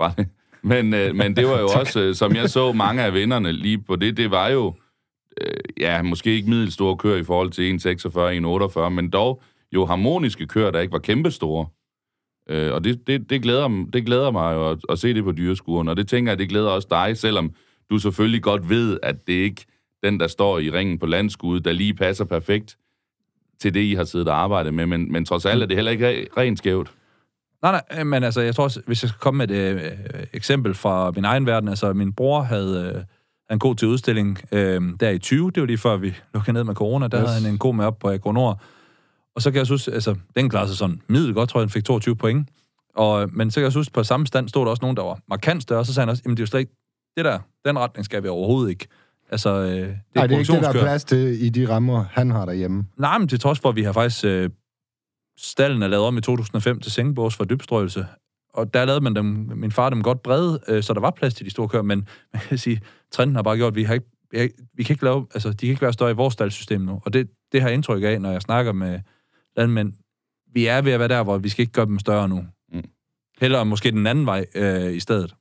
fra 0.00 0.12
det, 0.18 0.26
men, 0.62 0.94
øh, 0.94 1.14
men 1.14 1.36
det 1.36 1.46
var 1.46 1.60
jo 1.60 1.68
også, 1.80 2.00
øh, 2.00 2.14
som 2.14 2.34
jeg 2.34 2.50
så 2.50 2.72
mange 2.72 3.02
af 3.02 3.14
vennerne 3.14 3.52
lige 3.52 3.78
på 3.78 3.96
det, 3.96 4.16
det 4.16 4.30
var 4.30 4.48
jo, 4.48 4.74
øh, 5.40 5.60
ja, 5.80 6.02
måske 6.02 6.34
ikke 6.34 6.50
middelstore 6.50 6.96
køer 6.96 7.16
i 7.16 7.24
forhold 7.24 7.50
til 7.50 7.78
1,46, 8.76 8.82
1,48, 8.84 8.88
men 8.88 9.10
dog 9.10 9.42
jo 9.74 9.86
harmoniske 9.86 10.46
køer, 10.46 10.70
der 10.70 10.80
ikke 10.80 10.92
var 10.92 10.98
kæmpestore. 10.98 11.66
Øh, 12.50 12.72
og 12.72 12.84
det, 12.84 13.06
det, 13.06 13.30
det, 13.30 13.42
glæder, 13.42 13.86
det 13.92 14.06
glæder 14.06 14.30
mig 14.30 14.54
jo 14.54 14.70
at, 14.70 14.78
at 14.88 14.98
se 14.98 15.14
det 15.14 15.24
på 15.24 15.32
dyreskuren, 15.32 15.88
og 15.88 15.96
det 15.96 16.08
tænker 16.08 16.32
jeg, 16.32 16.38
det 16.38 16.48
glæder 16.48 16.70
også 16.70 16.88
dig, 16.90 17.16
selvom 17.16 17.54
du 17.90 17.98
selvfølgelig 17.98 18.42
godt 18.42 18.68
ved, 18.68 18.98
at 19.02 19.26
det 19.26 19.32
ikke 19.32 19.66
den, 20.02 20.20
der 20.20 20.26
står 20.26 20.58
i 20.58 20.70
ringen 20.70 20.98
på 20.98 21.06
landskud, 21.06 21.60
der 21.60 21.72
lige 21.72 21.94
passer 21.94 22.24
perfekt 22.24 22.76
til 23.60 23.74
det, 23.74 23.80
I 23.80 23.94
har 23.94 24.04
siddet 24.04 24.28
og 24.28 24.42
arbejdet 24.42 24.74
med, 24.74 24.86
men, 24.86 25.12
men 25.12 25.24
trods 25.24 25.46
alt 25.46 25.62
er 25.62 25.66
det 25.66 25.76
heller 25.76 25.92
ikke 25.92 26.22
re- 26.22 26.26
rent 26.36 26.58
skævt. 26.58 26.92
Nej, 27.62 27.80
nej, 27.92 28.04
men 28.04 28.24
altså, 28.24 28.40
jeg 28.40 28.54
tror 28.54 28.64
også, 28.64 28.80
hvis 28.86 29.02
jeg 29.02 29.08
skal 29.08 29.18
komme 29.20 29.38
med 29.46 29.50
et 29.50 29.74
øh, 29.74 30.24
eksempel 30.32 30.74
fra 30.74 31.10
min 31.10 31.24
egen 31.24 31.46
verden, 31.46 31.68
altså, 31.68 31.92
min 31.92 32.12
bror 32.12 32.42
havde 32.42 32.92
øh, 32.96 33.02
en 33.54 33.58
god 33.58 33.74
til 33.76 33.88
udstilling 33.88 34.38
øh, 34.52 34.82
der 35.00 35.10
i 35.10 35.18
20, 35.18 35.50
det 35.50 35.60
var 35.60 35.66
lige 35.66 35.78
før 35.78 35.96
vi 35.96 36.14
lukkede 36.34 36.52
ned 36.52 36.64
med 36.64 36.74
corona, 36.74 37.08
der 37.08 37.20
Yes. 37.20 37.28
havde 37.28 37.42
han 37.42 37.52
en 37.52 37.58
god 37.58 37.74
med 37.74 37.84
op 37.84 37.98
på 37.98 38.10
Agronor, 38.10 38.60
og 39.36 39.42
så 39.42 39.50
kan 39.50 39.58
jeg 39.58 39.66
huske, 39.68 39.92
altså, 39.92 40.14
den 40.36 40.48
klarede 40.48 40.68
sig 40.68 40.78
sådan 40.78 41.00
middel 41.08 41.34
godt, 41.34 41.48
tror 41.50 41.60
jeg, 41.60 41.64
han 41.64 41.70
fik 41.70 41.84
22 41.84 42.16
point, 42.16 42.48
og, 42.96 43.28
men 43.32 43.50
så 43.50 43.60
kan 43.60 43.64
jeg 43.64 43.72
huske, 43.74 43.92
på 43.92 44.02
samme 44.04 44.26
stand 44.26 44.48
stod 44.48 44.64
der 44.64 44.70
også 44.70 44.82
nogen, 44.82 44.96
der 44.96 45.02
var 45.02 45.18
markant 45.28 45.62
større, 45.62 45.80
og 45.80 45.86
så 45.86 45.94
sagde 45.94 46.02
han 46.04 46.10
også, 46.10 46.22
jamen 46.26 46.36
det 46.36 46.40
er 46.40 46.44
jo 46.44 46.46
slet 46.46 46.60
ikke, 46.60 46.72
det 47.16 47.24
der, 47.24 47.38
den 47.64 47.78
retning 47.78 48.04
skal 48.04 48.22
vi 48.22 48.28
overhovedet 48.28 48.70
ikke. 48.70 48.86
Altså, 49.30 49.50
øh, 49.50 49.66
det 49.66 49.80
er, 49.80 49.94
Nej, 50.14 50.26
det 50.26 50.34
er 50.34 50.38
ikke 50.38 50.52
det, 50.52 50.62
der 50.62 50.68
er 50.68 50.72
plads 50.72 51.04
til 51.04 51.44
i 51.44 51.48
de 51.48 51.68
rammer, 51.68 52.04
han 52.10 52.30
har 52.30 52.44
derhjemme. 52.44 52.86
Nej, 52.96 53.18
men 53.18 53.28
til 53.28 53.40
trods 53.40 53.58
for, 53.58 53.68
at 53.68 53.76
vi 53.76 53.82
har 53.82 53.92
faktisk... 53.92 54.24
Øh, 54.24 54.50
stallen 55.42 55.82
er 55.82 55.88
lavet 55.88 56.06
om 56.06 56.18
i 56.18 56.20
2005 56.20 56.80
til 56.80 56.92
sengebås 56.92 57.36
for 57.36 57.44
dybstrøgelse. 57.44 58.06
Og 58.54 58.74
der 58.74 58.84
lavede 58.84 59.00
man 59.04 59.16
dem, 59.16 59.24
min 59.56 59.72
far 59.72 59.90
dem 59.90 60.02
godt 60.02 60.22
brede, 60.22 60.60
øh, 60.68 60.82
så 60.82 60.94
der 60.94 61.00
var 61.00 61.10
plads 61.10 61.34
til 61.34 61.46
de 61.46 61.50
store 61.50 61.68
køer, 61.68 61.82
men 61.82 61.98
man 62.34 62.42
kan 62.48 62.58
sige, 62.58 62.80
trenden 63.12 63.36
har 63.36 63.42
bare 63.42 63.56
gjort, 63.56 63.72
at 63.72 63.76
vi, 63.76 63.82
har 63.82 63.94
ikke, 63.94 64.06
ikke- 64.34 64.54
vi 64.74 64.82
kan 64.82 64.94
ikke 64.94 65.04
lave, 65.04 65.26
altså, 65.34 65.50
de 65.50 65.56
kan 65.56 65.68
ikke 65.68 65.82
være 65.82 65.92
større 65.92 66.10
i 66.10 66.14
vores 66.14 66.32
staldssystem 66.34 66.80
nu. 66.80 67.00
Og 67.04 67.12
det, 67.12 67.28
det 67.52 67.60
har 67.60 67.68
jeg 67.68 67.74
indtryk 67.74 68.02
af, 68.02 68.20
når 68.20 68.30
jeg 68.30 68.42
snakker 68.42 68.72
med 68.72 69.00
landmænd. 69.56 69.92
Vi 70.54 70.66
er 70.66 70.82
ved 70.82 70.92
at 70.92 70.98
være 71.00 71.08
der, 71.08 71.22
hvor 71.22 71.38
vi 71.38 71.48
skal 71.48 71.62
ikke 71.62 71.72
gøre 71.72 71.86
dem 71.86 71.98
større 71.98 72.28
nu. 72.28 72.44
Mm. 72.72 72.82
Heller 73.40 73.64
måske 73.64 73.90
den 73.90 74.06
anden 74.06 74.26
vej 74.26 74.46
øh, 74.54 74.92
i 74.94 75.00
stedet. 75.00 75.34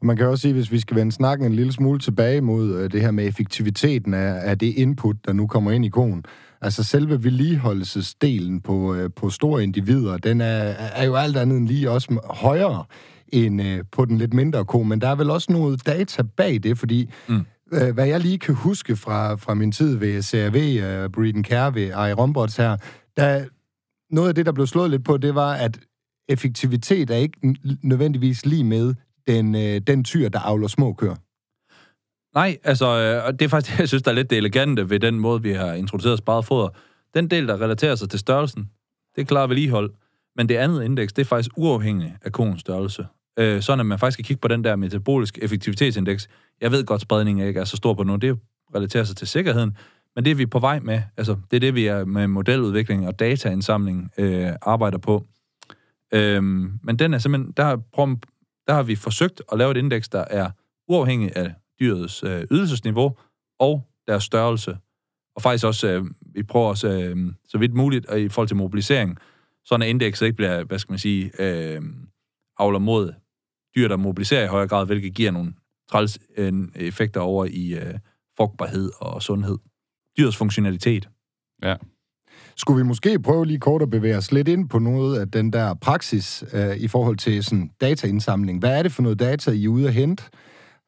Og 0.00 0.06
man 0.06 0.16
kan 0.16 0.26
også 0.26 0.42
sige, 0.42 0.54
hvis 0.54 0.72
vi 0.72 0.80
skal 0.80 0.96
vende 0.96 1.12
snakken 1.12 1.46
en 1.46 1.54
lille 1.54 1.72
smule 1.72 1.98
tilbage 1.98 2.40
mod 2.40 2.74
øh, 2.78 2.92
det 2.92 3.00
her 3.00 3.10
med 3.10 3.26
effektiviteten 3.26 4.14
af, 4.14 4.50
af 4.50 4.58
det 4.58 4.66
input, 4.66 5.16
der 5.24 5.32
nu 5.32 5.46
kommer 5.46 5.70
ind 5.70 5.84
i 5.84 5.88
konen. 5.88 6.24
Altså 6.64 6.82
selve 6.82 7.24
vedligeholdelsesdelen 7.24 8.60
på, 8.60 8.94
øh, 8.94 9.10
på 9.16 9.30
store 9.30 9.62
individer, 9.62 10.16
den 10.16 10.40
er, 10.40 10.74
er 10.78 11.04
jo 11.04 11.14
alt 11.14 11.36
andet 11.36 11.56
end 11.58 11.66
lige 11.68 11.90
også 11.90 12.20
højere 12.30 12.84
end 13.28 13.62
øh, 13.62 13.84
på 13.92 14.04
den 14.04 14.18
lidt 14.18 14.34
mindre 14.34 14.64
ko, 14.64 14.82
men 14.82 15.00
der 15.00 15.08
er 15.08 15.14
vel 15.14 15.30
også 15.30 15.52
noget 15.52 15.86
data 15.86 16.22
bag 16.36 16.62
det, 16.62 16.78
fordi 16.78 17.10
mm. 17.28 17.46
øh, 17.72 17.94
hvad 17.94 18.06
jeg 18.06 18.20
lige 18.20 18.38
kan 18.38 18.54
huske 18.54 18.96
fra, 18.96 19.34
fra 19.34 19.54
min 19.54 19.72
tid 19.72 19.96
ved 19.96 20.22
CRV, 20.22 20.56
øh, 20.82 21.10
Breeden 21.10 21.44
Care 21.44 21.74
ved 21.74 21.92
Ari 21.92 22.12
Rombots 22.12 22.56
her, 22.56 22.76
der, 23.16 23.44
noget 24.10 24.28
af 24.28 24.34
det, 24.34 24.46
der 24.46 24.52
blev 24.52 24.66
slået 24.66 24.90
lidt 24.90 25.04
på, 25.04 25.16
det 25.16 25.34
var, 25.34 25.52
at 25.52 25.78
effektivitet 26.28 27.10
er 27.10 27.16
ikke 27.16 27.56
nødvendigvis 27.82 28.46
lige 28.46 28.64
med 28.64 28.94
den, 29.26 29.54
øh, 29.54 29.80
den 29.86 30.04
tyr, 30.04 30.28
der 30.28 30.38
avler 30.38 30.68
små 30.68 30.92
køer. 30.92 31.16
Nej, 32.34 32.58
altså, 32.64 32.86
øh, 32.86 33.26
og 33.26 33.38
det 33.38 33.44
er 33.44 33.48
faktisk 33.48 33.78
jeg 33.78 33.88
synes, 33.88 34.02
der 34.02 34.10
er 34.10 34.14
lidt 34.14 34.30
det 34.30 34.38
elegante 34.38 34.90
ved 34.90 35.00
den 35.00 35.18
måde, 35.18 35.42
vi 35.42 35.52
har 35.52 35.72
introduceret 35.72 36.18
sparet 36.18 36.44
foder. 36.44 36.68
Den 37.14 37.30
del, 37.30 37.48
der 37.48 37.60
relaterer 37.60 37.94
sig 37.94 38.10
til 38.10 38.18
størrelsen, 38.18 38.70
det 39.16 39.28
klarer 39.28 39.46
vedligehold. 39.46 39.90
Men 40.36 40.48
det 40.48 40.56
andet 40.56 40.84
indeks, 40.84 41.12
det 41.12 41.22
er 41.22 41.26
faktisk 41.26 41.50
uafhængigt 41.56 42.12
af 42.22 42.32
koens 42.32 42.60
størrelse. 42.60 43.06
Øh, 43.38 43.62
sådan 43.62 43.80
at 43.80 43.86
man 43.86 43.98
faktisk 43.98 44.18
kan 44.18 44.24
kigge 44.24 44.40
på 44.40 44.48
den 44.48 44.64
der 44.64 44.76
metabolisk 44.76 45.38
effektivitetsindeks. 45.42 46.28
Jeg 46.60 46.70
ved 46.70 46.84
godt, 46.84 47.00
spredningen 47.00 47.46
ikke 47.46 47.60
er 47.60 47.64
så 47.64 47.76
stor 47.76 47.94
på 47.94 48.02
nu. 48.02 48.16
Det 48.16 48.38
relaterer 48.74 49.04
sig 49.04 49.16
til 49.16 49.28
sikkerheden. 49.28 49.76
Men 50.14 50.24
det 50.24 50.30
er 50.30 50.34
vi 50.34 50.46
på 50.46 50.58
vej 50.58 50.80
med. 50.80 51.02
Altså, 51.16 51.36
det 51.50 51.56
er 51.56 51.60
det, 51.60 51.74
vi 51.74 51.86
er 51.86 52.04
med 52.04 52.26
modeludvikling 52.26 53.06
og 53.06 53.18
dataindsamling 53.18 54.10
øh, 54.18 54.50
arbejder 54.62 54.98
på. 54.98 55.26
Øhm, 56.14 56.72
men 56.82 56.96
den 56.98 57.14
er 57.14 57.18
simpelthen, 57.18 57.52
der, 57.56 57.76
prøv, 57.92 58.16
der 58.66 58.74
har 58.74 58.82
vi 58.82 58.94
forsøgt 58.94 59.42
at 59.52 59.58
lave 59.58 59.70
et 59.70 59.76
indeks, 59.76 60.08
der 60.08 60.24
er 60.30 60.50
uafhængig 60.88 61.36
af 61.36 61.52
dyrets 61.80 62.22
øh, 62.22 62.46
ydelsesniveau 62.50 63.16
og 63.58 63.82
deres 64.08 64.24
størrelse. 64.24 64.78
Og 65.36 65.42
faktisk 65.42 65.64
også, 65.64 65.88
øh, 65.88 66.04
vi 66.34 66.42
prøver 66.42 66.68
også, 66.68 66.88
øh, 66.88 67.32
så 67.48 67.58
vidt 67.58 67.74
muligt, 67.74 68.06
og 68.06 68.20
i 68.20 68.28
forhold 68.28 68.48
til 68.48 68.56
mobilisering, 68.56 69.18
sådan 69.64 69.82
at 69.82 69.88
indekset 69.88 70.26
ikke 70.26 70.36
bliver, 70.36 70.64
hvad 70.64 70.78
skal 70.78 70.92
man 70.92 70.98
sige, 70.98 71.30
øh, 71.38 71.82
avler 72.58 72.78
mod 72.78 73.12
dyr, 73.76 73.88
der 73.88 73.96
mobiliserer 73.96 74.44
i 74.44 74.48
højere 74.48 74.68
grad, 74.68 74.86
hvilket 74.86 75.14
giver 75.14 75.30
nogle 75.30 75.52
træls 75.90 76.18
øh, 76.36 76.52
effekter 76.74 77.20
over 77.20 77.44
i 77.44 77.74
øh, 77.74 77.94
frugtbarhed 78.36 78.90
og 79.00 79.22
sundhed. 79.22 79.58
Dyrets 80.18 80.36
funktionalitet. 80.36 81.08
Ja. 81.62 81.76
Skulle 82.56 82.76
vi 82.76 82.88
måske 82.88 83.18
prøve 83.18 83.46
lige 83.46 83.60
kort 83.60 83.82
at 83.82 83.90
bevæge 83.90 84.16
os 84.16 84.32
lidt 84.32 84.48
ind 84.48 84.68
på 84.68 84.78
noget 84.78 85.20
af 85.20 85.30
den 85.30 85.52
der 85.52 85.74
praksis 85.74 86.44
øh, 86.52 86.76
i 86.76 86.88
forhold 86.88 87.16
til 87.16 87.44
sådan 87.44 87.70
dataindsamling? 87.80 88.58
Hvad 88.58 88.78
er 88.78 88.82
det 88.82 88.92
for 88.92 89.02
noget 89.02 89.18
data, 89.18 89.50
I 89.50 89.64
er 89.64 89.68
ude 89.68 89.86
at 89.86 89.94
hente? 89.94 90.22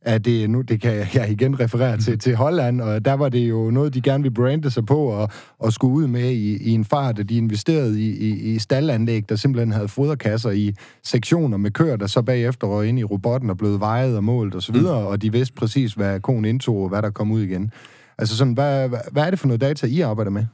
At 0.07 0.25
det, 0.25 0.51
nu, 0.51 0.61
det 0.61 0.81
kan 0.81 1.07
jeg 1.14 1.31
igen 1.31 1.61
referere 1.61 1.97
til, 1.99 2.19
til 2.19 2.37
Holland, 2.37 2.81
og 2.81 3.05
der 3.05 3.12
var 3.12 3.29
det 3.29 3.49
jo 3.49 3.71
noget, 3.71 3.95
de 3.95 4.01
gerne 4.01 4.23
ville 4.23 4.35
brande 4.35 4.71
sig 4.71 4.87
på 4.87 4.99
og, 4.99 5.29
og 5.59 5.73
skulle 5.73 5.95
ud 5.95 6.07
med 6.07 6.31
i, 6.31 6.57
i 6.57 6.71
en 6.71 6.85
fart, 6.85 7.19
at 7.19 7.29
de 7.29 7.37
investerede 7.37 8.01
i, 8.01 8.11
i, 8.11 8.55
i 8.55 8.59
stallanlæg, 8.59 9.29
der 9.29 9.37
simpelthen 9.37 9.73
havde 9.73 9.88
foderkasser 9.88 10.51
i 10.51 10.75
sektioner 11.05 11.57
med 11.57 11.71
køer, 11.71 11.97
der 11.97 12.07
så 12.07 12.23
bagefter 12.23 12.66
røg 12.66 12.88
ind 12.88 12.99
i 12.99 13.05
robotten 13.05 13.51
og 13.51 13.57
blev 13.57 13.81
vejet 13.81 14.16
og 14.16 14.25
målt 14.25 14.55
osv., 14.55 14.77
og, 14.77 15.01
mm. 15.01 15.07
og 15.07 15.23
de 15.23 15.33
vidste 15.33 15.55
præcis, 15.55 15.92
hvad 15.92 16.21
konen 16.21 16.45
indtog 16.45 16.83
og 16.83 16.88
hvad 16.88 17.03
der 17.03 17.11
kom 17.11 17.33
ud 17.33 17.42
igen. 17.42 17.71
Altså 18.19 18.37
sådan, 18.37 18.53
hvad, 18.53 18.88
hvad 18.88 19.23
er 19.23 19.31
det 19.31 19.38
for 19.38 19.47
noget 19.47 19.61
data, 19.61 19.87
I 19.87 20.01
arbejder 20.01 20.31
med? 20.31 20.47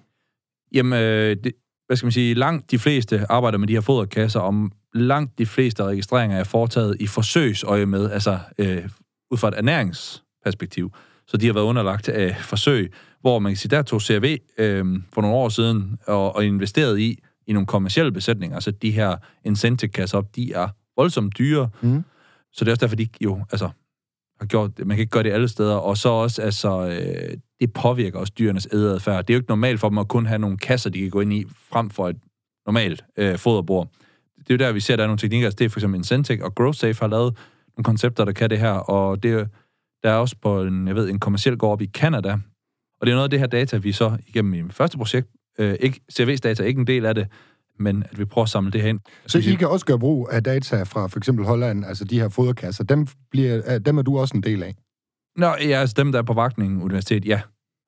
Jamen, 0.75 1.03
øh, 1.03 1.37
det, 1.45 1.53
hvad 1.87 1.97
skal 1.97 2.07
man 2.07 2.13
sige, 2.13 2.35
langt 2.35 2.71
de 2.71 2.79
fleste 2.79 3.27
arbejder 3.29 3.59
med 3.59 3.69
de 3.69 3.73
her 3.73 3.81
foderkasser, 3.81 4.41
om 4.41 4.73
langt 4.95 5.39
de 5.39 5.47
fleste 5.47 5.85
registreringer 5.85 6.37
er 6.37 6.45
foretaget 6.45 6.97
i 7.01 7.07
forsøgsøje 7.07 7.87
med, 7.87 8.11
altså 8.11 8.39
øh, 8.59 8.89
ud 9.33 9.39
fra 9.39 9.49
et 9.49 9.55
ernæringsperspektiv. 9.57 10.93
Så 11.27 11.37
de 11.37 11.47
har 11.47 11.53
været 11.53 11.65
underlagt 11.65 12.09
af 12.09 12.27
øh, 12.27 12.41
forsøg, 12.41 12.93
hvor 13.21 13.39
man 13.39 13.53
kan 13.53 13.57
sige, 13.57 13.71
der 13.71 13.83
tog 13.83 14.01
CRV 14.01 14.39
øh, 14.59 14.85
for 15.13 15.21
nogle 15.21 15.37
år 15.37 15.49
siden 15.49 15.99
og, 16.07 16.37
og 16.37 16.45
investeret 16.45 16.99
i, 16.99 17.19
i 17.47 17.53
nogle 17.53 17.67
kommersielle 17.67 18.13
besætninger. 18.13 18.57
Altså 18.57 18.71
de 18.71 18.91
her 18.91 19.17
incentive-kasser 19.45 20.19
op, 20.19 20.37
de 20.37 20.53
er 20.53 20.69
voldsomt 20.97 21.39
dyre. 21.39 21.69
Mm. 21.81 22.05
Så 22.53 22.65
det 22.65 22.71
er 22.71 22.73
også 22.73 22.81
derfor, 22.81 22.97
de 22.97 23.09
jo, 23.21 23.45
altså, 23.51 23.69
har 24.41 24.47
gjort 24.47 24.79
det. 24.79 24.87
Man 24.87 24.97
kan 24.97 25.03
ikke 25.03 25.11
gøre 25.11 25.23
det 25.23 25.33
alle 25.33 25.49
steder. 25.49 25.75
Og 25.75 25.97
så 25.97 26.09
også, 26.09 26.43
altså, 26.43 26.87
øh, 26.87 27.37
det 27.61 27.73
påvirker 27.73 28.19
også 28.19 28.33
dyrenes 28.39 28.69
æderadfærd. 28.73 29.25
Det 29.25 29.33
er 29.33 29.35
jo 29.35 29.41
ikke 29.41 29.51
normalt 29.51 29.81
for 29.81 29.89
dem 29.89 29.99
at 29.99 30.09
kun 30.09 30.27
have 30.27 30.39
nogle 30.39 30.59
kasser, 30.59 30.91
de 30.91 31.01
kan 31.01 31.11
gå 31.11 31.21
ind 31.21 31.33
i, 31.33 31.45
frem 31.71 31.91
for 31.91 32.09
et 32.09 32.17
normalt 32.67 33.05
øh, 33.17 33.39
foderbord. 33.39 33.89
Det 34.39 34.51
er 34.51 34.55
jo 34.55 34.59
der, 34.67 34.73
vi 34.73 34.81
ser, 34.81 34.95
at 34.95 34.99
der 34.99 35.05
er 35.05 35.09
nogle 35.09 35.19
teknikker. 35.19 35.47
Altså, 35.47 35.57
det 35.59 35.65
er 35.65 35.69
for 35.69 35.79
eksempel 35.79 35.99
Incentec 35.99 36.41
og 36.41 36.55
GrowSafe 36.55 37.01
har 37.01 37.09
lavet 37.09 37.37
koncepter, 37.83 38.25
der 38.25 38.33
kan 38.33 38.51
det 38.51 38.59
her. 38.59 38.73
Og 38.73 39.23
det, 39.23 39.49
der 40.03 40.11
er 40.11 40.17
også 40.17 40.37
på 40.43 40.63
en, 40.63 40.89
jeg 40.89 40.95
ved, 40.95 41.11
en 41.11 41.21
kommersiel 41.21 41.57
gård 41.57 41.73
op 41.73 41.83
i 41.83 41.87
Canada. 41.87 42.33
Og 43.01 43.07
det 43.07 43.13
er 43.13 43.15
noget 43.15 43.25
af 43.25 43.31
det 43.31 43.39
her 43.39 43.47
data, 43.47 43.77
vi 43.77 43.93
så 43.93 44.17
igennem 44.27 44.55
i 44.55 44.71
første 44.71 44.99
projekt, 44.99 45.29
øh, 45.59 45.77
ikke, 45.81 46.01
CV's 46.13 46.37
data 46.37 46.63
er 46.63 46.67
ikke 46.67 46.81
en 46.81 46.87
del 46.87 47.07
af 47.07 47.15
det, 47.15 47.27
men 47.79 48.05
at 48.11 48.19
vi 48.19 48.25
prøver 48.25 48.45
at 48.45 48.49
samle 48.49 48.71
det 48.73 48.83
her 48.83 48.89
ind. 48.89 49.01
Så 49.27 49.39
I 49.39 49.55
kan 49.55 49.69
også 49.69 49.87
gøre 49.87 49.99
brug 49.99 50.29
af 50.33 50.45
data 50.45 50.83
fra 50.83 51.07
for 51.07 51.19
eksempel 51.19 51.45
Holland, 51.45 51.85
altså 51.85 52.05
de 52.05 52.21
her 52.21 52.29
foderkasser, 52.29 52.85
dem, 52.85 53.07
bliver, 53.31 53.79
dem 53.79 53.99
er 53.99 54.03
du 54.03 54.19
også 54.19 54.37
en 54.37 54.43
del 54.43 54.63
af? 54.63 54.75
Nå, 55.37 55.47
ja, 55.47 55.81
altså 55.81 55.95
dem, 55.99 56.13
der 56.13 56.19
er 56.19 56.23
på 56.23 56.33
Vagtning 56.33 56.85
Universitet, 56.85 57.25
ja. 57.25 57.41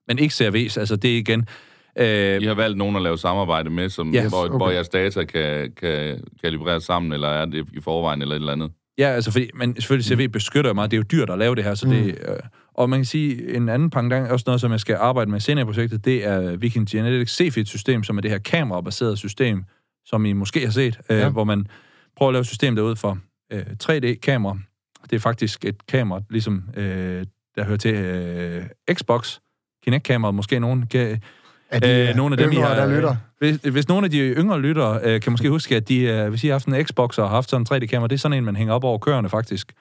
Men 0.08 0.18
ikke 0.18 0.32
CRV's, 0.32 0.78
altså 0.78 0.96
det 0.96 1.14
er 1.14 1.18
igen... 1.18 1.46
Øh, 1.98 2.42
I 2.42 2.46
har 2.46 2.54
valgt 2.54 2.78
nogen 2.78 2.96
at 2.96 3.02
lave 3.02 3.18
samarbejde 3.18 3.70
med, 3.70 3.88
som, 3.88 4.14
yes, 4.14 4.24
hvor, 4.24 4.44
okay. 4.44 4.56
hvor 4.56 4.70
jeres 4.70 4.88
data 4.88 5.24
kan, 5.24 5.72
kan 5.72 6.24
kalibreres 6.42 6.84
sammen, 6.84 7.12
eller 7.12 7.28
er 7.28 7.44
det 7.44 7.68
i 7.72 7.80
forvejen, 7.80 8.22
eller 8.22 8.34
et 8.34 8.40
eller 8.40 8.52
andet? 8.52 8.70
Ja, 8.98 9.06
altså 9.08 9.30
fordi, 9.30 9.50
men 9.54 9.80
selvfølgelig 9.80 10.18
CV 10.18 10.28
beskytter 10.28 10.72
mig, 10.72 10.90
det 10.90 10.96
er 10.96 10.98
jo 10.98 11.04
dyrt 11.12 11.30
at 11.30 11.38
lave 11.38 11.54
det 11.54 11.64
her, 11.64 11.74
så 11.74 11.86
mm. 11.86 11.92
det... 11.92 12.18
Øh, 12.28 12.36
og 12.74 12.90
man 12.90 12.98
kan 12.98 13.04
sige, 13.04 13.56
en 13.56 13.68
anden 13.68 13.90
pangdang, 13.90 14.30
også 14.30 14.44
noget, 14.46 14.60
som 14.60 14.72
jeg 14.72 14.80
skal 14.80 14.96
arbejde 14.96 15.30
med 15.30 15.40
senere 15.40 15.62
i 15.62 15.64
projektet, 15.64 16.04
det 16.04 16.26
er 16.26 16.56
Viking 16.56 16.88
Genetics 16.88 17.36
CFIT-system, 17.36 18.04
som 18.04 18.16
er 18.16 18.20
det 18.20 18.30
her 18.30 18.38
kamerabaserede 18.38 19.16
system, 19.16 19.64
som 20.04 20.24
I 20.26 20.32
måske 20.32 20.64
har 20.64 20.72
set, 20.72 21.00
øh, 21.10 21.18
ja. 21.18 21.28
hvor 21.28 21.44
man 21.44 21.66
prøver 22.16 22.30
at 22.30 22.32
lave 22.32 22.40
et 22.40 22.46
system 22.46 22.76
derude 22.76 22.96
for 22.96 23.18
øh, 23.52 23.66
3D-kamera. 23.82 24.58
Det 25.10 25.16
er 25.16 25.20
faktisk 25.20 25.64
et 25.64 25.86
kamera, 25.86 26.22
ligesom 26.30 26.64
øh, 26.76 27.26
der 27.56 27.64
hører 27.64 27.76
til 27.76 27.94
øh, 27.94 28.64
Xbox, 28.92 29.38
Kinect-kameraet, 29.84 30.34
måske 30.34 30.60
nogen 30.60 30.86
kan... 30.86 31.20
Er 31.70 31.78
de 31.78 32.08
øh, 32.08 32.16
nogle 32.16 32.32
af 32.32 32.38
dem, 32.38 32.52
yngre, 32.52 32.66
har, 32.66 32.74
der 32.74 32.96
lytter? 32.96 33.16
Hvis, 33.44 33.56
hvis 33.72 33.88
nogle 33.88 34.04
af 34.04 34.10
de 34.10 34.18
yngre 34.18 34.60
lytter 34.60 35.00
øh, 35.04 35.20
kan 35.20 35.32
måske 35.32 35.50
huske, 35.50 35.76
at 35.76 35.88
de, 35.88 36.00
øh, 36.00 36.28
hvis 36.28 36.44
I 36.44 36.46
har 36.46 36.54
haft 36.54 36.66
en 36.66 36.84
Xbox 36.84 37.18
og 37.18 37.28
har 37.28 37.34
haft 37.34 37.50
sådan 37.50 37.66
en 37.70 37.82
3D-kamera, 37.82 38.08
det 38.08 38.14
er 38.14 38.18
sådan 38.18 38.38
en, 38.38 38.44
man 38.44 38.56
hænger 38.56 38.74
op 38.74 38.84
over 38.84 38.98
køerne, 38.98 39.28
faktisk. 39.28 39.72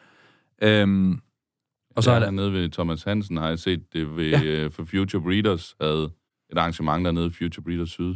Øhm, 0.61 1.19
og 1.95 2.03
så 2.03 2.11
ja, 2.11 2.15
er 2.15 2.19
der... 2.19 2.31
nede 2.31 2.53
ved 2.53 2.69
Thomas 2.69 3.03
Hansen 3.03 3.37
har 3.37 3.49
jeg 3.49 3.59
set 3.59 3.93
det 3.93 4.15
ved, 4.15 4.29
ja. 4.29 4.65
uh, 4.65 4.71
for 4.71 4.85
Future 4.85 5.21
Breeders, 5.21 5.75
havde 5.81 6.09
et 6.51 6.57
arrangement 6.57 7.05
dernede, 7.05 7.31
Future 7.31 7.63
Breeders 7.63 7.89
Syd. 7.89 8.15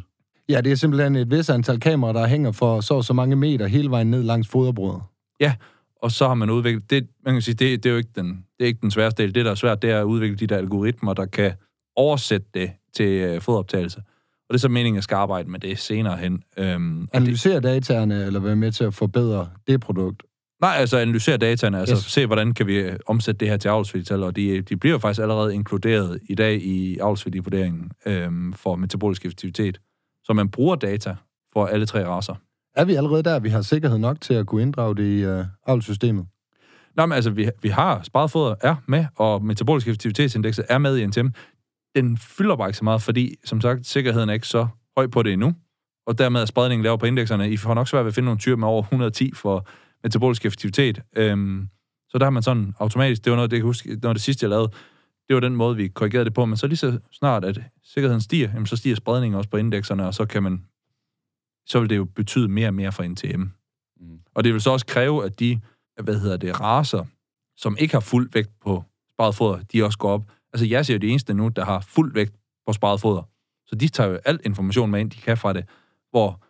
Ja, 0.50 0.62
det 0.62 0.72
er 0.72 0.76
simpelthen 0.76 1.16
et 1.16 1.32
vis 1.32 1.50
antal 1.50 1.80
kameraer, 1.80 2.14
der 2.14 2.28
hænger 2.28 2.52
for 2.52 2.82
så 2.82 2.94
og 2.94 3.04
så 3.04 3.14
mange 3.14 3.36
meter 3.36 3.68
hele 3.68 3.90
vejen 3.90 4.12
ned 4.12 4.24
langs 4.24 4.48
foderbrødet. 4.48 5.02
Ja, 5.40 5.54
og 6.02 6.12
så 6.12 6.28
har 6.28 6.34
man 6.34 6.50
udviklet... 6.50 6.90
Det, 6.90 7.08
man 7.26 7.34
kan 7.36 7.42
sige, 7.42 7.56
det, 7.56 7.84
det 7.84 7.90
er 7.90 7.94
jo 7.94 7.98
ikke 7.98 8.10
den, 8.16 8.28
det 8.28 8.64
er 8.64 8.66
ikke 8.66 8.82
den 8.82 8.92
sværeste 8.92 9.24
del. 9.24 9.36
Det, 9.36 9.46
der 9.46 9.52
er 9.52 9.56
svært, 9.56 9.82
det 9.82 9.92
er 9.92 10.00
at 10.00 10.04
udvikle 10.04 10.38
de 10.38 10.48
der 10.48 10.58
algoritmer, 10.58 11.14
der 11.14 11.26
kan 11.26 11.54
oversætte 11.96 12.48
det 12.54 12.72
til 12.96 13.36
uh, 13.36 13.42
fodoptagelse. 13.42 14.02
Og 14.50 14.54
det 14.54 14.56
er 14.56 14.60
så 14.60 14.70
meningen, 14.70 14.96
at 14.96 14.98
jeg 14.98 15.04
skal 15.04 15.16
arbejde 15.16 15.50
med 15.50 15.60
det 15.60 15.80
senere 15.80 16.18
hen. 16.18 16.44
Øhm, 16.58 17.08
analysere 17.14 17.56
det, 17.56 17.64
dataerne, 17.64 18.26
eller 18.26 18.40
være 18.40 18.56
med 18.56 18.72
til 18.72 18.84
at 18.84 18.94
forbedre 18.94 19.50
det 19.68 19.80
produkt? 19.82 20.24
Nej, 20.62 20.76
altså 20.78 20.98
analysere 20.98 21.38
dataene, 21.38 21.80
altså 21.80 21.96
yes. 21.96 22.04
se, 22.04 22.26
hvordan 22.26 22.54
kan 22.54 22.68
vi 22.68 22.76
øh, 22.76 22.96
omsætte 23.08 23.40
det 23.40 23.48
her 23.48 23.58
til 23.58 23.70
avlsværdital, 23.70 24.24
og 24.24 24.36
de, 24.36 24.62
de 24.62 24.78
bliver 24.78 24.98
faktisk 24.98 25.22
allerede 25.22 25.54
inkluderet 25.54 26.20
i 26.30 26.36
dag 26.36 26.62
i 26.62 26.98
avlsværdivurderingen 26.98 27.92
øhm, 28.06 28.54
for 28.54 28.76
metabolisk 28.76 29.26
effektivitet. 29.26 29.80
Så 30.24 30.34
man 30.34 30.50
bruger 30.50 30.76
data 30.76 31.16
for 31.54 31.66
alle 31.66 31.86
tre 31.86 32.08
raser. 32.08 32.36
Er 32.76 32.86
vi 32.86 32.96
allerede 32.96 33.24
der, 33.24 33.40
vi 33.40 33.50
har 33.50 33.62
sikkerhed 33.62 33.98
nok 33.98 34.22
til 34.22 34.34
at 34.34 34.46
kunne 34.46 34.62
inddrage 34.62 34.96
det 34.96 35.04
i 35.04 35.26
uh, 35.26 35.46
avlssystemet? 35.68 36.26
Nå, 36.96 37.06
men 37.06 37.16
altså, 37.16 37.30
vi, 37.30 37.50
vi 37.62 37.70
har 37.70 38.02
sparet 38.04 38.32
foder 38.32 38.56
er 38.62 38.76
med, 38.88 39.06
og 39.16 39.46
metabolisk 39.46 39.88
effektivitetsindekset 39.88 40.66
er 40.70 40.78
med 40.78 40.98
i 40.98 41.06
NTM. 41.06 41.28
Den 41.98 42.18
fylder 42.18 42.56
bare 42.56 42.70
ikke 42.70 42.78
så 42.78 42.84
meget, 42.84 43.02
fordi, 43.02 43.36
som 43.46 43.62
sagt, 43.62 43.86
sikkerheden 43.86 44.30
er 44.30 44.34
ikke 44.34 44.48
så 44.48 44.68
høj 44.98 45.08
på 45.08 45.24
det 45.24 45.34
endnu, 45.34 45.56
og 46.08 46.18
dermed 46.18 46.42
er 46.42 46.46
spredningen 46.46 46.84
lavere 46.84 46.98
på 46.98 47.06
indekserne. 47.06 47.52
I 47.52 47.58
får 47.58 47.74
nok 47.74 47.88
svært 47.88 48.06
ved 48.06 48.12
at 48.12 48.16
finde 48.16 48.26
nogle 48.26 48.40
tyr 48.40 48.56
med 48.56 48.68
over 48.68 48.82
110 48.82 49.32
for 49.34 49.68
metabolisk 50.04 50.46
effektivitet. 50.46 51.02
Øhm, 51.16 51.68
så 52.10 52.18
der 52.18 52.26
har 52.26 52.30
man 52.30 52.44
sådan 52.44 52.74
automatisk, 52.80 53.26
det 53.26 53.32
var 53.32 53.36
noget, 53.36 53.52
det, 53.52 53.58
jeg 53.58 53.64
huske, 53.64 54.00
noget 54.02 54.16
det 54.16 54.24
sidste, 54.24 54.44
jeg 54.44 54.50
lavede, 54.50 54.72
det 55.28 55.34
var 55.34 55.40
den 55.40 55.56
måde, 55.56 55.76
vi 55.76 55.88
korrigerede 55.88 56.26
det 56.26 56.34
på, 56.34 56.46
men 56.46 56.58
så 56.58 56.68
lige 56.68 56.78
så 56.78 57.00
snart, 57.12 57.46
at 57.46 57.62
sikkerheden 57.84 58.22
stiger, 58.22 58.50
jamen, 58.50 58.66
så 58.66 58.76
stiger 58.76 58.96
spredningen 58.96 59.38
også 59.38 59.50
på 59.50 59.58
indekserne, 59.58 60.08
og 60.08 60.14
så 60.14 60.26
kan 60.26 60.44
man, 60.44 60.66
så 61.66 61.80
vil 61.80 61.90
det 61.90 61.98
jo 61.98 62.06
betyde 62.06 62.48
mere 62.48 62.68
og 62.68 62.74
mere 62.74 62.92
for 62.92 63.04
NTM. 63.04 63.42
Mm. 63.42 64.20
Og 64.36 64.44
det 64.44 64.54
vil 64.54 64.62
så 64.62 64.72
også 64.72 64.86
kræve, 64.86 65.26
at 65.26 65.40
de, 65.40 65.60
hvad 66.04 66.20
hedder 66.20 66.38
det, 66.38 66.60
raser, 66.60 67.06
som 67.58 67.78
ikke 67.80 67.94
har 67.94 68.00
fuld 68.00 68.30
vægt 68.34 68.50
på 68.62 68.84
sparet 69.14 69.36
foder, 69.36 69.64
de 69.74 69.84
også 69.84 69.98
går 69.98 70.12
op. 70.12 70.32
Altså, 70.54 70.66
jeg 70.66 70.86
ser 70.86 70.94
jo 70.94 71.00
det 71.00 71.10
eneste 71.10 71.34
nu, 71.34 71.48
der 71.48 71.66
har 71.66 71.80
fuld 71.80 72.14
vægt 72.14 72.36
på 72.68 72.74
sparet 72.74 73.02
foder. 73.02 73.30
Så 73.68 73.76
de 73.76 73.88
tager 73.88 74.10
jo 74.10 74.20
alt 74.26 74.42
information 74.46 74.92
med 74.92 75.00
ind, 75.00 75.12
de 75.12 75.18
kan 75.18 75.38
fra 75.38 75.54
det, 75.54 75.66
hvor 76.12 76.44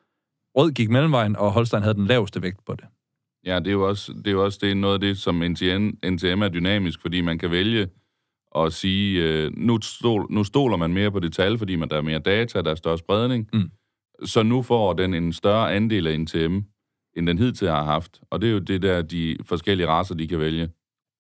Rød 0.58 0.72
gik 0.72 0.90
mellemvejen, 0.90 1.36
og 1.36 1.52
Holstein 1.52 1.82
havde 1.84 1.96
den 1.96 2.06
laveste 2.06 2.42
vægt 2.42 2.66
på 2.66 2.76
det. 2.76 2.86
Ja, 3.46 3.60
det 3.60 3.68
er 3.68 3.72
jo 3.72 3.88
også, 3.88 4.14
det 4.14 4.28
er 4.28 4.32
jo 4.32 4.44
også 4.44 4.60
det 4.62 4.72
er 4.72 4.76
noget 4.76 4.94
af 4.94 5.00
det, 5.00 5.18
som 5.18 5.36
NTN, 5.36 5.90
NTM 6.06 6.42
er 6.42 6.50
dynamisk, 6.50 7.02
fordi 7.02 7.22
man 7.22 7.40
kan 7.40 7.52
vælge 7.52 7.88
at 8.56 8.74
sige, 8.74 9.24
øh, 9.24 9.52
nu, 9.58 9.82
stol, 9.82 10.28
nu 10.30 10.44
stoler 10.44 10.78
man 10.78 10.94
mere 10.94 11.12
på 11.12 11.20
detaljer, 11.20 11.58
fordi 11.58 11.76
man, 11.76 11.90
der 11.90 11.98
er 11.98 12.02
mere 12.02 12.20
data, 12.20 12.62
der 12.62 12.72
er 12.72 12.76
større 12.76 12.98
spredning. 12.98 13.50
Mm. 13.54 13.72
Så 14.26 14.44
nu 14.44 14.62
får 14.62 14.94
den 14.94 15.14
en 15.14 15.34
større 15.34 15.76
andel 15.76 16.08
af 16.08 16.20
NTM, 16.20 16.60
end 17.18 17.28
den 17.28 17.38
hidtil 17.38 17.70
har 17.70 17.84
haft. 17.84 18.22
Og 18.32 18.42
det 18.42 18.50
er 18.50 18.54
jo 18.54 18.60
det 18.60 18.82
der, 18.82 19.02
de 19.02 19.38
forskellige 19.46 19.88
raser, 19.88 20.16
de 20.16 20.28
kan 20.28 20.40
vælge. 20.40 20.70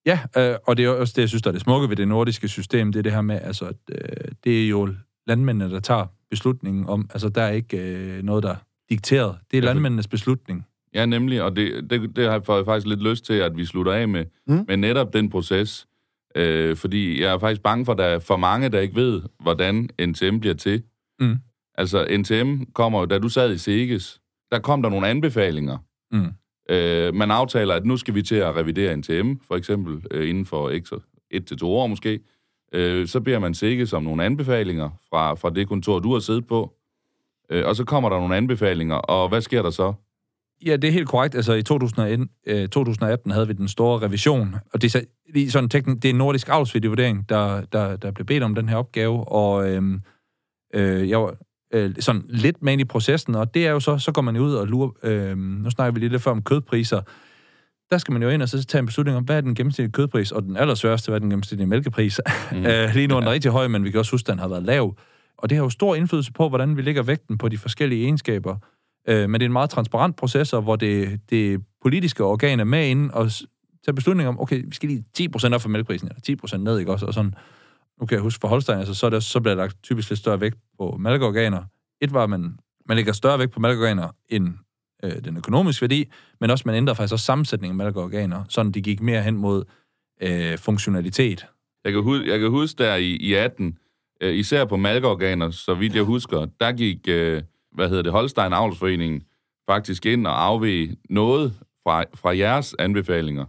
Ja, 0.07 0.19
øh, 0.37 0.55
og 0.67 0.77
det 0.77 0.85
er 0.85 0.89
også 0.89 1.13
det, 1.15 1.21
jeg 1.21 1.29
synes, 1.29 1.41
der 1.41 1.49
er 1.49 1.51
det 1.51 1.61
smukke 1.61 1.89
ved 1.89 1.95
det 1.95 2.07
nordiske 2.07 2.47
system, 2.47 2.91
det 2.91 2.99
er 2.99 3.03
det 3.03 3.11
her 3.11 3.21
med, 3.21 3.39
altså, 3.43 3.65
at, 3.65 3.75
øh, 3.91 4.31
det 4.43 4.63
er 4.63 4.69
jo 4.69 4.93
landmændene, 5.27 5.73
der 5.73 5.79
tager 5.79 6.05
beslutningen 6.29 6.89
om, 6.89 7.09
altså 7.13 7.29
der 7.29 7.41
er 7.41 7.51
ikke 7.51 7.77
øh, 7.77 8.23
noget, 8.23 8.43
der 8.43 8.49
er 8.49 8.55
dikteret. 8.89 9.37
Det 9.51 9.57
er 9.57 9.61
landmændenes 9.61 10.07
beslutning. 10.07 10.65
Ja, 10.93 11.05
nemlig, 11.05 11.41
og 11.41 11.55
det, 11.55 11.89
det, 11.89 12.15
det 12.15 12.25
har 12.25 12.31
jeg 12.31 12.65
faktisk 12.65 12.87
lidt 12.87 13.03
lyst 13.03 13.25
til, 13.25 13.33
at 13.33 13.57
vi 13.57 13.65
slutter 13.65 13.91
af 13.93 14.07
med, 14.07 14.25
mm. 14.47 14.65
med 14.67 14.77
netop 14.77 15.13
den 15.13 15.29
proces. 15.29 15.87
Øh, 16.35 16.75
fordi 16.75 17.21
jeg 17.21 17.33
er 17.33 17.39
faktisk 17.39 17.61
bange 17.61 17.85
for, 17.85 17.91
at 17.91 17.97
der 17.97 18.05
er 18.05 18.19
for 18.19 18.37
mange, 18.37 18.69
der 18.69 18.79
ikke 18.79 18.95
ved, 18.95 19.21
hvordan 19.39 19.89
NTM 20.01 20.39
bliver 20.39 20.55
til. 20.55 20.83
Mm. 21.19 21.37
Altså, 21.75 22.17
NTM 22.17 22.63
kommer 22.73 23.05
da 23.05 23.19
du 23.19 23.29
sad 23.29 23.53
i 23.53 23.57
SEGES, 23.57 24.21
der 24.51 24.59
kom 24.59 24.81
der 24.81 24.89
nogle 24.89 25.07
anbefalinger. 25.07 25.77
Mm. 26.11 26.31
Øh, 26.69 27.13
man 27.13 27.31
aftaler, 27.31 27.73
at 27.73 27.85
nu 27.85 27.97
skal 27.97 28.15
vi 28.15 28.21
til 28.21 28.35
at 28.35 28.55
revidere 28.55 28.97
NTM, 28.97 29.33
for 29.47 29.55
eksempel, 29.55 30.05
øh, 30.11 30.29
inden 30.29 30.45
for 30.45 30.69
et 31.31 31.45
til 31.45 31.57
to 31.57 31.75
år 31.75 31.87
måske. 31.87 32.19
Øh, 32.73 33.07
så 33.07 33.19
beder 33.19 33.39
man 33.39 33.53
sikke 33.53 33.87
som 33.87 34.03
nogle 34.03 34.23
anbefalinger 34.23 34.89
fra, 35.09 35.33
fra 35.33 35.49
det 35.49 35.67
kontor, 35.67 35.99
du 35.99 36.13
har 36.13 36.19
siddet 36.19 36.47
på. 36.47 36.73
Øh, 37.49 37.65
og 37.65 37.75
så 37.75 37.83
kommer 37.83 38.09
der 38.09 38.19
nogle 38.19 38.35
anbefalinger, 38.35 38.95
og 38.95 39.29
hvad 39.29 39.41
sker 39.41 39.61
der 39.61 39.69
så? 39.69 39.93
Ja, 40.65 40.75
det 40.75 40.87
er 40.87 40.91
helt 40.91 41.07
korrekt. 41.07 41.35
Altså 41.35 41.53
i 41.53 41.63
2018, 41.63 42.29
øh, 42.47 42.69
2018 42.69 43.31
havde 43.31 43.47
vi 43.47 43.53
den 43.53 43.67
store 43.67 43.99
revision, 43.99 44.55
og 44.73 44.81
det 44.81 44.95
er, 44.95 44.99
så, 44.99 45.51
sådan 45.51 45.69
teknik, 45.69 45.95
det 45.95 46.05
er 46.05 46.09
en 46.09 46.17
nordisk 46.17 46.47
vurdering, 46.49 47.29
der, 47.29 47.61
der, 47.61 47.95
der 47.95 48.11
blev 48.11 48.25
bedt 48.25 48.43
om 48.43 48.55
den 48.55 48.69
her 48.69 48.75
opgave, 48.75 49.27
og 49.27 49.69
øh, 49.69 49.83
øh, 50.73 51.09
jeg 51.09 51.21
var 51.21 51.37
øh, 51.73 51.95
sådan 51.99 52.25
lidt 52.29 52.63
med 52.63 52.79
i 52.79 52.83
processen, 52.83 53.35
og 53.35 53.53
det 53.53 53.67
er 53.67 53.71
jo 53.71 53.79
så, 53.79 53.97
så 53.97 54.11
går 54.11 54.21
man 54.21 54.37
ud 54.37 54.53
og 54.53 54.67
lurer, 54.67 54.89
øh, 55.03 55.37
nu 55.37 55.69
snakker 55.69 55.99
vi 55.99 56.07
lidt 56.07 56.21
før 56.21 56.31
om 56.31 56.41
kødpriser, 56.41 57.01
der 57.89 57.97
skal 57.97 58.11
man 58.11 58.23
jo 58.23 58.29
ind 58.29 58.41
og 58.41 58.49
så 58.49 58.65
tage 58.65 58.79
en 58.79 58.85
beslutning 58.85 59.17
om, 59.17 59.23
hvad 59.23 59.37
er 59.37 59.41
den 59.41 59.55
gennemsnitlige 59.55 59.91
kødpris, 59.91 60.31
og 60.31 60.43
den 60.43 60.57
allersværste, 60.57 61.09
hvad 61.09 61.15
er 61.15 61.19
den 61.19 61.29
gennemsnitlige 61.29 61.67
mælkepris. 61.67 62.21
Mm. 62.51 62.65
øh, 62.65 62.93
lige 62.93 63.07
nu 63.07 63.15
er 63.15 63.19
den 63.19 63.29
rigtig 63.29 63.51
høj, 63.51 63.67
men 63.67 63.83
vi 63.83 63.91
kan 63.91 63.99
også 63.99 64.11
huske, 64.11 64.25
at 64.25 64.31
den 64.31 64.39
har 64.39 64.47
været 64.47 64.63
lav. 64.63 64.95
Og 65.37 65.49
det 65.49 65.57
har 65.57 65.63
jo 65.63 65.69
stor 65.69 65.95
indflydelse 65.95 66.31
på, 66.31 66.49
hvordan 66.49 66.77
vi 66.77 66.81
lægger 66.81 67.03
vægten 67.03 67.37
på 67.37 67.49
de 67.49 67.57
forskellige 67.57 68.03
egenskaber. 68.03 68.57
Øh, 69.07 69.29
men 69.29 69.33
det 69.33 69.41
er 69.41 69.45
en 69.45 69.53
meget 69.53 69.69
transparent 69.69 70.15
proces, 70.15 70.49
hvor 70.49 70.75
det, 70.75 71.19
det 71.29 71.61
politiske 71.81 72.23
organ 72.23 72.59
er 72.59 72.63
med 72.63 72.87
ind 72.87 73.11
og 73.11 73.31
tage 73.85 73.95
beslutning 73.95 74.29
om, 74.29 74.39
okay, 74.39 74.63
vi 74.65 74.75
skal 74.75 74.89
lige 74.89 75.03
10% 75.19 75.53
op 75.53 75.61
for 75.61 75.69
mælkeprisen, 75.69 76.07
eller 76.07 76.37
10% 76.45 76.57
ned, 76.57 76.79
ikke 76.79 76.91
også? 76.91 77.05
Og 77.05 77.13
sådan, 77.13 77.33
nu 77.99 78.05
kan 78.05 78.15
jeg 78.15 78.21
huske 78.21 78.41
for 78.41 78.47
Holstein, 78.47 78.77
altså, 78.77 78.93
så, 78.93 79.05
er 79.05 79.09
det, 79.09 79.23
så 79.23 79.39
bliver 79.39 79.55
der 79.55 79.63
lagt 79.63 79.83
typisk 79.83 80.09
lidt 80.09 80.19
større 80.19 80.41
vægt 80.41 80.57
på 80.79 80.97
malkeorganer. 80.99 81.63
Et 82.01 82.13
var, 82.13 82.23
at 82.23 82.29
man, 82.29 82.57
man 82.85 82.97
lægger 82.97 83.13
større 83.13 83.39
vægt 83.39 83.51
på 83.51 83.59
malkeorganer 83.59 84.09
end 84.29 84.53
øh, 85.03 85.23
den 85.23 85.37
økonomiske 85.37 85.81
værdi, 85.81 86.05
men 86.39 86.49
også 86.49 86.63
man 86.65 86.75
ændrer 86.75 86.93
faktisk 86.93 87.13
også 87.13 87.25
sammensætningen 87.25 87.81
af 87.81 87.85
malkeorganer, 87.85 88.43
sådan 88.49 88.71
de 88.71 88.81
gik 88.81 89.01
mere 89.01 89.21
hen 89.21 89.37
mod 89.37 89.63
øh, 90.21 90.57
funktionalitet. 90.57 91.45
Jeg 91.83 91.93
kan, 91.93 92.03
huske, 92.03 92.31
jeg 92.31 92.39
kan 92.39 92.49
huske 92.49 92.83
der 92.83 92.95
i, 92.95 93.11
i 93.11 93.33
18, 93.33 93.77
øh, 94.21 94.35
især 94.35 94.65
på 94.65 94.77
malkeorganer, 94.77 95.51
så 95.51 95.73
vidt 95.73 95.95
jeg 95.95 96.03
husker, 96.03 96.45
der 96.59 96.71
gik, 96.71 97.07
øh, 97.07 97.41
hvad 97.71 97.89
hedder 97.89 98.03
det, 98.03 98.11
Holstein 98.11 98.53
Avlsforeningen 98.53 99.23
faktisk 99.69 100.05
ind 100.05 100.27
og 100.27 100.45
afveg 100.45 100.97
noget 101.09 101.53
fra, 101.83 102.03
fra 102.15 102.37
jeres 102.37 102.75
anbefalinger. 102.79 103.45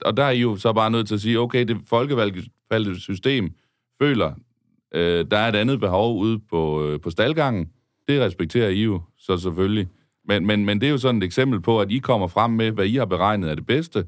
Og 0.00 0.16
der 0.16 0.24
er 0.24 0.30
I 0.30 0.40
jo 0.40 0.56
så 0.56 0.72
bare 0.72 0.90
nødt 0.90 1.08
til 1.08 1.14
at 1.14 1.20
sige, 1.20 1.38
okay, 1.40 1.64
det 1.64 1.76
folkevalgte 1.86 3.00
system 3.00 3.50
føler, 4.02 4.32
øh, 4.94 5.26
der 5.30 5.38
er 5.38 5.48
et 5.48 5.56
andet 5.56 5.80
behov 5.80 6.18
ude 6.18 6.40
på, 6.50 6.84
øh, 6.86 7.00
på 7.00 7.10
staldgangen. 7.10 7.70
Det 8.08 8.20
respekterer 8.20 8.68
I 8.68 8.82
jo 8.82 9.00
så 9.18 9.36
selvfølgelig. 9.36 9.88
Men, 10.28 10.46
men, 10.46 10.64
men 10.64 10.80
det 10.80 10.86
er 10.86 10.90
jo 10.90 10.98
sådan 10.98 11.22
et 11.22 11.26
eksempel 11.26 11.60
på, 11.60 11.80
at 11.80 11.90
I 11.90 11.98
kommer 11.98 12.26
frem 12.26 12.50
med, 12.50 12.70
hvad 12.70 12.86
I 12.86 12.96
har 12.96 13.04
beregnet 13.04 13.50
er 13.50 13.54
det 13.54 13.66
bedste, 13.66 14.04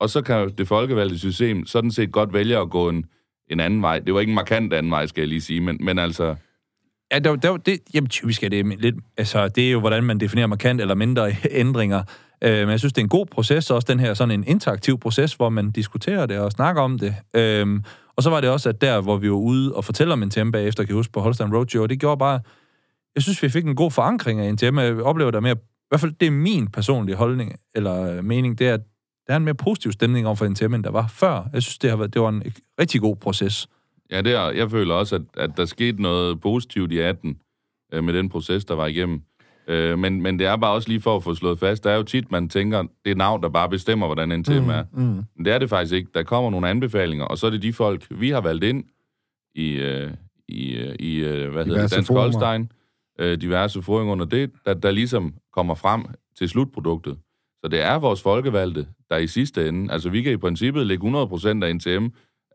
og 0.00 0.10
så 0.10 0.22
kan 0.22 0.50
det 0.58 0.68
folkevalgte 0.68 1.18
system 1.18 1.66
sådan 1.66 1.90
set 1.90 2.12
godt 2.12 2.32
vælge 2.32 2.58
at 2.58 2.70
gå 2.70 2.88
en, 2.88 3.04
en 3.50 3.60
anden 3.60 3.82
vej. 3.82 3.98
Det 3.98 4.14
var 4.14 4.20
ikke 4.20 4.30
en 4.30 4.34
markant 4.34 4.72
anden 4.72 4.92
vej, 4.92 5.06
skal 5.06 5.20
jeg 5.20 5.28
lige 5.28 5.40
sige, 5.40 5.60
men, 5.60 5.78
men 5.80 5.98
altså... 5.98 6.34
Ja, 7.12 7.18
det, 7.18 7.42
det, 7.42 7.66
det, 7.66 7.78
jamen, 7.94 8.08
typisk 8.08 8.42
er 8.42 8.48
det 8.48 8.80
lidt... 8.80 8.94
Altså, 9.16 9.48
det 9.48 9.66
er 9.66 9.70
jo, 9.70 9.80
hvordan 9.80 10.04
man 10.04 10.20
definerer 10.20 10.46
markant 10.46 10.80
eller 10.80 10.94
mindre 10.94 11.32
ændringer. 11.50 12.02
Øh, 12.42 12.60
men 12.60 12.70
jeg 12.70 12.78
synes, 12.78 12.92
det 12.92 13.00
er 13.00 13.04
en 13.04 13.08
god 13.08 13.26
proces, 13.26 13.70
også 13.70 13.86
den 13.88 14.00
her 14.00 14.14
sådan 14.14 14.30
en 14.30 14.44
interaktiv 14.46 14.98
proces, 14.98 15.34
hvor 15.34 15.48
man 15.48 15.70
diskuterer 15.70 16.26
det 16.26 16.38
og 16.38 16.52
snakker 16.52 16.82
om 16.82 16.98
det. 16.98 17.14
Øh, 17.36 17.80
og 18.16 18.22
så 18.22 18.30
var 18.30 18.40
det 18.40 18.50
også, 18.50 18.68
at 18.68 18.80
der, 18.80 19.00
hvor 19.00 19.16
vi 19.16 19.30
var 19.30 19.36
ude 19.36 19.74
og 19.74 19.84
fortæller 19.84 20.12
om 20.12 20.20
NTM 20.20 20.50
bagefter, 20.50 20.82
kan 20.82 20.88
jeg 20.88 20.96
huske 20.96 21.12
på 21.12 21.20
Holstein 21.20 21.54
Roadshow, 21.54 21.82
og 21.82 21.88
det 21.90 22.00
gjorde 22.00 22.18
bare... 22.18 22.40
Jeg 23.14 23.22
synes, 23.22 23.42
vi 23.42 23.48
fik 23.48 23.64
en 23.64 23.76
god 23.76 23.90
forankring 23.90 24.40
af 24.40 24.54
NTM. 24.54 24.78
Jeg 24.78 25.02
oplever 25.02 25.30
der 25.30 25.40
mere... 25.40 25.54
I 25.54 25.86
hvert 25.88 26.00
fald, 26.00 26.12
det 26.20 26.26
er 26.26 26.30
min 26.30 26.68
personlige 26.68 27.16
holdning, 27.16 27.56
eller 27.74 28.16
øh, 28.16 28.24
mening, 28.24 28.58
det 28.58 28.68
er, 28.68 28.74
at 28.74 28.80
der 29.26 29.32
er 29.32 29.36
en 29.36 29.44
mere 29.44 29.54
positiv 29.54 29.92
stemning 29.92 30.26
over 30.26 30.36
for 30.36 30.48
NTM, 30.48 30.74
end 30.74 30.84
der 30.84 30.90
var 30.90 31.06
før. 31.06 31.48
Jeg 31.52 31.62
synes, 31.62 31.78
det, 31.78 31.90
har 31.90 31.96
været, 31.96 32.14
det 32.14 32.22
var 32.22 32.28
en 32.28 32.42
rigtig 32.80 33.00
god 33.00 33.16
proces. 33.16 33.68
Ja, 34.10 34.22
det 34.22 34.32
er, 34.32 34.50
jeg 34.50 34.70
føler 34.70 34.94
også, 34.94 35.14
at, 35.14 35.22
at 35.36 35.50
der 35.56 35.64
skete 35.64 36.02
noget 36.02 36.40
positivt 36.40 36.92
i 36.92 36.98
18 36.98 37.38
øh, 37.92 38.04
med 38.04 38.14
den 38.14 38.28
proces, 38.28 38.64
der 38.64 38.74
var 38.74 38.86
igennem. 38.86 39.22
Øh, 39.68 39.98
men, 39.98 40.22
men 40.22 40.38
det 40.38 40.46
er 40.46 40.56
bare 40.56 40.72
også 40.72 40.88
lige 40.88 41.00
for 41.00 41.16
at 41.16 41.22
få 41.22 41.34
slået 41.34 41.58
fast, 41.58 41.84
der 41.84 41.90
er 41.90 41.96
jo 41.96 42.02
tit, 42.02 42.30
man 42.30 42.48
tænker, 42.48 42.82
det 43.04 43.10
er 43.10 43.14
navn, 43.14 43.42
der 43.42 43.48
bare 43.48 43.68
bestemmer, 43.68 44.06
hvordan 44.06 44.32
en 44.32 44.44
tema 44.44 44.60
mm, 44.60 44.70
er. 44.70 44.84
Mm. 44.92 45.24
Men 45.36 45.44
det 45.44 45.52
er 45.52 45.58
det 45.58 45.68
faktisk 45.68 45.94
ikke. 45.94 46.10
Der 46.14 46.22
kommer 46.22 46.50
nogle 46.50 46.68
anbefalinger, 46.68 47.24
og 47.24 47.38
så 47.38 47.46
er 47.46 47.50
det 47.50 47.62
de 47.62 47.72
folk, 47.72 48.06
vi 48.10 48.30
har 48.30 48.40
valgt 48.40 48.64
ind 48.64 48.84
i, 49.54 49.70
øh, 49.72 50.10
i, 50.48 50.74
øh, 50.74 50.94
i 51.00 51.16
øh, 51.16 51.52
hvad 51.52 51.64
hedder 51.64 51.82
det, 51.82 51.92
Dansk 51.92 52.12
Holstein, 52.12 52.70
øh, 53.18 53.40
diverse 53.40 53.82
foring 53.82 54.10
under 54.10 54.24
det, 54.24 54.50
der, 54.66 54.74
der 54.74 54.90
ligesom 54.90 55.34
kommer 55.52 55.74
frem 55.74 56.04
til 56.38 56.48
slutproduktet. 56.48 57.18
Så 57.62 57.68
det 57.68 57.80
er 57.80 57.94
vores 57.94 58.22
folkevalgte, 58.22 58.86
der 59.10 59.16
i 59.16 59.26
sidste 59.26 59.68
ende, 59.68 59.92
altså 59.92 60.10
vi 60.10 60.22
kan 60.22 60.32
i 60.32 60.36
princippet 60.36 60.86
lægge 60.86 61.22
100% 61.22 61.64
af 61.64 61.74
NTM, 61.74 62.06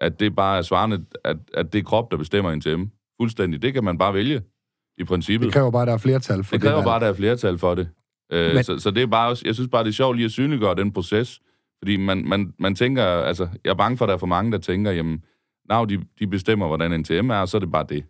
at 0.01 0.19
det 0.19 0.35
bare 0.35 0.57
er 0.57 0.61
svarende, 0.61 1.05
at, 1.23 1.37
at 1.53 1.73
det 1.73 1.79
er 1.79 1.83
krop, 1.83 2.11
der 2.11 2.17
bestemmer 2.17 2.55
NTM. 2.55 2.83
Fuldstændig. 3.21 3.61
Det 3.61 3.73
kan 3.73 3.83
man 3.83 3.97
bare 3.97 4.13
vælge 4.13 4.41
i 4.99 5.03
princippet. 5.03 5.45
Det 5.45 5.53
kræver 5.53 5.71
bare, 5.71 5.81
at 5.81 5.87
der 5.87 5.93
er 5.93 5.97
flertal 5.97 6.43
for 6.43 6.55
det. 6.55 6.61
Det 6.61 6.69
kræver 6.69 6.83
bare, 6.83 6.95
at 6.95 7.01
der 7.01 7.07
er 7.07 7.13
flertal 7.13 7.57
for 7.57 7.75
det. 7.75 7.89
Øh, 8.31 8.53
Men... 8.53 8.63
så, 8.63 8.79
så 8.79 8.91
det 8.91 9.03
er 9.03 9.07
bare 9.07 9.29
også, 9.29 9.43
jeg 9.45 9.55
synes 9.55 9.69
bare, 9.71 9.83
det 9.83 9.89
er 9.89 9.93
sjovt 9.93 10.17
lige 10.17 10.25
at 10.25 10.31
synliggøre 10.31 10.75
den 10.75 10.93
proces. 10.93 11.39
Fordi 11.79 11.97
man, 11.97 12.23
man, 12.27 12.53
man 12.59 12.75
tænker, 12.75 13.03
altså, 13.05 13.47
jeg 13.63 13.69
er 13.71 13.75
bange 13.75 13.97
for, 13.97 14.05
at 14.05 14.09
der 14.09 14.13
er 14.13 14.19
for 14.19 14.27
mange, 14.27 14.51
der 14.51 14.57
tænker, 14.57 14.91
jamen, 14.91 15.23
now, 15.69 15.85
de, 15.85 15.99
de 16.19 16.27
bestemmer, 16.27 16.67
hvordan 16.67 16.99
NTM 16.99 17.29
er, 17.29 17.35
og 17.35 17.47
så 17.47 17.57
er 17.57 17.59
det 17.59 17.71
bare 17.71 17.85
det. 17.89 18.03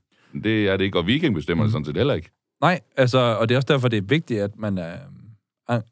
Det 0.44 0.68
er 0.68 0.78
det 0.78 0.86
ikke, 0.86 0.98
og 0.98 1.08
Viking 1.08 1.36
bestemmer 1.36 1.64
mm. 1.64 1.68
det 1.68 1.72
sådan 1.72 1.86
set 1.86 1.98
heller 1.98 2.14
ikke. 2.14 2.32
Nej, 2.62 2.80
altså, 2.98 3.20
og 3.20 3.50
det 3.50 3.56
er 3.56 3.60
også 3.60 3.74
derfor, 3.74 3.88
det 3.88 3.98
er 3.98 4.02
vigtigt, 4.02 4.42
at 4.42 4.52
man 4.58 4.78
er, 4.78 4.98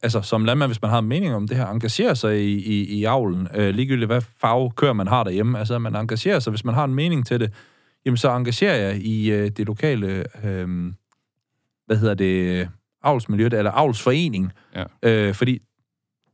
altså 0.02 0.22
som 0.22 0.46
landmand, 0.46 0.70
hvis 0.70 0.82
man 0.82 0.92
har 0.92 1.00
en 1.00 1.08
mening 1.08 1.36
om 1.36 1.48
det 1.48 1.58
her, 1.58 1.68
engagerer 1.68 2.14
sig 2.14 2.40
i, 2.40 2.54
i, 2.54 3.00
i 3.00 3.04
avlen, 3.04 3.48
øh, 3.56 3.70
ligegyldigt 3.70 4.10
hvad 4.10 4.22
farve 4.22 4.72
kører 4.72 4.94
man 4.94 5.08
har 5.08 5.24
derhjemme, 5.24 5.60
altså 5.60 5.80
man 5.80 5.96
engagerer 5.96 6.40
sig, 6.40 6.52
hvis 6.52 6.66
man 6.66 6.76
har 6.76 6.86
en 6.86 6.96
mening 6.96 7.26
til 7.26 7.40
det, 7.40 7.54
jamen 8.08 8.18
så 8.18 8.32
engagerer 8.32 8.76
jeg 8.76 8.98
i 8.98 9.32
øh, 9.32 9.50
det 9.50 9.68
lokale, 9.68 10.24
øh, 10.44 10.94
hvad 11.86 11.98
hedder 11.98 12.14
det, 12.14 12.70
avlsmiljø, 13.04 13.46
eller 13.46 13.72
avlsforening, 13.72 14.52
ja. 14.76 14.84
øh, 15.04 15.34
fordi 15.34 15.60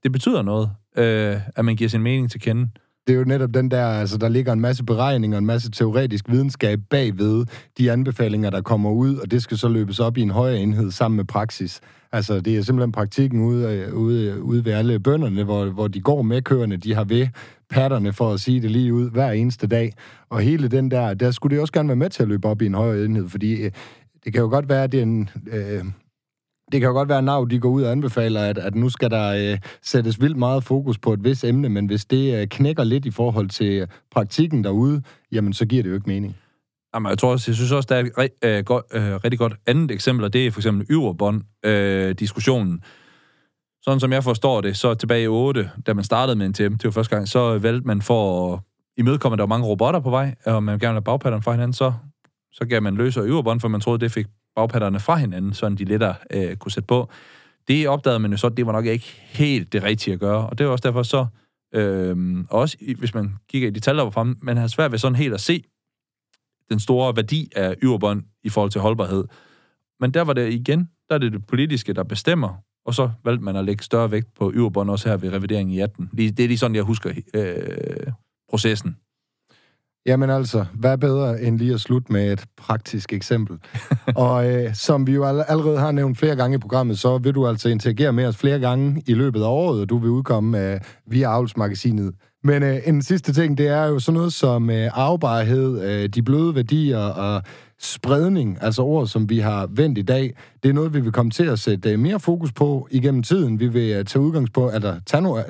det 0.03 0.11
betyder 0.11 0.41
noget, 0.41 0.69
øh, 0.97 1.39
at 1.55 1.65
man 1.65 1.75
giver 1.75 1.89
sin 1.89 2.01
mening 2.01 2.31
til 2.31 2.41
kende 2.41 2.69
det 3.07 3.13
er 3.13 3.17
jo 3.17 3.23
netop 3.23 3.53
den 3.53 3.71
der, 3.71 3.85
altså 3.85 4.17
der 4.17 4.29
ligger 4.29 4.53
en 4.53 4.59
masse 4.59 4.83
beregninger, 4.83 5.37
en 5.37 5.45
masse 5.45 5.71
teoretisk 5.71 6.29
videnskab 6.29 6.79
bagved 6.89 7.45
de 7.77 7.91
anbefalinger, 7.91 8.49
der 8.49 8.61
kommer 8.61 8.91
ud, 8.91 9.17
og 9.17 9.31
det 9.31 9.43
skal 9.43 9.57
så 9.57 9.67
løbes 9.67 9.99
op 9.99 10.17
i 10.17 10.21
en 10.21 10.29
højere 10.29 10.59
enhed 10.59 10.91
sammen 10.91 11.15
med 11.15 11.25
praksis. 11.25 11.81
Altså 12.13 12.39
det 12.39 12.57
er 12.57 12.61
simpelthen 12.61 12.91
praktikken 12.91 13.41
ude, 13.41 13.93
ude, 13.93 14.43
ude 14.43 14.65
ved 14.65 14.73
alle 14.73 14.99
bønderne, 14.99 15.43
hvor, 15.43 15.65
hvor 15.65 15.87
de 15.87 16.01
går 16.01 16.21
med 16.21 16.41
køerne, 16.41 16.77
de 16.77 16.93
har 16.93 17.03
ved 17.03 17.27
patterne 17.69 18.13
for 18.13 18.33
at 18.33 18.39
sige 18.39 18.61
det 18.61 18.71
lige 18.71 18.93
ud 18.93 19.09
hver 19.09 19.31
eneste 19.31 19.67
dag. 19.67 19.93
Og 20.29 20.39
hele 20.39 20.67
den 20.67 20.91
der, 20.91 21.13
der 21.13 21.31
skulle 21.31 21.55
det 21.55 21.61
også 21.61 21.73
gerne 21.73 21.89
være 21.89 21.95
med 21.95 22.09
til 22.09 22.23
at 22.23 22.29
løbe 22.29 22.47
op 22.47 22.61
i 22.61 22.65
en 22.65 22.73
højere 22.73 23.05
enhed, 23.05 23.29
fordi 23.29 23.61
øh, 23.61 23.71
det 24.25 24.33
kan 24.33 24.41
jo 24.41 24.49
godt 24.49 24.69
være, 24.69 24.83
at 24.83 24.91
det 24.91 24.97
er 24.97 25.03
en, 25.03 25.29
øh, 25.47 25.83
det 26.71 26.81
kan 26.81 26.87
jo 26.87 26.91
godt 26.91 27.09
være, 27.09 27.17
at 27.17 27.23
NAV 27.23 27.47
de 27.49 27.59
går 27.59 27.69
ud 27.69 27.83
og 27.83 27.91
anbefaler, 27.91 28.41
at, 28.41 28.57
at 28.57 28.75
nu 28.75 28.89
skal 28.89 29.11
der 29.11 29.51
øh, 29.51 29.59
sættes 29.81 30.21
vildt 30.21 30.37
meget 30.37 30.63
fokus 30.63 30.97
på 30.97 31.13
et 31.13 31.23
vis 31.23 31.43
emne, 31.43 31.69
men 31.69 31.85
hvis 31.85 32.05
det 32.05 32.41
øh, 32.41 32.47
knækker 32.47 32.83
lidt 32.83 33.05
i 33.05 33.11
forhold 33.11 33.49
til 33.49 33.87
praktikken 34.11 34.63
derude, 34.63 35.01
jamen 35.31 35.53
så 35.53 35.65
giver 35.65 35.83
det 35.83 35.89
jo 35.89 35.95
ikke 35.95 36.09
mening. 36.09 36.35
Jamen, 36.95 37.09
jeg 37.09 37.17
tror 37.17 37.31
også, 37.31 37.51
jeg 37.51 37.55
synes 37.55 37.71
også, 37.71 37.87
der 37.87 37.95
er 37.95 38.23
et 38.23 38.29
øh, 38.43 38.65
godt, 38.65 38.85
øh, 38.93 39.15
rigtig 39.15 39.39
godt 39.39 39.53
andet 39.65 39.91
eksempel, 39.91 40.25
og 40.25 40.33
det 40.33 40.47
er 40.47 40.51
for 40.51 40.59
eksempel 40.59 40.87
Yverbond-diskussionen. 40.89 42.73
Øh, 42.73 42.79
Sådan 43.81 43.99
som 43.99 44.11
jeg 44.11 44.23
forstår 44.23 44.61
det, 44.61 44.77
så 44.77 44.93
tilbage 44.93 45.23
i 45.23 45.27
8, 45.27 45.71
da 45.87 45.93
man 45.93 46.03
startede 46.03 46.35
med 46.35 46.45
en 46.45 46.53
det 46.53 46.85
var 46.85 46.91
første 46.91 47.15
gang, 47.15 47.27
så 47.27 47.57
valgte 47.57 47.87
man 47.87 48.01
for 48.01 48.53
at 48.53 48.59
imødekomme, 48.97 49.33
at 49.33 49.37
der 49.37 49.43
var 49.43 49.47
mange 49.47 49.65
robotter 49.65 49.99
på 49.99 50.09
vej, 50.09 50.35
og 50.45 50.63
man 50.63 50.79
gerne 50.79 50.79
ville 50.79 50.93
have 50.93 51.01
bagpatterne 51.01 51.43
fra 51.43 51.51
hinanden, 51.51 51.73
så, 51.73 51.93
så 52.51 52.65
gav 52.65 52.81
man 52.81 52.95
løs 52.95 53.17
og 53.17 53.61
for 53.61 53.67
man 53.67 53.81
troede, 53.81 53.99
det 53.99 54.11
fik 54.11 54.25
bagpatterne 54.55 54.99
fra 54.99 55.15
hinanden, 55.15 55.53
sådan 55.53 55.77
de 55.77 55.85
lettere 55.85 56.15
øh, 56.31 56.55
kunne 56.55 56.71
sætte 56.71 56.87
på. 56.87 57.09
Det 57.67 57.87
opdagede 57.87 58.19
man 58.19 58.31
jo 58.31 58.37
så, 58.37 58.49
det 58.49 58.65
var 58.65 58.71
nok 58.71 58.85
ikke 58.85 59.21
helt 59.25 59.73
det 59.73 59.83
rigtige 59.83 60.13
at 60.13 60.19
gøre, 60.19 60.49
og 60.49 60.57
det 60.57 60.65
var 60.65 60.71
også 60.71 60.87
derfor 60.87 61.03
så, 61.03 61.25
øh, 61.75 62.45
også 62.49 62.77
hvis 62.97 63.13
man 63.13 63.35
kigger 63.49 63.67
i 63.67 63.71
de 63.71 63.79
tal, 63.79 63.97
der 63.97 64.03
var 64.03 64.11
fremme, 64.11 64.35
man 64.41 64.57
har 64.57 64.67
svært 64.67 64.91
ved 64.91 64.99
sådan 64.99 65.15
helt 65.15 65.33
at 65.33 65.41
se 65.41 65.63
den 66.69 66.79
store 66.79 67.15
værdi 67.15 67.49
af 67.55 67.75
yverbånd 67.83 68.23
i 68.43 68.49
forhold 68.49 68.71
til 68.71 68.81
holdbarhed. 68.81 69.23
Men 69.99 70.11
der 70.11 70.21
var 70.21 70.33
det 70.33 70.53
igen, 70.53 70.89
der 71.09 71.15
er 71.15 71.19
det 71.19 71.31
det 71.31 71.47
politiske, 71.47 71.93
der 71.93 72.03
bestemmer, 72.03 72.63
og 72.85 72.93
så 72.93 73.09
valgte 73.23 73.43
man 73.43 73.55
at 73.55 73.65
lægge 73.65 73.83
større 73.83 74.11
vægt 74.11 74.33
på 74.35 74.51
yverbånd 74.55 74.89
også 74.89 75.09
her 75.09 75.17
ved 75.17 75.33
revideringen 75.33 75.75
i 75.75 75.79
18. 75.79 76.09
Det 76.17 76.39
er 76.39 76.47
lige 76.47 76.57
sådan, 76.57 76.75
jeg 76.75 76.83
husker 76.83 77.11
øh, 77.33 78.11
processen. 78.49 78.97
Jamen 80.05 80.29
altså, 80.29 80.65
hvad 80.73 80.97
bedre 80.97 81.41
end 81.41 81.57
lige 81.57 81.73
at 81.73 81.81
slutte 81.81 82.13
med 82.13 82.33
et 82.33 82.45
praktisk 82.57 83.13
eksempel. 83.13 83.57
og 84.15 84.51
øh, 84.51 84.75
som 84.75 85.07
vi 85.07 85.11
jo 85.11 85.23
allerede 85.23 85.79
har 85.79 85.91
nævnt 85.91 86.17
flere 86.17 86.35
gange 86.35 86.55
i 86.55 86.59
programmet, 86.59 86.99
så 86.99 87.17
vil 87.17 87.35
du 87.35 87.47
altså 87.47 87.69
interagere 87.69 88.13
med 88.13 88.25
os 88.25 88.37
flere 88.37 88.59
gange 88.59 89.03
i 89.07 89.13
løbet 89.13 89.41
af 89.41 89.47
året, 89.47 89.81
og 89.81 89.89
du 89.89 89.97
vil 89.97 90.09
udkomme 90.09 90.73
øh, 90.73 90.79
via 91.05 91.27
Avlsmagasinet. 91.27 92.13
Men 92.43 92.63
øh, 92.63 92.79
en 92.85 93.01
sidste 93.01 93.33
ting, 93.33 93.57
det 93.57 93.67
er 93.67 93.85
jo 93.85 93.99
sådan 93.99 94.17
noget 94.17 94.33
som 94.33 94.69
øh, 94.69 94.89
afbarhed, 94.93 95.81
øh, 95.81 96.09
de 96.09 96.23
bløde 96.23 96.55
værdier 96.55 96.97
og 96.97 97.43
spredning, 97.79 98.57
altså 98.61 98.81
ord, 98.81 99.07
som 99.07 99.29
vi 99.29 99.39
har 99.39 99.67
vendt 99.67 99.97
i 99.97 100.01
dag. 100.01 100.35
Det 100.63 100.69
er 100.69 100.73
noget, 100.73 100.93
vi 100.93 100.99
vil 100.99 101.11
komme 101.11 101.31
til 101.31 101.43
at 101.43 101.59
sætte 101.59 101.91
øh, 101.91 101.99
mere 101.99 102.19
fokus 102.19 102.51
på 102.51 102.87
igennem 102.91 103.23
tiden. 103.23 103.59
Vi 103.59 103.67
vil 103.67 103.99
uh, 103.99 104.05
tage 104.05 104.23
udgangspunkt, 104.23 104.75
eller 104.75 104.99
tage, 105.05 105.21
no, 105.21 105.41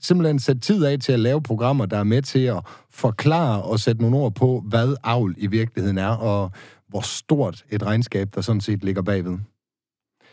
simpelthen 0.00 0.38
sætte 0.38 0.60
tid 0.60 0.84
af 0.84 0.98
til 0.98 1.12
at 1.12 1.20
lave 1.20 1.42
programmer, 1.42 1.86
der 1.86 1.98
er 1.98 2.04
med 2.04 2.22
til 2.22 2.44
at 2.44 2.60
forklare 2.90 3.62
og 3.62 3.80
sætte 3.80 4.02
nogle 4.02 4.16
ord 4.16 4.34
på, 4.34 4.64
hvad 4.66 4.96
avl 5.04 5.34
i 5.38 5.46
virkeligheden 5.46 5.98
er, 5.98 6.08
og 6.08 6.50
hvor 6.88 7.00
stort 7.00 7.64
et 7.70 7.82
regnskab, 7.82 8.28
der 8.34 8.40
sådan 8.40 8.60
set 8.60 8.84
ligger 8.84 9.02
bagved. 9.02 9.38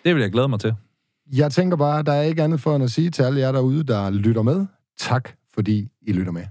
Det 0.05 0.15
vil 0.15 0.21
jeg 0.21 0.31
glæde 0.31 0.47
mig 0.47 0.59
til. 0.59 0.73
Jeg 1.33 1.51
tænker 1.51 1.77
bare, 1.77 2.03
der 2.03 2.11
er 2.11 2.21
ikke 2.21 2.43
andet 2.43 2.61
for 2.61 2.75
end 2.75 2.83
at 2.83 2.91
sige 2.91 3.09
til 3.09 3.23
alle 3.23 3.39
jer 3.39 3.51
derude, 3.51 3.83
der 3.83 4.09
lytter 4.09 4.41
med. 4.41 4.65
Tak, 4.99 5.29
fordi 5.53 5.90
i 6.01 6.13
lytter 6.13 6.31
med. 6.31 6.47